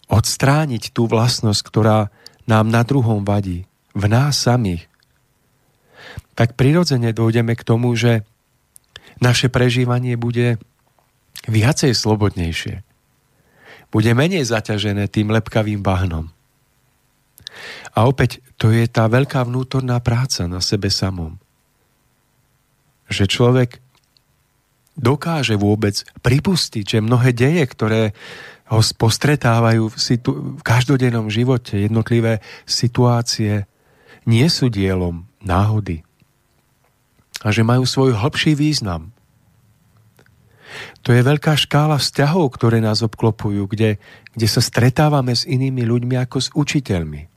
Odstrániť 0.09 0.97
tú 0.97 1.05
vlastnosť, 1.05 1.61
ktorá 1.65 2.09
nám 2.49 2.73
na 2.73 2.81
druhom 2.83 3.23
vadí, 3.23 3.69
v 3.93 4.05
nás 4.09 4.41
samých, 4.41 4.89
tak 6.39 6.55
prirodzene 6.55 7.11
dojdeme 7.13 7.59
k 7.59 7.67
tomu, 7.67 7.93
že 7.99 8.23
naše 9.19 9.51
prežívanie 9.51 10.15
bude 10.15 10.57
viacej 11.51 11.93
slobodnejšie. 11.93 12.87
Bude 13.91 14.13
menej 14.15 14.47
zaťažené 14.47 15.11
tým 15.11 15.35
lepkavým 15.35 15.83
bahnom. 15.83 16.31
A 17.97 18.07
opäť, 18.07 18.39
to 18.55 18.71
je 18.71 18.87
tá 18.87 19.11
veľká 19.11 19.43
vnútorná 19.43 19.99
práca 19.99 20.47
na 20.47 20.63
sebe 20.63 20.93
samom. 20.93 21.41
Že 23.11 23.25
človek 23.27 23.71
dokáže 24.99 25.59
vôbec 25.59 26.07
pripustiť, 26.23 26.85
že 26.85 26.99
mnohé 27.03 27.35
deje, 27.35 27.65
ktoré 27.67 28.03
ho 28.69 28.81
postretávajú 28.81 29.89
v, 29.89 29.97
situ- 29.97 30.61
v 30.61 30.63
každodennom 30.63 31.33
živote, 31.33 31.81
jednotlivé 31.81 32.45
situácie, 32.69 33.65
nie 34.29 34.45
sú 34.53 34.69
dielom 34.69 35.25
náhody. 35.41 36.05
A 37.41 37.49
že 37.49 37.65
majú 37.65 37.89
svoj 37.89 38.13
hlbší 38.19 38.53
význam. 38.59 39.17
To 41.07 41.17
je 41.17 41.25
veľká 41.25 41.57
škála 41.57 41.97
vzťahov, 41.97 42.53
ktoré 42.53 42.85
nás 42.85 43.01
obklopujú, 43.01 43.65
kde, 43.73 43.97
kde 44.37 44.47
sa 44.51 44.61
stretávame 44.61 45.33
s 45.33 45.49
inými 45.49 45.89
ľuďmi 45.89 46.21
ako 46.21 46.37
s 46.37 46.49
učiteľmi. 46.53 47.33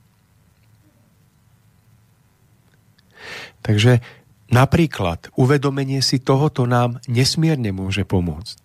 Takže 3.62 4.02
napríklad 4.50 5.30
uvedomenie 5.38 6.02
si 6.02 6.18
tohoto 6.18 6.66
nám 6.66 6.98
nesmierne 7.06 7.70
môže 7.70 8.02
pomôcť. 8.02 8.61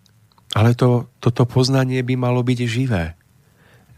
Ale 0.56 0.78
to, 0.78 1.12
toto 1.20 1.44
poznanie 1.44 2.00
by 2.06 2.16
malo 2.16 2.40
byť 2.46 2.60
živé. 2.64 3.18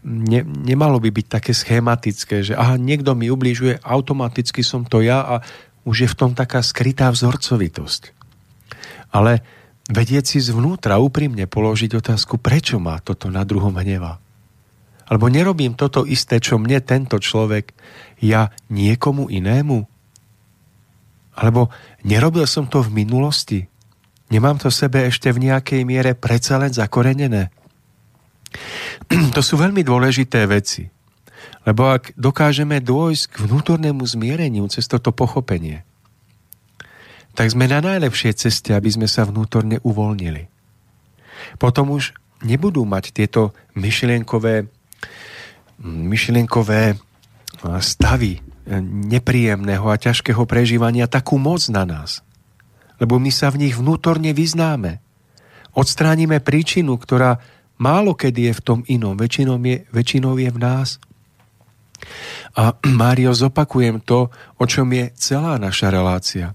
Ne, 0.02 0.42
nemalo 0.42 0.96
by 0.96 1.12
byť 1.12 1.26
také 1.28 1.52
schematické, 1.52 2.40
že 2.40 2.56
aha, 2.56 2.80
niekto 2.80 3.12
mi 3.12 3.28
ubližuje, 3.28 3.78
automaticky 3.84 4.64
som 4.64 4.88
to 4.88 5.04
ja 5.04 5.20
a 5.20 5.34
už 5.84 5.96
je 6.06 6.08
v 6.08 6.18
tom 6.18 6.32
taká 6.32 6.64
skrytá 6.64 7.12
vzorcovitosť. 7.12 8.16
Ale 9.12 9.44
vedieť 9.90 10.24
si 10.36 10.38
zvnútra 10.40 10.98
úprimne 10.98 11.44
položiť 11.46 12.00
otázku, 12.00 12.40
prečo 12.40 12.80
má 12.80 12.98
toto 13.02 13.28
na 13.28 13.44
druhom 13.44 13.74
hneva. 13.76 14.18
Alebo 15.10 15.26
nerobím 15.26 15.74
toto 15.74 16.06
isté, 16.06 16.38
čo 16.38 16.62
mne 16.62 16.78
tento 16.78 17.18
človek, 17.18 17.74
ja 18.22 18.54
niekomu 18.70 19.26
inému. 19.26 19.82
Alebo 21.34 21.74
nerobil 22.06 22.46
som 22.46 22.70
to 22.70 22.86
v 22.86 23.02
minulosti. 23.02 23.66
Nemám 24.30 24.62
to 24.62 24.70
sebe 24.70 25.10
ešte 25.10 25.34
v 25.34 25.50
nejakej 25.50 25.82
miere 25.82 26.14
predsa 26.14 26.56
len 26.56 26.70
zakorenené. 26.70 27.50
To 29.36 29.42
sú 29.42 29.58
veľmi 29.58 29.82
dôležité 29.82 30.46
veci. 30.46 30.86
Lebo 31.66 31.92
ak 31.92 32.16
dokážeme 32.16 32.80
dôjsť 32.80 33.24
k 33.30 33.36
vnútornému 33.46 34.00
zmiereniu 34.06 34.64
cez 34.70 34.88
toto 34.88 35.12
pochopenie, 35.12 35.84
tak 37.36 37.52
sme 37.52 37.70
na 37.70 37.78
najlepšej 37.84 38.32
ceste, 38.46 38.70
aby 38.74 38.90
sme 38.90 39.06
sa 39.06 39.28
vnútorne 39.28 39.78
uvoľnili. 39.82 40.50
Potom 41.56 41.94
už 41.94 42.16
nebudú 42.42 42.84
mať 42.84 43.12
tieto 43.14 43.54
myšlienkové, 43.76 44.66
myšlienkové 45.84 46.98
stavy 47.80 48.40
nepríjemného 49.10 49.86
a 49.88 50.00
ťažkého 50.00 50.44
prežívania 50.46 51.10
takú 51.10 51.36
moc 51.36 51.64
na 51.68 51.84
nás. 51.84 52.24
Lebo 53.00 53.16
my 53.16 53.32
sa 53.32 53.48
v 53.48 53.66
nich 53.66 53.74
vnútorne 53.74 54.30
vyznáme. 54.36 55.00
Odstránime 55.72 56.44
príčinu, 56.44 57.00
ktorá 57.00 57.40
málo 57.80 58.12
kedy 58.12 58.52
je 58.52 58.54
v 58.54 58.64
tom 58.64 58.78
inom, 58.86 59.16
väčšinou 59.16 59.56
je, 59.64 59.88
väčšinou 59.88 60.36
je 60.36 60.50
v 60.52 60.58
nás. 60.60 61.00
A 62.54 62.76
Mário, 63.00 63.32
zopakujem 63.32 64.04
to, 64.04 64.28
o 64.60 64.64
čom 64.68 64.92
je 64.92 65.08
celá 65.16 65.56
naša 65.56 65.88
relácia 65.88 66.52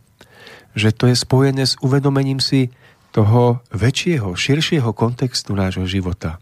že 0.76 0.92
to 0.92 1.08
je 1.08 1.16
spojené 1.16 1.64
s 1.64 1.80
uvedomením 1.80 2.44
si 2.44 2.70
toho 3.16 3.64
väčšieho, 3.72 4.36
širšieho 4.36 4.92
kontextu 4.92 5.56
nášho 5.56 5.88
života. 5.88 6.38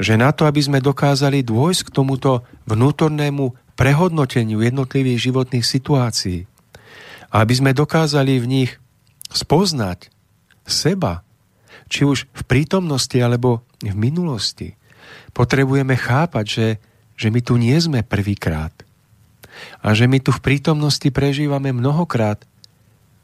Že 0.00 0.16
na 0.16 0.32
to, 0.32 0.48
aby 0.48 0.64
sme 0.64 0.80
dokázali 0.80 1.44
dôjsť 1.44 1.92
k 1.92 1.94
tomuto 1.94 2.48
vnútornému 2.64 3.76
prehodnoteniu 3.76 4.64
jednotlivých 4.64 5.28
životných 5.28 5.64
situácií 5.64 6.48
aby 7.32 7.54
sme 7.56 7.72
dokázali 7.72 8.36
v 8.38 8.46
nich 8.46 8.70
spoznať 9.32 10.12
seba, 10.68 11.24
či 11.88 12.04
už 12.04 12.28
v 12.28 12.42
prítomnosti 12.44 13.16
alebo 13.16 13.64
v 13.80 13.96
minulosti, 13.96 14.76
potrebujeme 15.32 15.96
chápať, 15.96 16.44
že, 16.44 16.68
že 17.16 17.28
my 17.32 17.40
tu 17.40 17.56
nie 17.56 17.74
sme 17.80 18.04
prvýkrát 18.04 18.72
a 19.80 19.92
že 19.96 20.08
my 20.08 20.20
tu 20.20 20.32
v 20.32 20.44
prítomnosti 20.44 21.08
prežívame 21.08 21.72
mnohokrát 21.72 22.44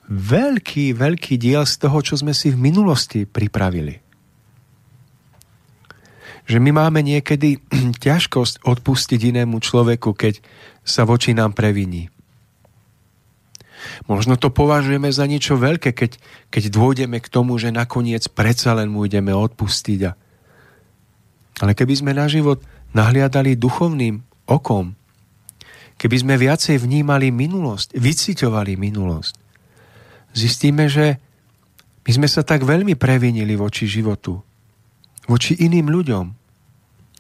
veľký, 0.09 0.97
veľký 0.97 1.37
diel 1.37 1.69
z 1.69 1.75
toho, 1.85 2.01
čo 2.01 2.17
sme 2.17 2.33
si 2.33 2.49
v 2.49 2.59
minulosti 2.59 3.29
pripravili. 3.29 4.01
Že 6.49 6.65
my 6.65 6.71
máme 6.73 7.05
niekedy 7.05 7.61
ťažkosť 8.05 8.65
odpustiť 8.65 9.21
inému 9.37 9.61
človeku, 9.61 10.17
keď 10.17 10.41
sa 10.81 11.05
voči 11.05 11.37
nám 11.37 11.53
previní. 11.53 12.09
Možno 14.11 14.35
to 14.41 14.51
považujeme 14.51 15.09
za 15.11 15.24
niečo 15.29 15.59
veľké, 15.59 15.95
keď, 15.95 16.18
keď 16.51 16.62
dôjdeme 16.72 17.18
k 17.22 17.29
tomu, 17.29 17.57
že 17.57 17.74
nakoniec 17.74 18.26
predsa 18.33 18.74
len 18.74 18.91
mu 18.91 19.05
ideme 19.07 19.31
odpustiť. 19.31 20.01
A... 20.07 20.12
Ale 21.62 21.72
keby 21.74 21.95
sme 21.99 22.12
na 22.14 22.26
život 22.26 22.62
nahliadali 22.95 23.59
duchovným 23.59 24.22
okom, 24.49 24.97
keby 25.99 26.16
sme 26.22 26.35
viacej 26.39 26.79
vnímali 26.79 27.35
minulosť, 27.35 27.99
vyciťovali 27.99 28.79
minulosť, 28.79 29.35
zistíme, 30.33 30.87
že 30.87 31.18
my 32.09 32.11
sme 32.14 32.29
sa 32.31 32.41
tak 32.41 32.64
veľmi 32.64 32.97
previnili 32.97 33.53
voči 33.59 33.85
životu, 33.85 34.41
voči 35.29 35.59
iným 35.61 35.93
ľuďom 35.93 36.24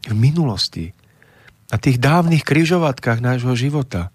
v 0.08 0.14
minulosti, 0.16 0.96
na 1.68 1.76
tých 1.76 2.00
dávnych 2.00 2.48
kryžovatkách 2.48 3.20
nášho 3.20 3.52
života, 3.52 4.08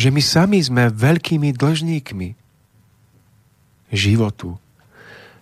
že 0.00 0.08
my 0.08 0.22
sami 0.24 0.64
sme 0.64 0.88
veľkými 0.88 1.52
dlžníkmi 1.52 2.28
životu. 3.92 4.56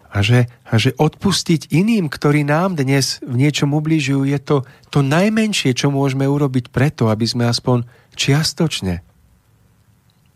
A 0.09 0.25
že, 0.25 0.49
a 0.65 0.75
že 0.81 0.97
odpustiť 0.97 1.71
iným, 1.71 2.09
ktorí 2.09 2.43
nám 2.43 2.81
dnes 2.81 3.21
v 3.23 3.45
niečom 3.45 3.77
ubližujú, 3.77 4.25
je 4.25 4.41
to, 4.41 4.57
to 4.89 5.05
najmenšie, 5.05 5.77
čo 5.77 5.93
môžeme 5.93 6.25
urobiť 6.25 6.73
preto, 6.73 7.13
aby 7.13 7.29
sme 7.29 7.45
aspoň 7.47 7.85
čiastočne 8.17 9.05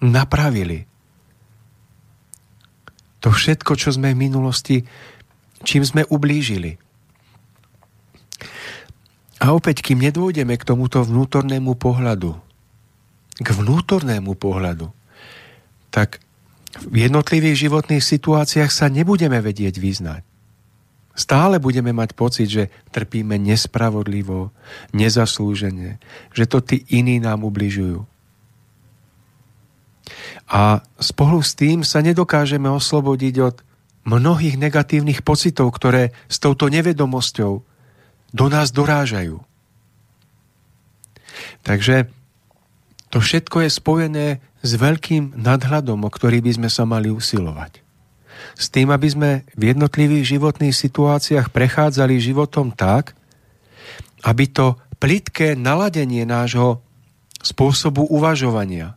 napravili 0.04 0.92
to 3.22 3.30
všetko, 3.30 3.78
čo 3.78 3.94
sme 3.94 4.12
v 4.12 4.22
minulosti, 4.28 4.82
čím 5.62 5.86
sme 5.86 6.02
ublížili. 6.10 6.74
A 9.38 9.54
opäť, 9.54 9.86
kým 9.86 10.02
nedôjdeme 10.02 10.58
k 10.58 10.66
tomuto 10.66 11.06
vnútornému 11.06 11.78
pohľadu, 11.78 12.34
k 13.40 13.48
vnútornému 13.48 14.36
pohľadu, 14.36 14.92
tak 15.88 16.20
v 16.88 17.04
jednotlivých 17.08 17.68
životných 17.68 18.04
situáciách 18.04 18.72
sa 18.72 18.88
nebudeme 18.88 19.40
vedieť 19.40 19.76
vyznať. 19.76 20.22
Stále 21.12 21.60
budeme 21.60 21.92
mať 21.92 22.16
pocit, 22.16 22.48
že 22.48 22.72
trpíme 22.88 23.36
nespravodlivo, 23.36 24.48
nezaslúžene, 24.96 26.00
že 26.32 26.44
to 26.48 26.64
tí 26.64 26.88
iní 26.88 27.20
nám 27.20 27.44
ubližujú. 27.44 28.08
A 30.48 30.80
spolu 30.96 31.44
s 31.44 31.52
tým 31.52 31.84
sa 31.84 32.00
nedokážeme 32.00 32.68
oslobodiť 32.72 33.34
od 33.44 33.56
mnohých 34.08 34.56
negatívnych 34.56 35.20
pocitov, 35.20 35.76
ktoré 35.76 36.16
s 36.32 36.40
touto 36.40 36.72
nevedomosťou 36.72 37.52
do 38.32 38.46
nás 38.48 38.72
dorážajú. 38.72 39.44
Takže 41.60 42.08
to 43.12 43.20
všetko 43.20 43.68
je 43.68 43.70
spojené 43.70 44.26
s 44.64 44.72
veľkým 44.74 45.36
nadhľadom, 45.36 46.00
o 46.02 46.10
ktorý 46.10 46.40
by 46.40 46.56
sme 46.56 46.68
sa 46.72 46.88
mali 46.88 47.12
usilovať. 47.12 47.84
S 48.56 48.72
tým, 48.72 48.88
aby 48.88 49.08
sme 49.08 49.30
v 49.52 49.76
jednotlivých 49.76 50.36
životných 50.36 50.72
situáciách 50.72 51.52
prechádzali 51.52 52.16
životom 52.18 52.72
tak, 52.72 53.12
aby 54.24 54.48
to 54.48 54.80
plitké 54.96 55.52
naladenie 55.54 56.24
nášho 56.24 56.80
spôsobu 57.42 58.08
uvažovania 58.08 58.96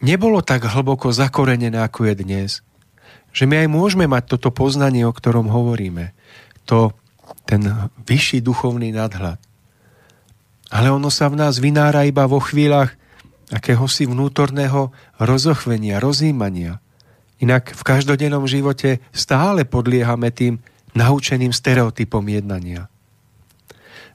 nebolo 0.00 0.40
tak 0.40 0.64
hlboko 0.66 1.12
zakorenené, 1.12 1.80
ako 1.80 2.10
je 2.10 2.14
dnes. 2.16 2.50
Že 3.30 3.44
my 3.46 3.54
aj 3.64 3.68
môžeme 3.70 4.06
mať 4.10 4.36
toto 4.36 4.50
poznanie, 4.50 5.06
o 5.06 5.14
ktorom 5.14 5.46
hovoríme. 5.46 6.16
To, 6.66 6.96
ten 7.46 7.62
vyšší 8.04 8.42
duchovný 8.42 8.90
nadhľad. 8.90 9.38
Ale 10.70 10.88
ono 10.88 11.10
sa 11.10 11.26
v 11.26 11.38
nás 11.42 11.58
vynára 11.58 12.06
iba 12.06 12.30
vo 12.30 12.38
chvíľach 12.38 12.94
akéhosi 13.50 14.06
vnútorného 14.06 14.94
rozochvenia, 15.18 15.98
rozímania. 15.98 16.78
Inak 17.42 17.74
v 17.74 17.82
každodennom 17.82 18.46
živote 18.46 19.02
stále 19.10 19.66
podliehame 19.66 20.30
tým 20.30 20.62
naučeným 20.94 21.50
stereotypom 21.50 22.22
jednania. 22.30 22.86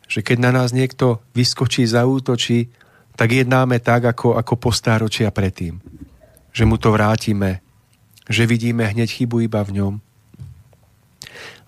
Že 0.07 0.19
keď 0.23 0.37
na 0.39 0.51
nás 0.55 0.71
niekto 0.71 1.19
vyskočí, 1.35 1.83
zaútočí, 1.83 2.71
tak 3.15 3.31
jednáme 3.31 3.79
tak, 3.83 4.07
ako, 4.15 4.39
ako 4.39 4.53
po 4.55 4.69
stáročia 4.71 5.31
predtým. 5.31 5.79
Že 6.55 6.63
mu 6.67 6.79
to 6.79 6.95
vrátime, 6.95 7.63
že 8.29 8.47
vidíme 8.47 8.87
hneď 8.87 9.09
chybu 9.11 9.43
iba 9.43 9.63
v 9.63 9.81
ňom. 9.81 9.93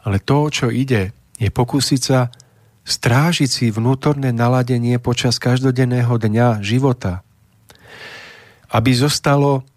Ale 0.07 0.23
to, 0.23 0.47
čo 0.47 0.71
ide, 0.71 1.11
je 1.35 1.49
pokúsiť 1.51 2.01
sa 2.01 2.31
strážiť 2.87 3.49
si 3.51 3.65
vnútorné 3.67 4.31
naladenie 4.31 4.95
počas 5.03 5.35
každodenného 5.43 6.15
dňa 6.15 6.63
života, 6.63 7.27
aby 8.71 8.95
zostalo 8.95 9.67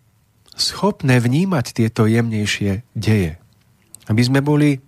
schopné 0.55 1.19
vnímať 1.19 1.75
tieto 1.75 2.07
jemnejšie 2.07 2.87
deje. 2.95 3.43
Aby 4.07 4.23
sme 4.23 4.41
boli 4.47 4.79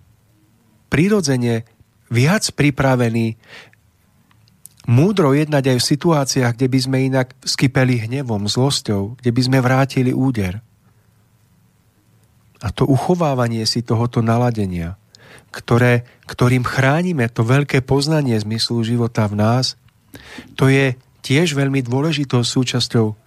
prirodzene 0.87 1.67
viac 2.07 2.47
pripravení 2.55 3.35
múdro 4.87 5.35
jednať 5.35 5.75
aj 5.75 5.77
v 5.79 5.89
situáciách, 5.95 6.53
kde 6.55 6.67
by 6.67 6.79
sme 6.79 6.97
inak 7.11 7.27
skypeli 7.43 8.07
hnevom, 8.07 8.47
zlosťou, 8.47 9.19
kde 9.19 9.31
by 9.31 9.41
sme 9.43 9.59
vrátili 9.63 10.11
úder. 10.15 10.63
A 12.63 12.71
to 12.71 12.87
uchovávanie 12.87 13.67
si 13.67 13.83
tohoto 13.83 14.23
naladenia, 14.23 14.95
ktoré, 15.53 16.09
ktorým 16.25 16.65
chránime 16.65 17.29
to 17.29 17.45
veľké 17.45 17.85
poznanie 17.85 18.33
zmyslu 18.41 18.81
života 18.81 19.29
v 19.29 19.37
nás, 19.37 19.77
to 20.57 20.67
je 20.67 20.97
tiež 21.21 21.53
veľmi 21.53 21.85
dôležitou 21.85 22.41
súčasťou 22.41 23.23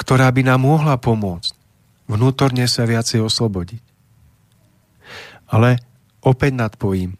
ktorá 0.00 0.30
by 0.30 0.42
nám 0.46 0.62
mohla 0.62 0.94
pomôcť 0.96 1.52
vnútorne 2.10 2.66
sa 2.66 2.86
viacej 2.86 3.22
oslobodiť. 3.22 3.82
Ale 5.50 5.82
opäť 6.22 6.52
nadpojím, 6.54 7.18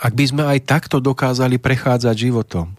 ak 0.00 0.12
by 0.14 0.24
sme 0.24 0.42
aj 0.46 0.58
takto 0.66 1.02
dokázali 1.02 1.58
prechádzať 1.58 2.14
životom, 2.14 2.74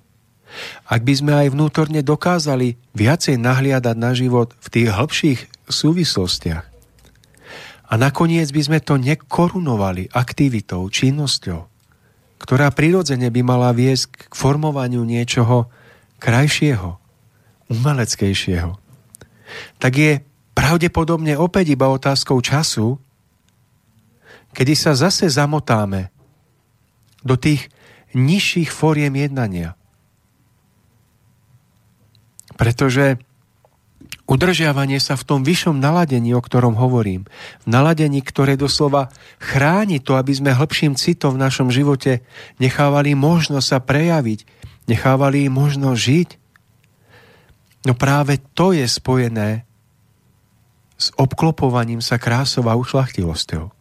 ak 0.90 1.02
by 1.08 1.14
sme 1.16 1.32
aj 1.32 1.48
vnútorne 1.56 2.04
dokázali 2.04 2.76
viacej 2.92 3.40
nahliadať 3.40 3.96
na 3.96 4.12
život 4.12 4.52
v 4.60 4.68
tých 4.68 4.90
hĺbších 4.92 5.40
súvislostiach 5.72 6.71
a 7.92 7.94
nakoniec 8.00 8.48
by 8.56 8.62
sme 8.64 8.80
to 8.80 8.96
nekorunovali 8.96 10.08
aktivitou, 10.16 10.88
činnosťou, 10.88 11.68
ktorá 12.40 12.72
prirodzene 12.72 13.28
by 13.28 13.42
mala 13.44 13.76
viesť 13.76 14.32
k 14.32 14.34
formovaniu 14.34 15.04
niečoho 15.04 15.68
krajšieho, 16.24 16.96
umeleckejšieho, 17.68 18.80
tak 19.76 19.94
je 20.00 20.24
pravdepodobne 20.56 21.36
opäť 21.36 21.76
iba 21.76 21.92
otázkou 21.92 22.40
času, 22.40 22.96
kedy 24.56 24.74
sa 24.76 24.96
zase 24.96 25.28
zamotáme 25.28 26.12
do 27.28 27.36
tých 27.36 27.68
nižších 28.16 28.72
fóriem 28.72 29.16
jednania. 29.20 29.76
Pretože 32.56 33.20
udržiavanie 34.30 35.02
sa 35.02 35.18
v 35.18 35.26
tom 35.28 35.40
vyššom 35.42 35.78
naladení, 35.78 36.34
o 36.36 36.42
ktorom 36.42 36.78
hovorím, 36.78 37.30
v 37.64 37.68
naladení, 37.68 38.22
ktoré 38.26 38.58
doslova 38.58 39.14
chráni 39.38 40.02
to, 40.02 40.18
aby 40.18 40.34
sme 40.34 40.52
hĺbším 40.56 40.98
citom 40.98 41.38
v 41.38 41.44
našom 41.46 41.70
živote 41.70 42.26
nechávali 42.58 43.18
možnosť 43.18 43.68
sa 43.68 43.80
prejaviť, 43.82 44.46
nechávali 44.90 45.48
možnosť 45.50 46.00
žiť, 46.00 46.30
No 47.82 47.98
práve 47.98 48.38
to 48.54 48.78
je 48.78 48.86
spojené 48.86 49.66
s 51.02 51.10
obklopovaním 51.18 51.98
sa 51.98 52.22
krásou 52.22 52.70
a 52.70 52.78
ušlachtilosťou. 52.78 53.74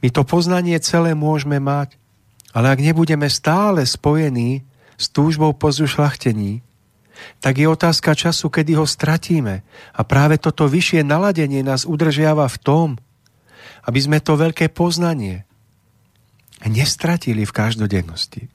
My 0.00 0.08
to 0.08 0.24
poznanie 0.24 0.80
celé 0.80 1.12
môžeme 1.12 1.60
mať, 1.60 2.00
ale 2.56 2.72
ak 2.72 2.80
nebudeme 2.80 3.28
stále 3.28 3.84
spojení 3.84 4.64
s 4.96 5.12
túžbou 5.12 5.52
po 5.52 5.68
zušlachtení, 5.68 6.64
tak 7.40 7.60
je 7.60 7.66
otázka 7.68 8.12
času, 8.12 8.52
kedy 8.52 8.76
ho 8.76 8.86
stratíme. 8.86 9.64
A 9.96 10.00
práve 10.04 10.36
toto 10.36 10.68
vyššie 10.68 11.04
naladenie 11.04 11.64
nás 11.64 11.88
udržiava 11.88 12.48
v 12.48 12.60
tom, 12.60 12.88
aby 13.86 14.00
sme 14.02 14.18
to 14.20 14.34
veľké 14.34 14.72
poznanie 14.72 15.46
nestratili 16.66 17.44
v 17.44 17.52
každodennosti. 17.54 18.48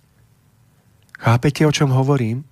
Chápete, 1.21 1.61
o 1.69 1.71
čom 1.71 1.93
hovorím? 1.93 2.43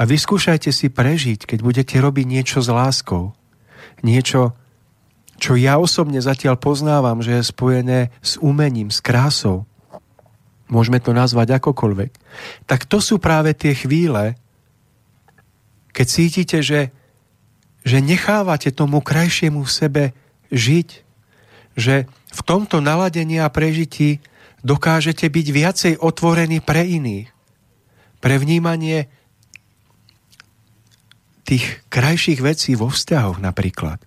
A 0.00 0.08
vyskúšajte 0.08 0.72
si 0.72 0.88
prežiť, 0.88 1.44
keď 1.44 1.58
budete 1.60 1.96
robiť 2.00 2.26
niečo 2.26 2.58
s 2.64 2.72
láskou. 2.72 3.36
Niečo, 4.00 4.56
čo 5.36 5.60
ja 5.60 5.76
osobne 5.76 6.24
zatiaľ 6.24 6.56
poznávam, 6.56 7.20
že 7.20 7.36
je 7.36 7.50
spojené 7.52 7.98
s 8.24 8.40
umením, 8.40 8.88
s 8.88 9.04
krásou. 9.04 9.68
Môžeme 10.72 11.04
to 11.04 11.12
nazvať 11.12 11.60
akokoľvek. 11.60 12.10
Tak 12.64 12.88
to 12.88 13.04
sú 13.04 13.20
práve 13.20 13.52
tie 13.52 13.76
chvíle, 13.76 14.39
keď 16.00 16.08
cítite, 16.08 16.64
že, 16.64 16.88
že 17.84 18.00
nechávate 18.00 18.72
tomu 18.72 19.04
krajšiemu 19.04 19.68
v 19.68 19.68
sebe 19.68 20.04
žiť. 20.48 20.88
Že 21.76 22.08
v 22.08 22.40
tomto 22.40 22.80
naladení 22.80 23.36
a 23.36 23.52
prežití 23.52 24.24
dokážete 24.64 25.28
byť 25.28 25.46
viacej 25.52 25.94
otvorení 26.00 26.64
pre 26.64 26.88
iných. 26.88 27.28
Pre 28.16 28.34
vnímanie 28.40 29.12
tých 31.44 31.84
krajších 31.92 32.40
vecí 32.40 32.72
vo 32.80 32.88
vzťahoch 32.88 33.36
napríklad. 33.36 34.00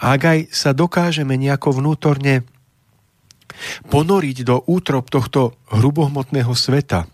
A 0.00 0.16
ak 0.16 0.22
aj 0.24 0.38
sa 0.48 0.72
dokážeme 0.72 1.36
nejako 1.36 1.76
vnútorne 1.76 2.40
ponoriť 3.92 4.48
do 4.48 4.64
útrop 4.64 5.12
tohto 5.12 5.60
hrubohmotného 5.68 6.56
sveta, 6.56 7.04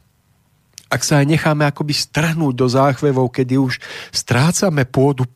ak 0.88 1.04
sa 1.04 1.20
aj 1.20 1.26
necháme 1.28 1.68
akoby 1.68 1.92
strhnúť 1.92 2.54
do 2.56 2.66
záchvevov, 2.66 3.28
kedy 3.28 3.60
už 3.60 3.76
strácame 4.08 4.88
pôdu, 4.88 5.28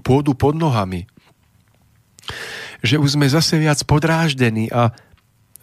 pôdu 0.00 0.32
pod 0.32 0.56
nohami, 0.56 1.04
že 2.80 2.96
už 2.96 3.20
sme 3.20 3.28
zase 3.28 3.60
viac 3.60 3.80
podráždení 3.84 4.72
a 4.72 4.96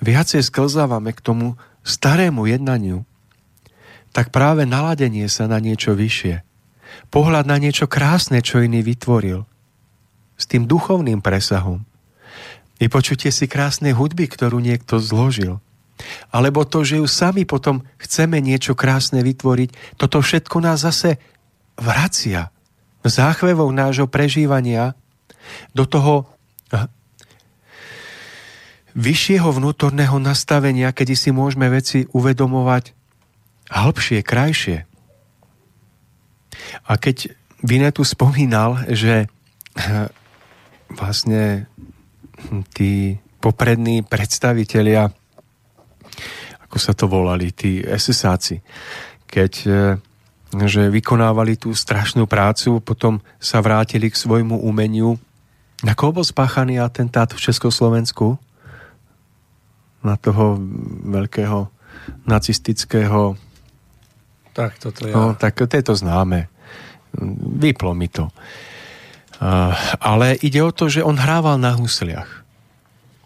viacej 0.02 0.46
sklzávame 0.46 1.14
k 1.18 1.24
tomu 1.26 1.58
starému 1.82 2.46
jednaniu, 2.46 3.06
tak 4.14 4.30
práve 4.30 4.64
naladenie 4.64 5.26
sa 5.28 5.50
na 5.50 5.58
niečo 5.58 5.98
vyššie, 5.98 6.46
pohľad 7.10 7.50
na 7.50 7.58
niečo 7.58 7.90
krásne, 7.90 8.40
čo 8.46 8.62
iný 8.62 8.86
vytvoril, 8.86 9.44
s 10.38 10.46
tým 10.46 10.70
duchovným 10.70 11.24
presahom, 11.24 11.88
vypočutie 12.78 13.32
si 13.34 13.50
krásnej 13.50 13.96
hudby, 13.96 14.28
ktorú 14.28 14.60
niekto 14.60 15.00
zložil, 15.00 15.64
alebo 16.32 16.68
to, 16.68 16.84
že 16.84 17.00
ju 17.00 17.08
sami 17.08 17.48
potom 17.48 17.84
chceme 17.98 18.44
niečo 18.44 18.76
krásne 18.76 19.24
vytvoriť, 19.24 19.96
toto 19.96 20.20
všetko 20.20 20.58
nás 20.60 20.84
zase 20.84 21.18
vracia 21.80 22.52
záchvevou 23.06 23.70
nášho 23.70 24.10
prežívania 24.10 24.98
do 25.78 25.86
toho 25.86 26.26
eh, 26.74 26.90
vyššieho 28.98 29.50
vnútorného 29.54 30.18
nastavenia, 30.18 30.90
kedy 30.96 31.14
si 31.14 31.30
môžeme 31.30 31.70
veci 31.70 32.10
uvedomovať 32.10 32.98
hĺbšie, 33.70 34.20
krajšie. 34.26 34.78
A 36.86 36.92
keď 36.98 37.34
Vinetu 37.66 38.06
spomínal, 38.06 38.86
že 38.90 39.26
eh, 39.26 40.10
vlastne 40.90 41.70
tí 42.74 43.22
poprední 43.42 44.02
predstavitelia, 44.02 45.14
ako 46.76 46.92
sa 46.92 46.92
to 46.92 47.08
volali, 47.08 47.56
tí 47.56 47.80
SSáci, 47.80 48.60
keď 49.32 49.54
eh, 49.64 49.96
že 50.68 50.92
vykonávali 50.92 51.56
tú 51.56 51.72
strašnú 51.72 52.28
prácu, 52.28 52.84
potom 52.84 53.24
sa 53.40 53.64
vrátili 53.64 54.12
k 54.12 54.20
svojmu 54.20 54.60
umeniu. 54.60 55.16
Na 55.88 55.96
koho 55.96 56.20
bol 56.20 56.28
spáchaný 56.28 56.84
atentát 56.84 57.32
v 57.32 57.40
Československu? 57.40 58.36
Na 60.04 60.20
toho 60.20 60.60
veľkého 61.08 61.72
nacistického 62.28 63.40
Tak 64.52 64.76
toto 64.76 65.08
ja. 65.08 65.16
No, 65.16 65.24
tak 65.32 65.56
to 65.56 65.72
je 65.72 65.84
to 65.84 65.96
známe. 65.96 66.52
Vyplo 67.56 67.96
mi 67.96 68.12
to. 68.12 68.28
Uh, 69.40 69.72
ale 70.04 70.36
ide 70.44 70.60
o 70.60 70.76
to, 70.76 70.92
že 70.92 71.08
on 71.08 71.16
hrával 71.16 71.56
na 71.56 71.72
husliach. 71.72 72.45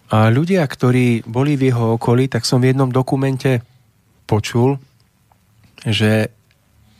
A 0.09 0.33
ľudia, 0.33 0.65
ktorí 0.65 1.21
boli 1.29 1.53
v 1.53 1.69
jeho 1.69 2.01
okolí, 2.01 2.25
tak 2.25 2.41
som 2.41 2.57
v 2.57 2.73
jednom 2.73 2.89
dokumente 2.89 3.61
počul, 4.25 4.81
že 5.85 6.33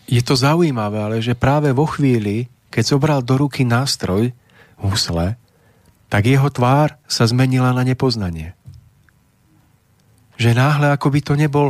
je 0.06 0.22
to 0.22 0.38
zaujímavé, 0.38 0.98
ale 1.02 1.18
že 1.22 1.38
práve 1.38 1.74
vo 1.74 1.90
chvíli, 1.90 2.46
keď 2.70 2.84
zobral 2.86 3.20
do 3.26 3.38
ruky 3.38 3.66
nástroj, 3.66 4.30
husle, 4.78 5.38
tak 6.10 6.26
jeho 6.26 6.50
tvár 6.50 6.98
sa 7.06 7.26
zmenila 7.26 7.74
na 7.74 7.86
nepoznanie. 7.86 8.58
Že 10.38 10.58
náhle 10.58 10.88
ako 10.94 11.08
by 11.14 11.20
to 11.22 11.34
nebol 11.38 11.68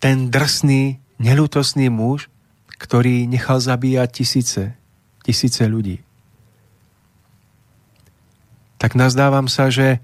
ten 0.00 0.32
drsný, 0.32 1.00
nelutosný 1.20 1.92
muž, 1.92 2.32
ktorý 2.80 3.28
nechal 3.28 3.60
zabíjať 3.60 4.08
tisíce, 4.08 4.72
tisíce 5.20 5.64
ľudí. 5.68 6.00
Tak 8.80 8.96
nazdávam 8.96 9.44
sa, 9.44 9.68
že 9.68 10.00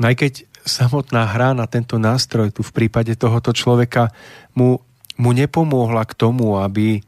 aj 0.00 0.14
keď 0.16 0.32
samotná 0.62 1.26
hra 1.26 1.52
na 1.52 1.66
tento 1.66 1.98
nástroj 1.98 2.54
tu 2.54 2.62
v 2.62 2.72
prípade 2.72 3.12
tohoto 3.18 3.50
človeka 3.50 4.14
mu, 4.54 4.78
mu 5.18 5.30
nepomôhla 5.34 6.06
k 6.06 6.16
tomu, 6.16 6.56
aby 6.56 7.02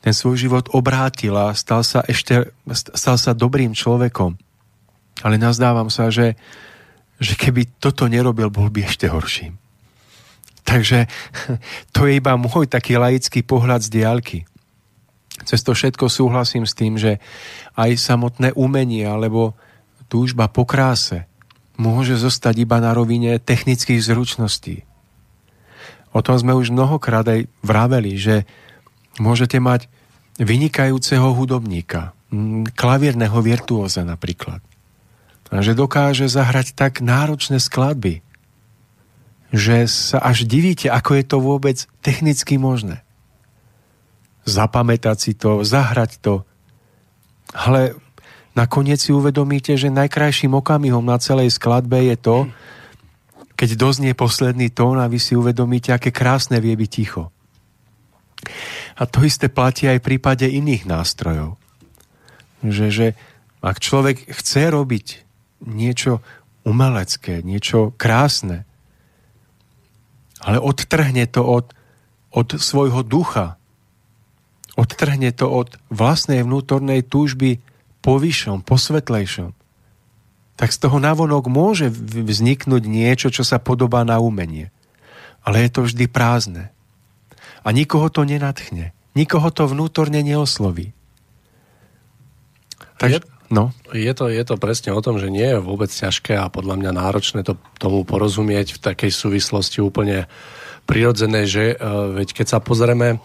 ten 0.00 0.14
svoj 0.14 0.38
život 0.38 0.64
obrátil 0.70 1.34
a 1.34 1.50
stal 1.52 1.82
sa 1.82 1.98
ešte 2.06 2.54
stal 2.94 3.18
sa 3.18 3.34
dobrým 3.34 3.74
človekom. 3.74 4.38
Ale 5.26 5.34
nazdávam 5.34 5.90
sa, 5.90 6.14
že, 6.14 6.38
že 7.18 7.34
keby 7.34 7.82
toto 7.82 8.06
nerobil, 8.06 8.46
bol 8.46 8.70
by 8.70 8.86
ešte 8.86 9.10
horším. 9.10 9.58
Takže 10.62 11.10
to 11.94 12.06
je 12.06 12.22
iba 12.22 12.38
môj 12.38 12.70
taký 12.70 12.98
laický 12.98 13.42
pohľad 13.42 13.82
z 13.82 13.98
diálky. 13.98 14.38
Cez 15.42 15.60
to 15.66 15.74
všetko 15.74 16.06
súhlasím 16.06 16.64
s 16.64 16.78
tým, 16.78 16.94
že 16.96 17.18
aj 17.74 17.98
samotné 17.98 18.54
umenie 18.54 19.04
alebo 19.04 19.58
túžba 20.06 20.46
po 20.50 20.64
kráse 20.64 21.26
môže 21.76 22.16
zostať 22.16 22.64
iba 22.64 22.80
na 22.80 22.96
rovine 22.96 23.36
technických 23.36 24.00
zručností. 24.00 24.82
O 26.16 26.24
tom 26.24 26.40
sme 26.40 26.56
už 26.56 26.72
mnohokrát 26.72 27.28
aj 27.28 27.44
vraveli, 27.60 28.16
že 28.16 28.48
môžete 29.20 29.60
mať 29.60 29.92
vynikajúceho 30.40 31.36
hudobníka, 31.36 32.16
klavírneho 32.72 33.36
virtuóza 33.44 34.04
napríklad. 34.04 34.64
A 35.52 35.62
že 35.62 35.76
dokáže 35.76 36.26
zahrať 36.26 36.74
tak 36.74 37.04
náročné 37.04 37.62
skladby, 37.62 38.24
že 39.54 39.86
sa 39.86 40.18
až 40.18 40.42
divíte, 40.48 40.90
ako 40.90 41.10
je 41.20 41.24
to 41.24 41.36
vôbec 41.38 41.78
technicky 42.02 42.58
možné. 42.58 43.06
Zapamätať 44.42 45.16
si 45.20 45.32
to, 45.38 45.62
zahrať 45.62 46.18
to. 46.18 46.42
Ale 47.54 47.94
nakoniec 48.56 48.98
si 48.98 49.12
uvedomíte, 49.12 49.76
že 49.76 49.92
najkrajším 49.92 50.56
okamihom 50.56 51.04
na 51.04 51.20
celej 51.20 51.52
skladbe 51.52 52.00
je 52.10 52.16
to, 52.16 52.36
keď 53.56 53.76
doznie 53.76 54.12
posledný 54.16 54.72
tón 54.72 54.96
a 55.00 55.08
vy 55.08 55.20
si 55.20 55.36
uvedomíte, 55.36 55.92
aké 55.92 56.08
krásne 56.12 56.60
vie 56.60 56.72
byť 56.72 56.90
ticho. 56.90 57.28
A 58.96 59.04
to 59.04 59.24
isté 59.24 59.52
platí 59.52 59.88
aj 59.88 60.00
v 60.00 60.06
prípade 60.12 60.48
iných 60.48 60.88
nástrojov. 60.88 61.60
Že, 62.64 62.86
že 62.88 63.06
ak 63.60 63.76
človek 63.80 64.32
chce 64.32 64.72
robiť 64.72 65.06
niečo 65.68 66.24
umelecké, 66.64 67.40
niečo 67.44 67.92
krásne, 67.96 68.68
ale 70.40 70.60
odtrhne 70.60 71.24
to 71.28 71.44
od, 71.44 71.72
od 72.32 72.48
svojho 72.60 73.00
ducha, 73.00 73.56
odtrhne 74.76 75.32
to 75.32 75.48
od 75.48 75.80
vlastnej 75.88 76.44
vnútornej 76.44 77.00
túžby 77.00 77.64
po 78.06 78.22
vyššom, 78.22 78.62
po 78.62 78.78
svetlejšom, 78.78 79.50
tak 80.54 80.70
z 80.70 80.78
toho 80.78 81.02
navonok 81.02 81.50
môže 81.50 81.90
vzniknúť 81.90 82.86
niečo, 82.86 83.34
čo 83.34 83.42
sa 83.42 83.58
podobá 83.58 84.06
na 84.06 84.22
umenie. 84.22 84.70
Ale 85.42 85.66
je 85.66 85.70
to 85.74 85.80
vždy 85.82 86.06
prázdne 86.06 86.70
a 87.66 87.68
nikoho 87.74 88.06
to 88.06 88.22
nenatchne. 88.22 88.94
Nikoho 89.18 89.50
to 89.50 89.66
vnútorne 89.66 90.22
neosloví. 90.22 90.94
Tak, 92.96 93.10
je, 93.10 93.18
no. 93.50 93.74
je, 93.90 94.12
to, 94.14 94.30
je 94.30 94.44
to 94.46 94.54
presne 94.54 94.94
o 94.94 95.02
tom, 95.02 95.18
že 95.18 95.26
nie 95.26 95.44
je 95.44 95.58
vôbec 95.58 95.90
ťažké 95.90 96.38
a 96.38 96.46
podľa 96.46 96.78
mňa 96.78 96.90
náročné 96.94 97.42
to 97.42 97.58
tomu 97.82 98.06
porozumieť 98.06 98.78
v 98.78 98.82
takej 98.86 99.10
súvislosti 99.10 99.82
úplne 99.82 100.30
prirodzené, 100.86 101.44
že 101.44 101.74
uh, 101.74 102.14
veď 102.14 102.38
keď 102.38 102.46
sa 102.46 102.58
pozrieme 102.62 103.18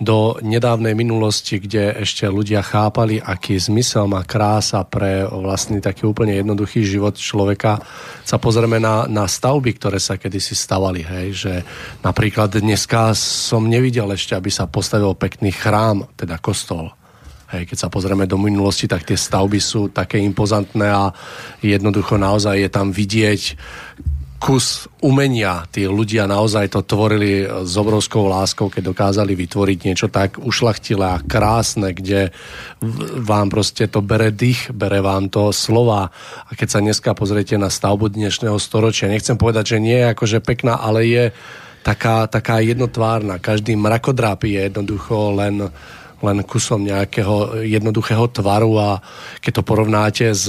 do 0.00 0.40
nedávnej 0.40 0.96
minulosti, 0.96 1.60
kde 1.60 1.92
ešte 2.00 2.24
ľudia 2.24 2.64
chápali, 2.64 3.20
aký 3.20 3.60
zmysel 3.60 4.08
má 4.08 4.24
krása 4.24 4.80
pre 4.88 5.28
vlastný 5.28 5.84
taký 5.84 6.08
úplne 6.08 6.40
jednoduchý 6.40 6.80
život 6.80 7.20
človeka, 7.20 7.84
sa 8.24 8.40
pozrieme 8.40 8.80
na, 8.80 9.04
na 9.04 9.28
stavby, 9.28 9.76
ktoré 9.76 10.00
sa 10.00 10.16
kedysi 10.16 10.56
stavali. 10.56 11.04
Hej, 11.04 11.28
že 11.36 11.52
napríklad 12.00 12.48
dneska 12.48 13.12
som 13.12 13.68
nevidel 13.68 14.08
ešte, 14.16 14.32
aby 14.32 14.48
sa 14.48 14.64
postavil 14.64 15.12
pekný 15.12 15.52
chrám, 15.52 16.08
teda 16.16 16.40
kostol. 16.40 16.96
Hej, 17.52 17.68
keď 17.68 17.76
sa 17.76 17.92
pozrieme 17.92 18.24
do 18.24 18.40
minulosti, 18.40 18.88
tak 18.88 19.04
tie 19.04 19.20
stavby 19.20 19.60
sú 19.60 19.92
také 19.92 20.16
impozantné 20.22 20.88
a 20.88 21.12
jednoducho 21.60 22.16
naozaj 22.16 22.56
je 22.56 22.70
tam 22.72 22.88
vidieť 22.88 23.58
kus 24.40 24.88
umenia. 25.04 25.68
Tí 25.68 25.84
ľudia 25.84 26.24
naozaj 26.24 26.72
to 26.72 26.80
tvorili 26.80 27.44
s 27.44 27.76
obrovskou 27.76 28.24
láskou, 28.24 28.72
keď 28.72 28.88
dokázali 28.88 29.36
vytvoriť 29.36 29.78
niečo 29.84 30.08
tak 30.08 30.40
ušlachtilé 30.40 31.04
a 31.04 31.20
krásne, 31.20 31.92
kde 31.92 32.32
vám 33.20 33.52
proste 33.52 33.84
to 33.84 34.00
bere 34.00 34.32
dých, 34.32 34.72
bere 34.72 35.04
vám 35.04 35.28
to 35.28 35.52
slova. 35.52 36.08
A 36.48 36.50
keď 36.56 36.68
sa 36.72 36.80
dneska 36.80 37.12
pozriete 37.12 37.60
na 37.60 37.68
stavbu 37.68 38.08
dnešného 38.08 38.56
storočia, 38.56 39.12
nechcem 39.12 39.36
povedať, 39.36 39.76
že 39.76 39.84
nie 39.84 40.00
je 40.00 40.10
akože 40.16 40.38
pekná, 40.40 40.80
ale 40.80 41.04
je 41.04 41.24
taká, 41.84 42.24
taká 42.24 42.64
jednotvárna. 42.64 43.36
Každý 43.36 43.76
mrakodráp 43.76 44.40
je 44.48 44.56
jednoducho 44.56 45.36
len 45.36 45.68
len 46.20 46.44
kusom 46.44 46.84
nejakého 46.84 47.64
jednoduchého 47.64 48.28
tvaru 48.28 48.72
a 48.78 48.90
keď 49.40 49.52
to 49.60 49.62
porovnáte 49.64 50.26
s 50.32 50.48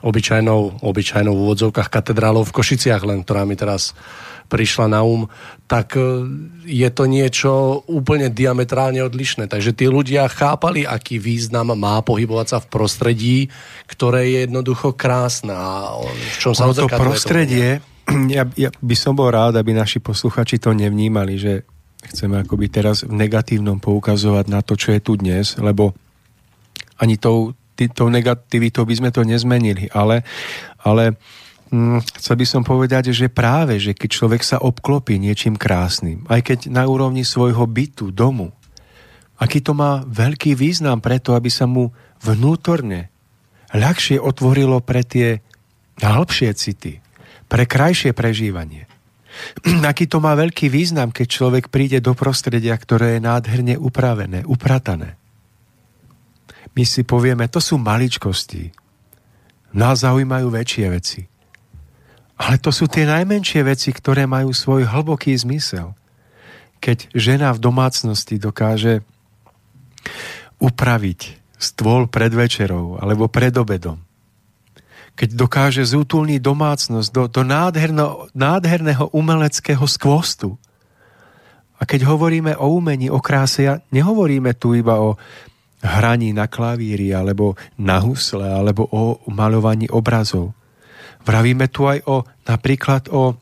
obyčajnou, 0.00 0.80
obyčajnou 0.80 1.32
v 1.32 1.42
úvodzovkách 1.44 1.88
katedrálou 1.92 2.44
v 2.44 2.54
Košiciach, 2.56 3.04
len 3.04 3.24
ktorá 3.24 3.44
mi 3.44 3.56
teraz 3.56 3.92
prišla 4.50 4.90
na 4.90 5.06
um, 5.06 5.30
tak 5.70 5.94
e, 5.94 6.26
je 6.66 6.88
to 6.90 7.06
niečo 7.06 7.86
úplne 7.86 8.26
diametrálne 8.26 8.98
odlišné. 9.06 9.46
Takže 9.46 9.70
tí 9.70 9.86
ľudia 9.86 10.26
chápali, 10.26 10.82
aký 10.82 11.22
význam 11.22 11.78
má 11.78 12.02
pohybovať 12.02 12.46
sa 12.50 12.58
v 12.58 12.66
prostredí, 12.66 13.38
ktoré 13.86 14.26
je 14.26 14.38
jednoducho 14.50 14.98
krásne. 14.98 15.54
A 15.54 15.94
v 16.02 16.36
čom 16.42 16.50
sa 16.50 16.66
to 16.74 16.90
prostredie, 16.90 17.78
ja, 18.34 18.42
ja 18.58 18.70
by 18.74 18.96
som 18.98 19.14
bol 19.14 19.30
rád, 19.30 19.54
aby 19.54 19.70
naši 19.70 20.02
posluchači 20.02 20.58
to 20.58 20.74
nevnímali, 20.74 21.38
že 21.38 21.62
chceme 22.08 22.40
akoby 22.40 22.72
teraz 22.72 23.04
v 23.04 23.12
negatívnom 23.12 23.82
poukazovať 23.82 24.46
na 24.48 24.64
to, 24.64 24.78
čo 24.78 24.96
je 24.96 25.00
tu 25.04 25.20
dnes, 25.20 25.56
lebo 25.60 25.92
ani 27.00 27.20
tou 27.20 27.52
tou 27.88 28.12
negativitou 28.12 28.84
by 28.84 28.92
sme 28.92 29.10
to 29.14 29.24
nezmenili, 29.24 29.88
ale, 29.96 30.20
ale 30.84 31.16
hm, 31.72 32.04
chcel 32.20 32.36
by 32.36 32.44
som 32.44 32.62
povedať, 32.66 33.14
že 33.16 33.32
práve, 33.32 33.80
že 33.80 33.96
keď 33.96 34.08
človek 34.10 34.42
sa 34.44 34.60
obklopí 34.60 35.16
niečím 35.16 35.56
krásnym, 35.56 36.28
aj 36.28 36.40
keď 36.44 36.58
na 36.68 36.84
úrovni 36.84 37.24
svojho 37.24 37.64
bytu, 37.64 38.12
domu, 38.12 38.52
aký 39.40 39.64
to 39.64 39.72
má 39.72 40.04
veľký 40.04 40.52
význam 40.52 41.00
preto, 41.00 41.32
aby 41.32 41.48
sa 41.48 41.64
mu 41.64 41.88
vnútorne 42.20 43.08
ľahšie 43.72 44.20
otvorilo 44.20 44.82
pre 44.84 45.06
tie 45.06 45.40
hĺbšie 46.02 46.50
city, 46.58 47.00
pre 47.48 47.64
krajšie 47.64 48.12
prežívanie. 48.12 48.89
Aký 49.90 50.06
to 50.10 50.18
má 50.22 50.36
veľký 50.36 50.68
význam, 50.68 51.14
keď 51.14 51.26
človek 51.28 51.64
príde 51.68 51.98
do 52.02 52.16
prostredia, 52.16 52.76
ktoré 52.76 53.18
je 53.18 53.24
nádherne 53.24 53.74
upravené, 53.76 54.44
upratané 54.46 55.20
my 56.74 56.84
si 56.86 57.02
povieme, 57.02 57.50
to 57.50 57.58
sú 57.58 57.78
maličkosti. 57.80 58.70
Nás 59.74 60.02
zaujímajú 60.02 60.50
väčšie 60.50 60.86
veci. 60.90 61.20
Ale 62.40 62.56
to 62.56 62.72
sú 62.72 62.88
tie 62.88 63.04
najmenšie 63.04 63.60
veci, 63.66 63.92
ktoré 63.92 64.24
majú 64.24 64.54
svoj 64.54 64.88
hlboký 64.88 65.36
zmysel. 65.36 65.92
Keď 66.80 67.12
žena 67.12 67.52
v 67.52 67.60
domácnosti 67.60 68.40
dokáže 68.40 69.04
upraviť 70.56 71.36
stôl 71.60 72.08
pred 72.08 72.32
večerou 72.32 72.96
alebo 72.96 73.28
pred 73.28 73.52
obedom, 73.52 74.00
keď 75.20 75.36
dokáže 75.36 75.84
zútulniť 75.84 76.40
domácnosť 76.40 77.08
do, 77.12 77.28
do 77.28 77.44
nádherno, 77.44 78.32
nádherného 78.32 79.12
umeleckého 79.12 79.84
skvostu. 79.84 80.56
A 81.76 81.84
keď 81.84 82.08
hovoríme 82.08 82.56
o 82.56 82.72
umení, 82.72 83.12
o 83.12 83.20
kráse, 83.20 83.68
nehovoríme 83.92 84.56
tu 84.56 84.72
iba 84.72 84.96
o 84.96 85.20
hraní 85.84 86.32
na 86.32 86.48
klavíri, 86.48 87.12
alebo 87.12 87.52
na 87.76 88.00
husle, 88.00 88.48
alebo 88.48 88.88
o 88.88 89.20
malovaní 89.28 89.92
obrazov. 89.92 90.56
Vravíme 91.28 91.68
tu 91.68 91.84
aj 91.84 92.00
o 92.08 92.24
napríklad 92.48 93.12
o 93.12 93.36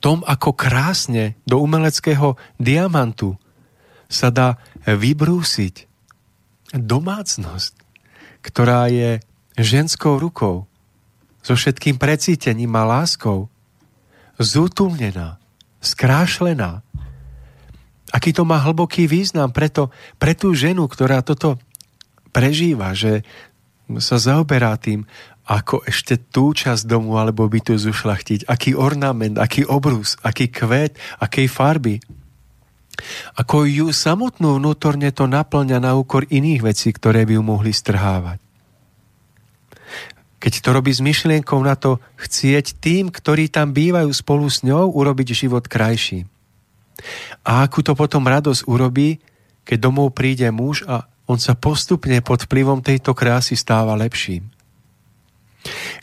tom, 0.00 0.24
ako 0.24 0.56
krásne 0.56 1.36
do 1.44 1.60
umeleckého 1.60 2.40
diamantu 2.56 3.36
sa 4.08 4.32
dá 4.32 4.56
vybrúsiť 4.88 5.84
domácnosť, 6.72 7.72
ktorá 8.40 8.88
je 8.88 9.20
ženskou 9.60 10.16
rukou, 10.16 10.67
so 11.48 11.56
všetkým 11.56 11.96
precítením 11.96 12.76
a 12.76 12.84
láskou, 12.84 13.48
zútumnená, 14.36 15.40
skrášlená. 15.80 16.84
Aký 18.12 18.36
to 18.36 18.44
má 18.44 18.60
hlboký 18.60 19.08
význam 19.08 19.48
preto, 19.48 19.88
pre 20.20 20.36
tú 20.36 20.52
ženu, 20.52 20.84
ktorá 20.84 21.24
toto 21.24 21.56
prežíva, 22.36 22.92
že 22.92 23.24
sa 23.96 24.20
zaoberá 24.20 24.76
tým, 24.76 25.08
ako 25.48 25.88
ešte 25.88 26.20
tú 26.20 26.52
časť 26.52 26.84
domu 26.84 27.16
alebo 27.16 27.48
bytu 27.48 27.80
zušlachtiť, 27.80 28.44
aký 28.44 28.76
ornament, 28.76 29.40
aký 29.40 29.64
obrus, 29.64 30.20
aký 30.20 30.52
kvet, 30.52 31.00
akej 31.16 31.48
farby. 31.48 31.96
Ako 33.40 33.64
ju 33.64 33.88
samotnú 33.88 34.60
vnútorne 34.60 35.08
to 35.16 35.24
naplňa 35.24 35.80
na 35.80 35.96
úkor 35.96 36.28
iných 36.28 36.60
vecí, 36.60 36.92
ktoré 36.92 37.24
by 37.24 37.40
ju 37.40 37.42
mohli 37.46 37.72
strhávať. 37.72 38.47
Keď 40.38 40.52
to 40.62 40.70
robí 40.70 40.94
s 40.94 41.02
myšlienkou 41.02 41.58
na 41.62 41.74
to 41.74 41.98
chcieť 42.14 42.78
tým, 42.78 43.10
ktorí 43.10 43.50
tam 43.50 43.74
bývajú 43.74 44.10
spolu 44.14 44.46
s 44.46 44.62
ňou, 44.62 44.94
urobiť 44.94 45.34
život 45.34 45.66
krajší. 45.66 46.30
A 47.42 47.66
akú 47.66 47.82
to 47.82 47.94
potom 47.98 48.26
radosť 48.26 48.66
urobí, 48.66 49.18
keď 49.66 49.78
domov 49.90 50.14
príde 50.14 50.46
muž 50.50 50.86
a 50.86 51.06
on 51.28 51.36
sa 51.36 51.52
postupne 51.52 52.16
pod 52.24 52.48
vplyvom 52.48 52.80
tejto 52.80 53.12
krásy 53.12 53.58
stáva 53.58 53.92
lepším. 53.98 54.48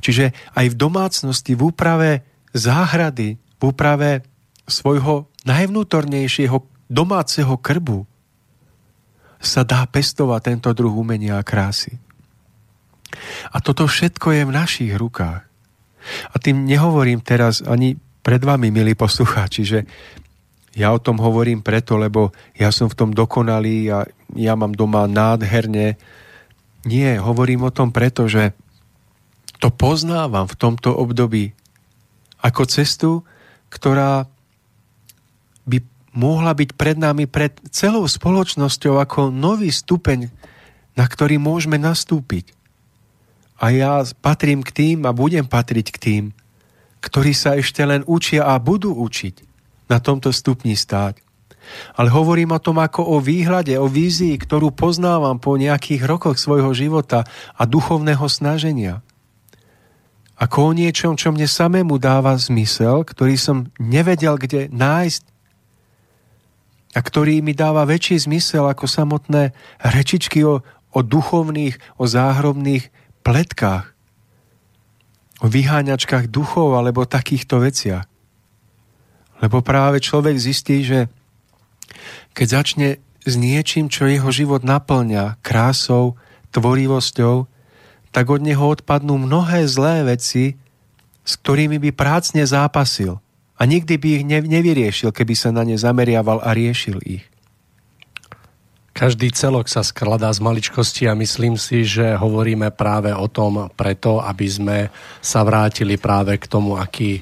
Čiže 0.03 0.35
aj 0.53 0.65
v 0.69 0.75
domácnosti, 0.77 1.57
v 1.57 1.73
úprave 1.73 2.11
záhrady, 2.53 3.41
v 3.57 3.61
úprave 3.63 4.21
svojho 4.69 5.25
najvnútornejšieho 5.47 6.61
domáceho 6.91 7.55
krbu 7.57 8.05
sa 9.41 9.61
dá 9.65 9.85
pestovať 9.85 10.41
tento 10.53 10.69
druh 10.73 10.93
umenia 10.93 11.41
a 11.41 11.45
krásy. 11.45 11.97
A 13.51 13.57
toto 13.63 13.87
všetko 13.87 14.35
je 14.35 14.43
v 14.47 14.55
našich 14.55 14.91
rukách. 14.95 15.45
A 16.31 16.35
tým 16.37 16.69
nehovorím 16.69 17.21
teraz 17.21 17.65
ani 17.65 17.97
pred 18.25 18.41
vami, 18.41 18.73
milí 18.73 18.97
poslucháči, 18.97 19.61
že 19.65 19.79
ja 20.75 20.91
o 20.91 20.99
tom 20.99 21.21
hovorím 21.21 21.63
preto, 21.63 21.95
lebo 21.95 22.35
ja 22.57 22.73
som 22.73 22.91
v 22.91 22.97
tom 22.97 23.09
dokonalý 23.15 23.77
a 23.93 23.99
ja 24.35 24.53
mám 24.59 24.75
doma 24.75 25.07
nádherne. 25.07 25.95
Nie, 26.83 27.21
hovorím 27.21 27.69
o 27.69 27.71
tom 27.71 27.95
preto, 27.95 28.27
že 28.27 28.51
to 29.61 29.71
poznávam 29.71 30.49
v 30.49 30.59
tomto 30.59 30.91
období 30.91 31.55
ako 32.43 32.61
cestu, 32.67 33.11
ktorá 33.71 34.27
by 35.65 35.77
mohla 36.13 36.53
byť 36.55 36.69
pred 36.75 36.97
nami, 36.99 37.25
pred 37.25 37.55
celou 37.71 38.05
spoločnosťou 38.05 38.99
ako 38.99 39.31
nový 39.31 39.71
stupeň, 39.71 40.27
na 40.95 41.05
ktorý 41.05 41.39
môžeme 41.39 41.75
nastúpiť. 41.75 42.54
A 43.59 43.71
ja 43.71 44.03
patrím 44.19 44.61
k 44.61 44.71
tým 44.71 44.97
a 45.07 45.15
budem 45.15 45.47
patriť 45.47 45.87
k 45.95 45.97
tým, 45.97 46.23
ktorí 46.99 47.31
sa 47.31 47.55
ešte 47.55 47.81
len 47.85 48.03
učia 48.03 48.43
a 48.49 48.59
budú 48.59 48.91
učiť 48.91 49.35
na 49.87 50.01
tomto 50.01 50.33
stupni 50.33 50.75
stáť. 50.75 51.23
Ale 51.97 52.13
hovorím 52.13 52.53
o 52.53 52.61
tom 52.61 52.77
ako 52.77 53.01
o 53.01 53.17
výhľade, 53.17 53.73
o 53.81 53.89
vízii, 53.89 54.37
ktorú 54.37 54.69
poznávam 54.69 55.41
po 55.41 55.57
nejakých 55.57 56.05
rokoch 56.05 56.37
svojho 56.37 56.75
života 56.77 57.25
a 57.57 57.65
duchovného 57.65 58.25
snaženia 58.29 59.01
ako 60.35 60.71
o 60.71 60.75
niečom, 60.75 61.15
čo 61.15 61.31
mne 61.31 61.47
samému 61.47 61.95
dáva 61.95 62.35
zmysel, 62.35 63.07
ktorý 63.07 63.39
som 63.39 63.71
nevedel, 63.79 64.35
kde 64.35 64.67
nájsť 64.67 65.23
a 66.95 66.99
ktorý 66.99 67.39
mi 67.39 67.55
dáva 67.55 67.87
väčší 67.87 68.19
zmysel 68.19 68.67
ako 68.67 68.87
samotné 68.87 69.55
rečičky 69.79 70.43
o, 70.43 70.59
o 70.91 70.99
duchovných, 70.99 71.79
o 71.99 72.03
záhrobných 72.07 72.91
pletkách, 73.25 73.89
o 75.43 75.51
vyháňačkách 75.51 76.31
duchov 76.31 76.77
alebo 76.77 77.09
takýchto 77.09 77.59
veciach. 77.59 78.05
Lebo 79.43 79.59
práve 79.59 79.99
človek 79.99 80.39
zistí, 80.39 80.85
že 80.85 81.11
keď 82.31 82.47
začne 82.47 82.87
s 83.25 83.33
niečím, 83.35 83.91
čo 83.91 84.07
jeho 84.07 84.29
život 84.31 84.63
naplňa 84.63 85.41
krásou, 85.43 86.15
tvorivosťou, 86.55 87.51
tak 88.15 88.25
od 88.31 88.39
neho 88.39 88.63
odpadnú 88.63 89.19
mnohé 89.19 89.67
zlé 89.67 90.07
veci, 90.07 90.55
s 91.27 91.33
ktorými 91.35 91.81
by 91.83 91.91
prácne 91.91 92.47
zápasil 92.47 93.19
a 93.59 93.61
nikdy 93.67 93.99
by 93.99 94.07
ich 94.21 94.23
nevyriešil, 94.27 95.11
keby 95.11 95.35
sa 95.35 95.51
na 95.51 95.67
ne 95.67 95.75
zameriaval 95.75 96.39
a 96.39 96.55
riešil 96.55 97.03
ich. 97.03 97.27
Každý 98.95 99.27
celok 99.35 99.67
sa 99.67 99.83
skladá 99.83 100.31
z 100.31 100.39
maličkosti 100.39 101.11
a 101.11 101.19
myslím 101.19 101.59
si, 101.59 101.83
že 101.83 102.15
hovoríme 102.15 102.71
práve 102.71 103.11
o 103.11 103.27
tom 103.27 103.67
preto, 103.75 104.23
aby 104.23 104.47
sme 104.47 104.77
sa 105.19 105.43
vrátili 105.43 105.99
práve 105.99 106.39
k 106.39 106.47
tomu, 106.47 106.79
aký, 106.79 107.19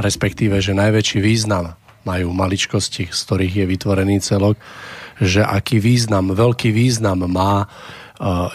respektíve, 0.00 0.64
že 0.64 0.72
najväčší 0.72 1.20
význam 1.20 1.76
majú 2.08 2.32
maličkosti, 2.32 3.12
z 3.12 3.20
ktorých 3.20 3.52
je 3.52 3.66
vytvorený 3.68 4.16
celok, 4.24 4.56
že 5.20 5.44
aký 5.44 5.76
význam, 5.76 6.32
veľký 6.32 6.72
význam 6.72 7.28
má 7.28 7.68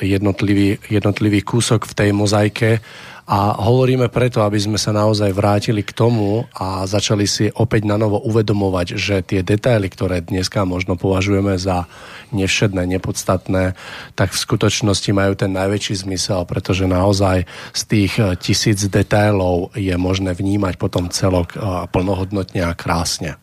jednotlivý, 0.01 0.81
jednotlivý 0.89 1.45
kúsok 1.45 1.85
v 1.85 1.93
tej 1.93 2.09
mozaike 2.17 2.81
a 3.25 3.57
hovoríme 3.57 4.13
preto, 4.13 4.45
aby 4.45 4.61
sme 4.61 4.77
sa 4.77 4.93
naozaj 4.93 5.33
vrátili 5.33 5.81
k 5.81 5.97
tomu 5.97 6.45
a 6.53 6.85
začali 6.85 7.25
si 7.25 7.49
opäť 7.49 7.89
na 7.89 7.97
novo 7.97 8.21
uvedomovať, 8.21 8.87
že 8.93 9.25
tie 9.25 9.41
detaily, 9.41 9.89
ktoré 9.89 10.21
dneska 10.21 10.61
možno 10.61 10.93
považujeme 10.93 11.57
za 11.57 11.89
nevšedné, 12.29 12.85
nepodstatné, 12.85 13.73
tak 14.13 14.29
v 14.29 14.41
skutočnosti 14.45 15.09
majú 15.09 15.33
ten 15.33 15.49
najväčší 15.57 16.05
zmysel, 16.05 16.45
pretože 16.45 16.85
naozaj 16.85 17.49
z 17.73 17.81
tých 17.89 18.13
tisíc 18.37 18.85
detailov 18.85 19.73
je 19.73 19.97
možné 19.97 20.37
vnímať 20.37 20.77
potom 20.77 21.09
celok 21.09 21.57
eh, 21.57 21.89
plnohodnotne 21.89 22.61
a 22.61 22.77
krásne. 22.77 23.41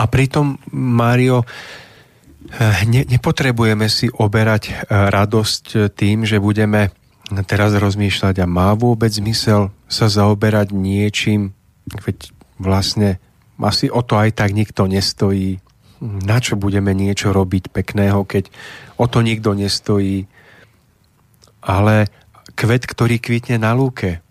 A 0.00 0.08
pritom, 0.08 0.56
Mário, 0.72 1.44
Eh, 2.50 2.82
ne, 2.88 3.06
nepotrebujeme 3.06 3.86
si 3.86 4.10
oberať 4.10 4.62
eh, 4.72 4.74
radosť 4.90 5.92
tým, 5.94 6.26
že 6.26 6.42
budeme 6.42 6.90
teraz 7.46 7.74
rozmýšľať 7.76 8.42
a 8.42 8.46
má 8.50 8.74
vôbec 8.74 9.10
zmysel 9.14 9.70
sa 9.86 10.06
zaoberať 10.10 10.74
niečím, 10.74 11.54
veď 11.86 12.34
vlastne 12.58 13.22
asi 13.60 13.86
o 13.92 14.02
to 14.02 14.18
aj 14.18 14.34
tak 14.34 14.50
nikto 14.56 14.90
nestojí. 14.90 15.62
Na 16.00 16.40
čo 16.40 16.56
budeme 16.56 16.96
niečo 16.96 17.30
robiť 17.30 17.70
pekného, 17.70 18.24
keď 18.24 18.48
o 18.96 19.04
to 19.04 19.20
nikto 19.20 19.52
nestojí. 19.52 20.24
Ale 21.60 22.08
kvet, 22.56 22.88
ktorý 22.88 23.20
kvitne 23.20 23.60
na 23.60 23.76
lúke, 23.76 24.24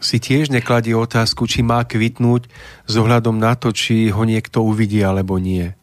si 0.00 0.16
tiež 0.20 0.48
nekladie 0.48 0.96
otázku, 0.96 1.44
či 1.44 1.60
má 1.60 1.84
kvitnúť 1.84 2.48
s 2.88 2.94
ohľadom 2.96 3.36
na 3.36 3.56
to, 3.60 3.76
či 3.76 4.08
ho 4.08 4.24
niekto 4.24 4.64
uvidí 4.64 5.04
alebo 5.04 5.36
nie 5.36 5.76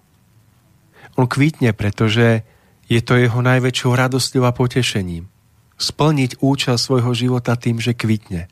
on 1.15 1.30
kvitne, 1.30 1.74
pretože 1.78 2.41
je 2.90 3.02
to 3.02 3.18
jeho 3.18 3.40
najväčšou 3.40 3.91
radosťou 3.94 4.44
a 4.49 4.52
potešením. 4.53 5.30
Splniť 5.77 6.39
účel 6.39 6.77
svojho 6.77 7.11
života 7.13 7.57
tým, 7.57 7.81
že 7.81 7.97
kvitne. 7.97 8.47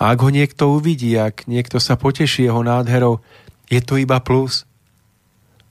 A 0.00 0.14
ak 0.14 0.18
ho 0.22 0.30
niekto 0.30 0.72
uvidí, 0.72 1.12
ak 1.18 1.50
niekto 1.50 1.82
sa 1.82 1.98
poteší 1.98 2.48
jeho 2.48 2.62
nádherou, 2.62 3.20
je 3.66 3.80
to 3.82 3.98
iba 3.98 4.22
plus. 4.22 4.64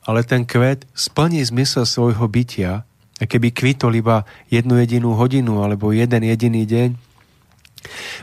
Ale 0.06 0.22
ten 0.22 0.46
kvet 0.46 0.86
splní 0.94 1.42
zmysel 1.42 1.88
svojho 1.88 2.28
bytia, 2.30 2.86
a 3.16 3.24
keby 3.24 3.56
kvitol 3.56 3.96
iba 3.96 4.28
jednu 4.52 4.76
jedinú 4.76 5.16
hodinu 5.16 5.64
alebo 5.64 5.96
jeden 5.96 6.20
jediný 6.28 6.68
deň, 6.68 6.90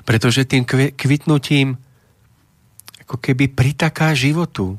pretože 0.04 0.44
tým 0.44 0.68
kvitnutím 0.92 1.80
ako 3.08 3.16
keby 3.16 3.48
pritaká 3.56 4.12
životu, 4.12 4.76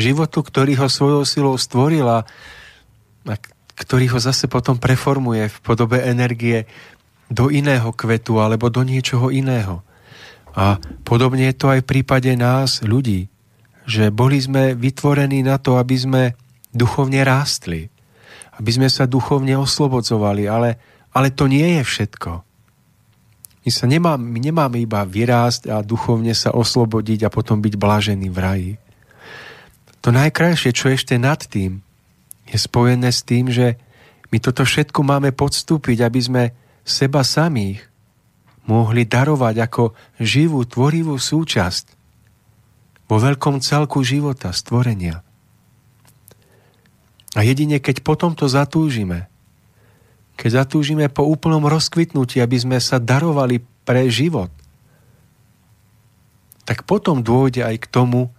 životu, 0.00 0.40
ktorý 0.40 0.80
ho 0.80 0.88
svojou 0.88 1.22
silou 1.28 1.54
stvorila 1.60 2.24
a 3.28 3.34
ktorý 3.80 4.12
ho 4.12 4.20
zase 4.20 4.44
potom 4.44 4.76
preformuje 4.76 5.48
v 5.48 5.58
podobe 5.64 6.04
energie 6.04 6.68
do 7.32 7.48
iného 7.48 7.88
kvetu 7.96 8.36
alebo 8.36 8.68
do 8.68 8.84
niečoho 8.84 9.32
iného. 9.32 9.80
A 10.52 10.76
podobne 11.06 11.48
je 11.48 11.56
to 11.56 11.72
aj 11.72 11.80
v 11.86 11.90
prípade 11.96 12.28
nás, 12.36 12.84
ľudí, 12.84 13.32
že 13.88 14.12
boli 14.12 14.36
sme 14.36 14.76
vytvorení 14.76 15.40
na 15.40 15.56
to, 15.56 15.80
aby 15.80 15.96
sme 15.96 16.22
duchovne 16.74 17.24
rástli, 17.24 17.88
aby 18.60 18.70
sme 18.70 18.88
sa 18.92 19.08
duchovne 19.08 19.56
oslobodzovali, 19.56 20.44
ale, 20.44 20.76
ale 21.16 21.32
to 21.32 21.48
nie 21.48 21.80
je 21.80 21.82
všetko. 21.86 22.30
My, 23.60 23.70
sa 23.70 23.86
nemá, 23.86 24.20
my 24.20 24.38
nemáme 24.40 24.76
iba 24.82 25.00
vyrásť 25.06 25.70
a 25.72 25.80
duchovne 25.80 26.34
sa 26.36 26.52
oslobodiť 26.52 27.24
a 27.24 27.32
potom 27.32 27.62
byť 27.62 27.74
blažený 27.78 28.28
v 28.28 28.38
raji. 28.38 28.72
To 30.00 30.10
najkrajšie, 30.10 30.70
čo 30.72 30.90
ešte 30.90 31.20
nad 31.20 31.38
tým, 31.38 31.84
je 32.50 32.58
spojené 32.58 33.14
s 33.14 33.22
tým, 33.22 33.46
že 33.48 33.78
my 34.30 34.38
toto 34.42 34.66
všetko 34.66 35.00
máme 35.06 35.30
podstúpiť, 35.30 36.02
aby 36.02 36.20
sme 36.20 36.42
seba 36.82 37.22
samých 37.22 37.86
mohli 38.66 39.06
darovať 39.06 39.56
ako 39.66 39.82
živú, 40.18 40.62
tvorivú 40.66 41.18
súčasť 41.18 41.98
vo 43.10 43.16
veľkom 43.18 43.58
celku 43.58 44.02
života, 44.06 44.54
stvorenia. 44.54 45.22
A 47.34 47.46
jedine 47.46 47.78
keď 47.78 48.02
potom 48.02 48.34
to 48.34 48.46
zatúžime, 48.50 49.30
keď 50.34 50.64
zatúžime 50.66 51.10
po 51.10 51.26
úplnom 51.26 51.66
rozkvitnutí, 51.66 52.38
aby 52.42 52.56
sme 52.58 52.78
sa 52.78 53.02
darovali 53.02 53.62
pre 53.82 54.06
život, 54.10 54.50
tak 56.64 56.86
potom 56.86 57.22
dôjde 57.22 57.66
aj 57.66 57.76
k 57.82 57.86
tomu 57.90 58.30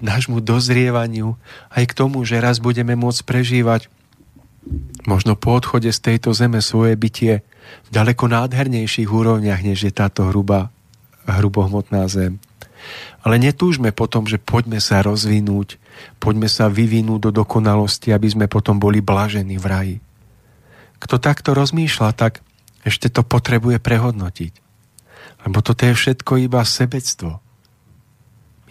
nášmu 0.00 0.40
dozrievaniu, 0.40 1.36
aj 1.74 1.84
k 1.90 1.96
tomu, 1.96 2.24
že 2.24 2.40
raz 2.40 2.62
budeme 2.62 2.96
môcť 2.96 3.22
prežívať 3.28 3.92
možno 5.06 5.34
po 5.34 5.58
odchode 5.58 5.90
z 5.90 5.98
tejto 5.98 6.30
zeme 6.34 6.62
svoje 6.62 6.94
bytie 6.94 7.42
v 7.86 7.88
ďaleko 7.90 8.30
nádhernejších 8.30 9.10
úrovniach, 9.10 9.62
než 9.62 9.86
je 9.86 9.92
táto 9.92 10.30
hrubá, 10.30 10.70
hrubohmotná 11.26 12.06
zem. 12.06 12.38
Ale 13.22 13.38
netúžme 13.38 13.94
potom, 13.94 14.26
že 14.26 14.42
poďme 14.42 14.82
sa 14.82 15.02
rozvinúť, 15.02 15.78
poďme 16.18 16.50
sa 16.50 16.66
vyvinúť 16.66 17.30
do 17.30 17.42
dokonalosti, 17.42 18.10
aby 18.10 18.26
sme 18.26 18.46
potom 18.50 18.82
boli 18.82 18.98
blažení 18.98 19.58
v 19.58 19.66
raji. 19.66 19.96
Kto 20.98 21.18
takto 21.18 21.54
rozmýšľa, 21.54 22.10
tak 22.14 22.42
ešte 22.82 23.10
to 23.10 23.22
potrebuje 23.22 23.78
prehodnotiť. 23.78 24.52
Lebo 25.46 25.58
toto 25.62 25.82
je 25.86 25.94
všetko 25.94 26.38
iba 26.42 26.62
sebectvo. 26.62 27.38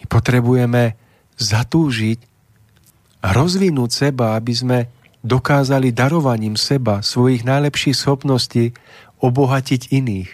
My 0.00 0.04
potrebujeme 0.08 0.96
zatúžiť 1.40 2.18
rozvinúť 3.22 3.90
seba, 3.90 4.34
aby 4.34 4.52
sme 4.52 4.78
dokázali 5.22 5.94
darovaním 5.94 6.58
seba, 6.58 7.00
svojich 7.00 7.46
najlepších 7.46 7.94
schopností 7.94 8.74
obohatiť 9.22 9.94
iných. 9.94 10.30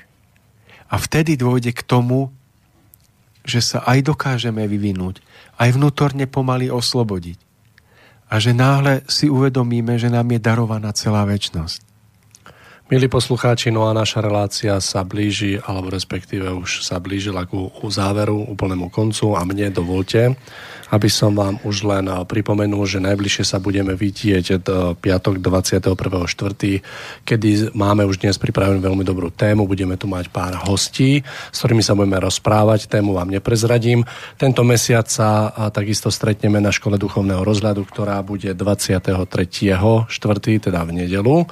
A 0.88 0.96
vtedy 0.96 1.36
dôjde 1.36 1.76
k 1.76 1.84
tomu, 1.84 2.32
že 3.44 3.60
sa 3.60 3.84
aj 3.84 4.08
dokážeme 4.08 4.64
vyvinúť, 4.64 5.20
aj 5.60 5.76
vnútorne 5.76 6.24
pomaly 6.24 6.72
oslobodiť. 6.72 7.36
A 8.28 8.40
že 8.40 8.52
náhle 8.52 9.04
si 9.08 9.28
uvedomíme, 9.28 9.96
že 9.96 10.12
nám 10.12 10.28
je 10.32 10.40
darovaná 10.40 10.92
celá 10.92 11.24
väčnosť. 11.24 11.87
Milí 12.88 13.04
poslucháči, 13.04 13.68
no 13.68 13.84
a 13.84 13.92
naša 13.92 14.24
relácia 14.24 14.80
sa 14.80 15.04
blíži, 15.04 15.60
alebo 15.60 15.92
respektíve 15.92 16.48
už 16.48 16.80
sa 16.80 16.96
blížila 16.96 17.44
ku, 17.44 17.68
záveru, 17.84 18.48
úplnému 18.48 18.88
koncu 18.88 19.36
a 19.36 19.44
mne 19.44 19.68
dovolte, 19.68 20.32
aby 20.88 21.08
som 21.12 21.36
vám 21.36 21.60
už 21.68 21.84
len 21.84 22.08
pripomenul, 22.24 22.88
že 22.88 22.96
najbližšie 23.04 23.44
sa 23.44 23.60
budeme 23.60 23.92
vidieť 23.92 24.64
do 24.64 24.96
piatok 24.96 25.36
21.4., 25.36 27.28
kedy 27.28 27.76
máme 27.76 28.08
už 28.08 28.24
dnes 28.24 28.40
pripravenú 28.40 28.80
veľmi 28.80 29.04
dobrú 29.04 29.28
tému, 29.28 29.68
budeme 29.68 30.00
tu 30.00 30.08
mať 30.08 30.32
pár 30.32 30.56
hostí, 30.64 31.20
s 31.52 31.56
ktorými 31.60 31.84
sa 31.84 31.92
budeme 31.92 32.16
rozprávať, 32.16 32.88
tému 32.88 33.12
vám 33.12 33.28
neprezradím. 33.28 34.08
Tento 34.40 34.64
mesiac 34.64 35.12
sa 35.12 35.52
takisto 35.76 36.08
stretneme 36.08 36.56
na 36.56 36.72
škole 36.72 36.96
duchovného 36.96 37.44
rozhľadu, 37.44 37.84
ktorá 37.84 38.24
bude 38.24 38.56
23.4., 38.56 40.08
teda 40.56 40.88
v 40.88 41.04
nedelu. 41.04 41.44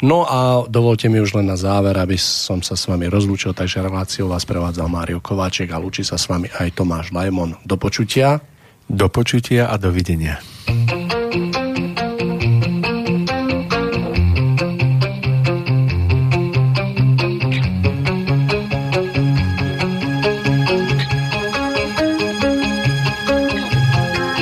No 0.00 0.24
a 0.24 0.64
dovolte 0.78 1.10
mi 1.10 1.18
už 1.18 1.34
len 1.34 1.50
na 1.50 1.58
záver, 1.58 1.98
aby 1.98 2.14
som 2.14 2.62
sa 2.62 2.78
s 2.78 2.86
vami 2.86 3.10
rozlúčil, 3.10 3.50
takže 3.50 3.82
reláciu 3.82 4.30
vás 4.30 4.46
prevádzal 4.46 4.86
Mário 4.86 5.18
Kováček 5.18 5.74
a 5.74 5.82
lúči 5.82 6.06
sa 6.06 6.14
s 6.14 6.30
vami 6.30 6.46
aj 6.46 6.78
Tomáš 6.78 7.10
Lajmon. 7.10 7.58
Do 7.66 7.74
počutia. 7.74 8.38
Do 8.86 9.10
počutia 9.10 9.66
a 9.66 9.74
dovidenia. 9.74 10.38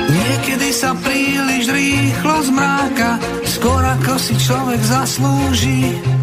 Niekedy 0.05 0.69
sa 0.69 0.93
príliš 1.01 1.65
rýchlo 1.73 2.35
zmráka, 2.45 3.17
skôr 3.41 3.81
ako 3.81 4.13
si 4.21 4.37
človek 4.37 4.81
zaslúži. 4.85 6.16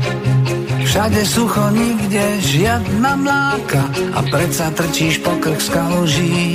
Všade 0.94 1.26
sucho, 1.26 1.74
nikde 1.74 2.22
žiadna 2.38 3.18
mláka 3.18 3.82
a 4.14 4.22
predsa 4.30 4.70
trčíš 4.70 5.26
pokrk 5.26 5.58
z 5.58 5.68
kaluží. 5.74 6.54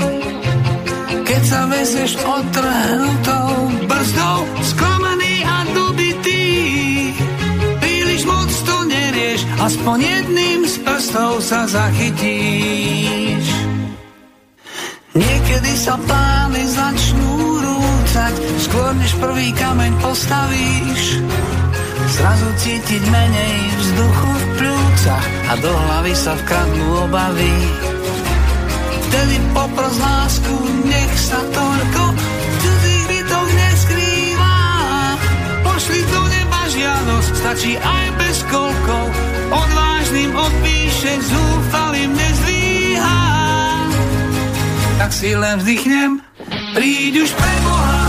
Keď 1.28 1.42
sa 1.44 1.68
vezeš 1.68 2.16
otrhnutou 2.24 3.68
brzdou, 3.84 4.40
sklamaný 4.64 5.44
a 5.44 5.68
dobitý, 5.76 6.56
príliš 7.84 8.24
moc 8.24 8.48
to 8.48 8.88
nerieš, 8.88 9.44
aspoň 9.60 10.08
jedným 10.08 10.64
z 10.72 10.76
prstov 10.88 11.44
sa 11.44 11.68
zachytíš. 11.68 13.44
Niekedy 15.20 15.72
sa 15.76 16.00
plány 16.00 16.64
začnú 16.64 17.60
rúcať, 17.60 18.34
skôr 18.56 18.96
než 19.04 19.12
prvý 19.20 19.52
kameň 19.52 20.00
postavíš. 20.00 21.28
Zrazu 22.10 22.50
cítiť 22.58 23.04
menej 23.14 23.56
vzduchu 23.78 24.30
v 24.34 24.46
plúcach 24.58 25.28
a 25.50 25.54
do 25.62 25.70
hlavy 25.70 26.14
sa 26.18 26.34
vkradnú 26.34 27.06
obavy. 27.06 27.54
Vtedy 29.10 29.38
popros 29.54 29.96
lásku, 30.02 30.56
nech 30.90 31.14
sa 31.18 31.40
toľko 31.54 32.02
cudzích 32.62 33.06
bytoch 33.14 33.50
neskrýva. 33.54 34.58
Pošli 35.66 36.02
do 36.10 36.22
neba 36.34 36.62
žiadosť, 36.70 37.32
stačí 37.46 37.74
aj 37.78 38.06
bez 38.18 38.38
kolkov, 38.50 39.06
odvážnym 39.54 40.32
odpíše, 40.34 41.14
zúfalým 41.26 42.12
nezdvíha. 42.14 43.22
Tak 44.98 45.12
si 45.14 45.30
len 45.38 45.62
vzdychnem, 45.62 46.12
príď 46.74 47.14
už 47.22 47.32
pre 47.38 47.54
Boha, 47.66 48.02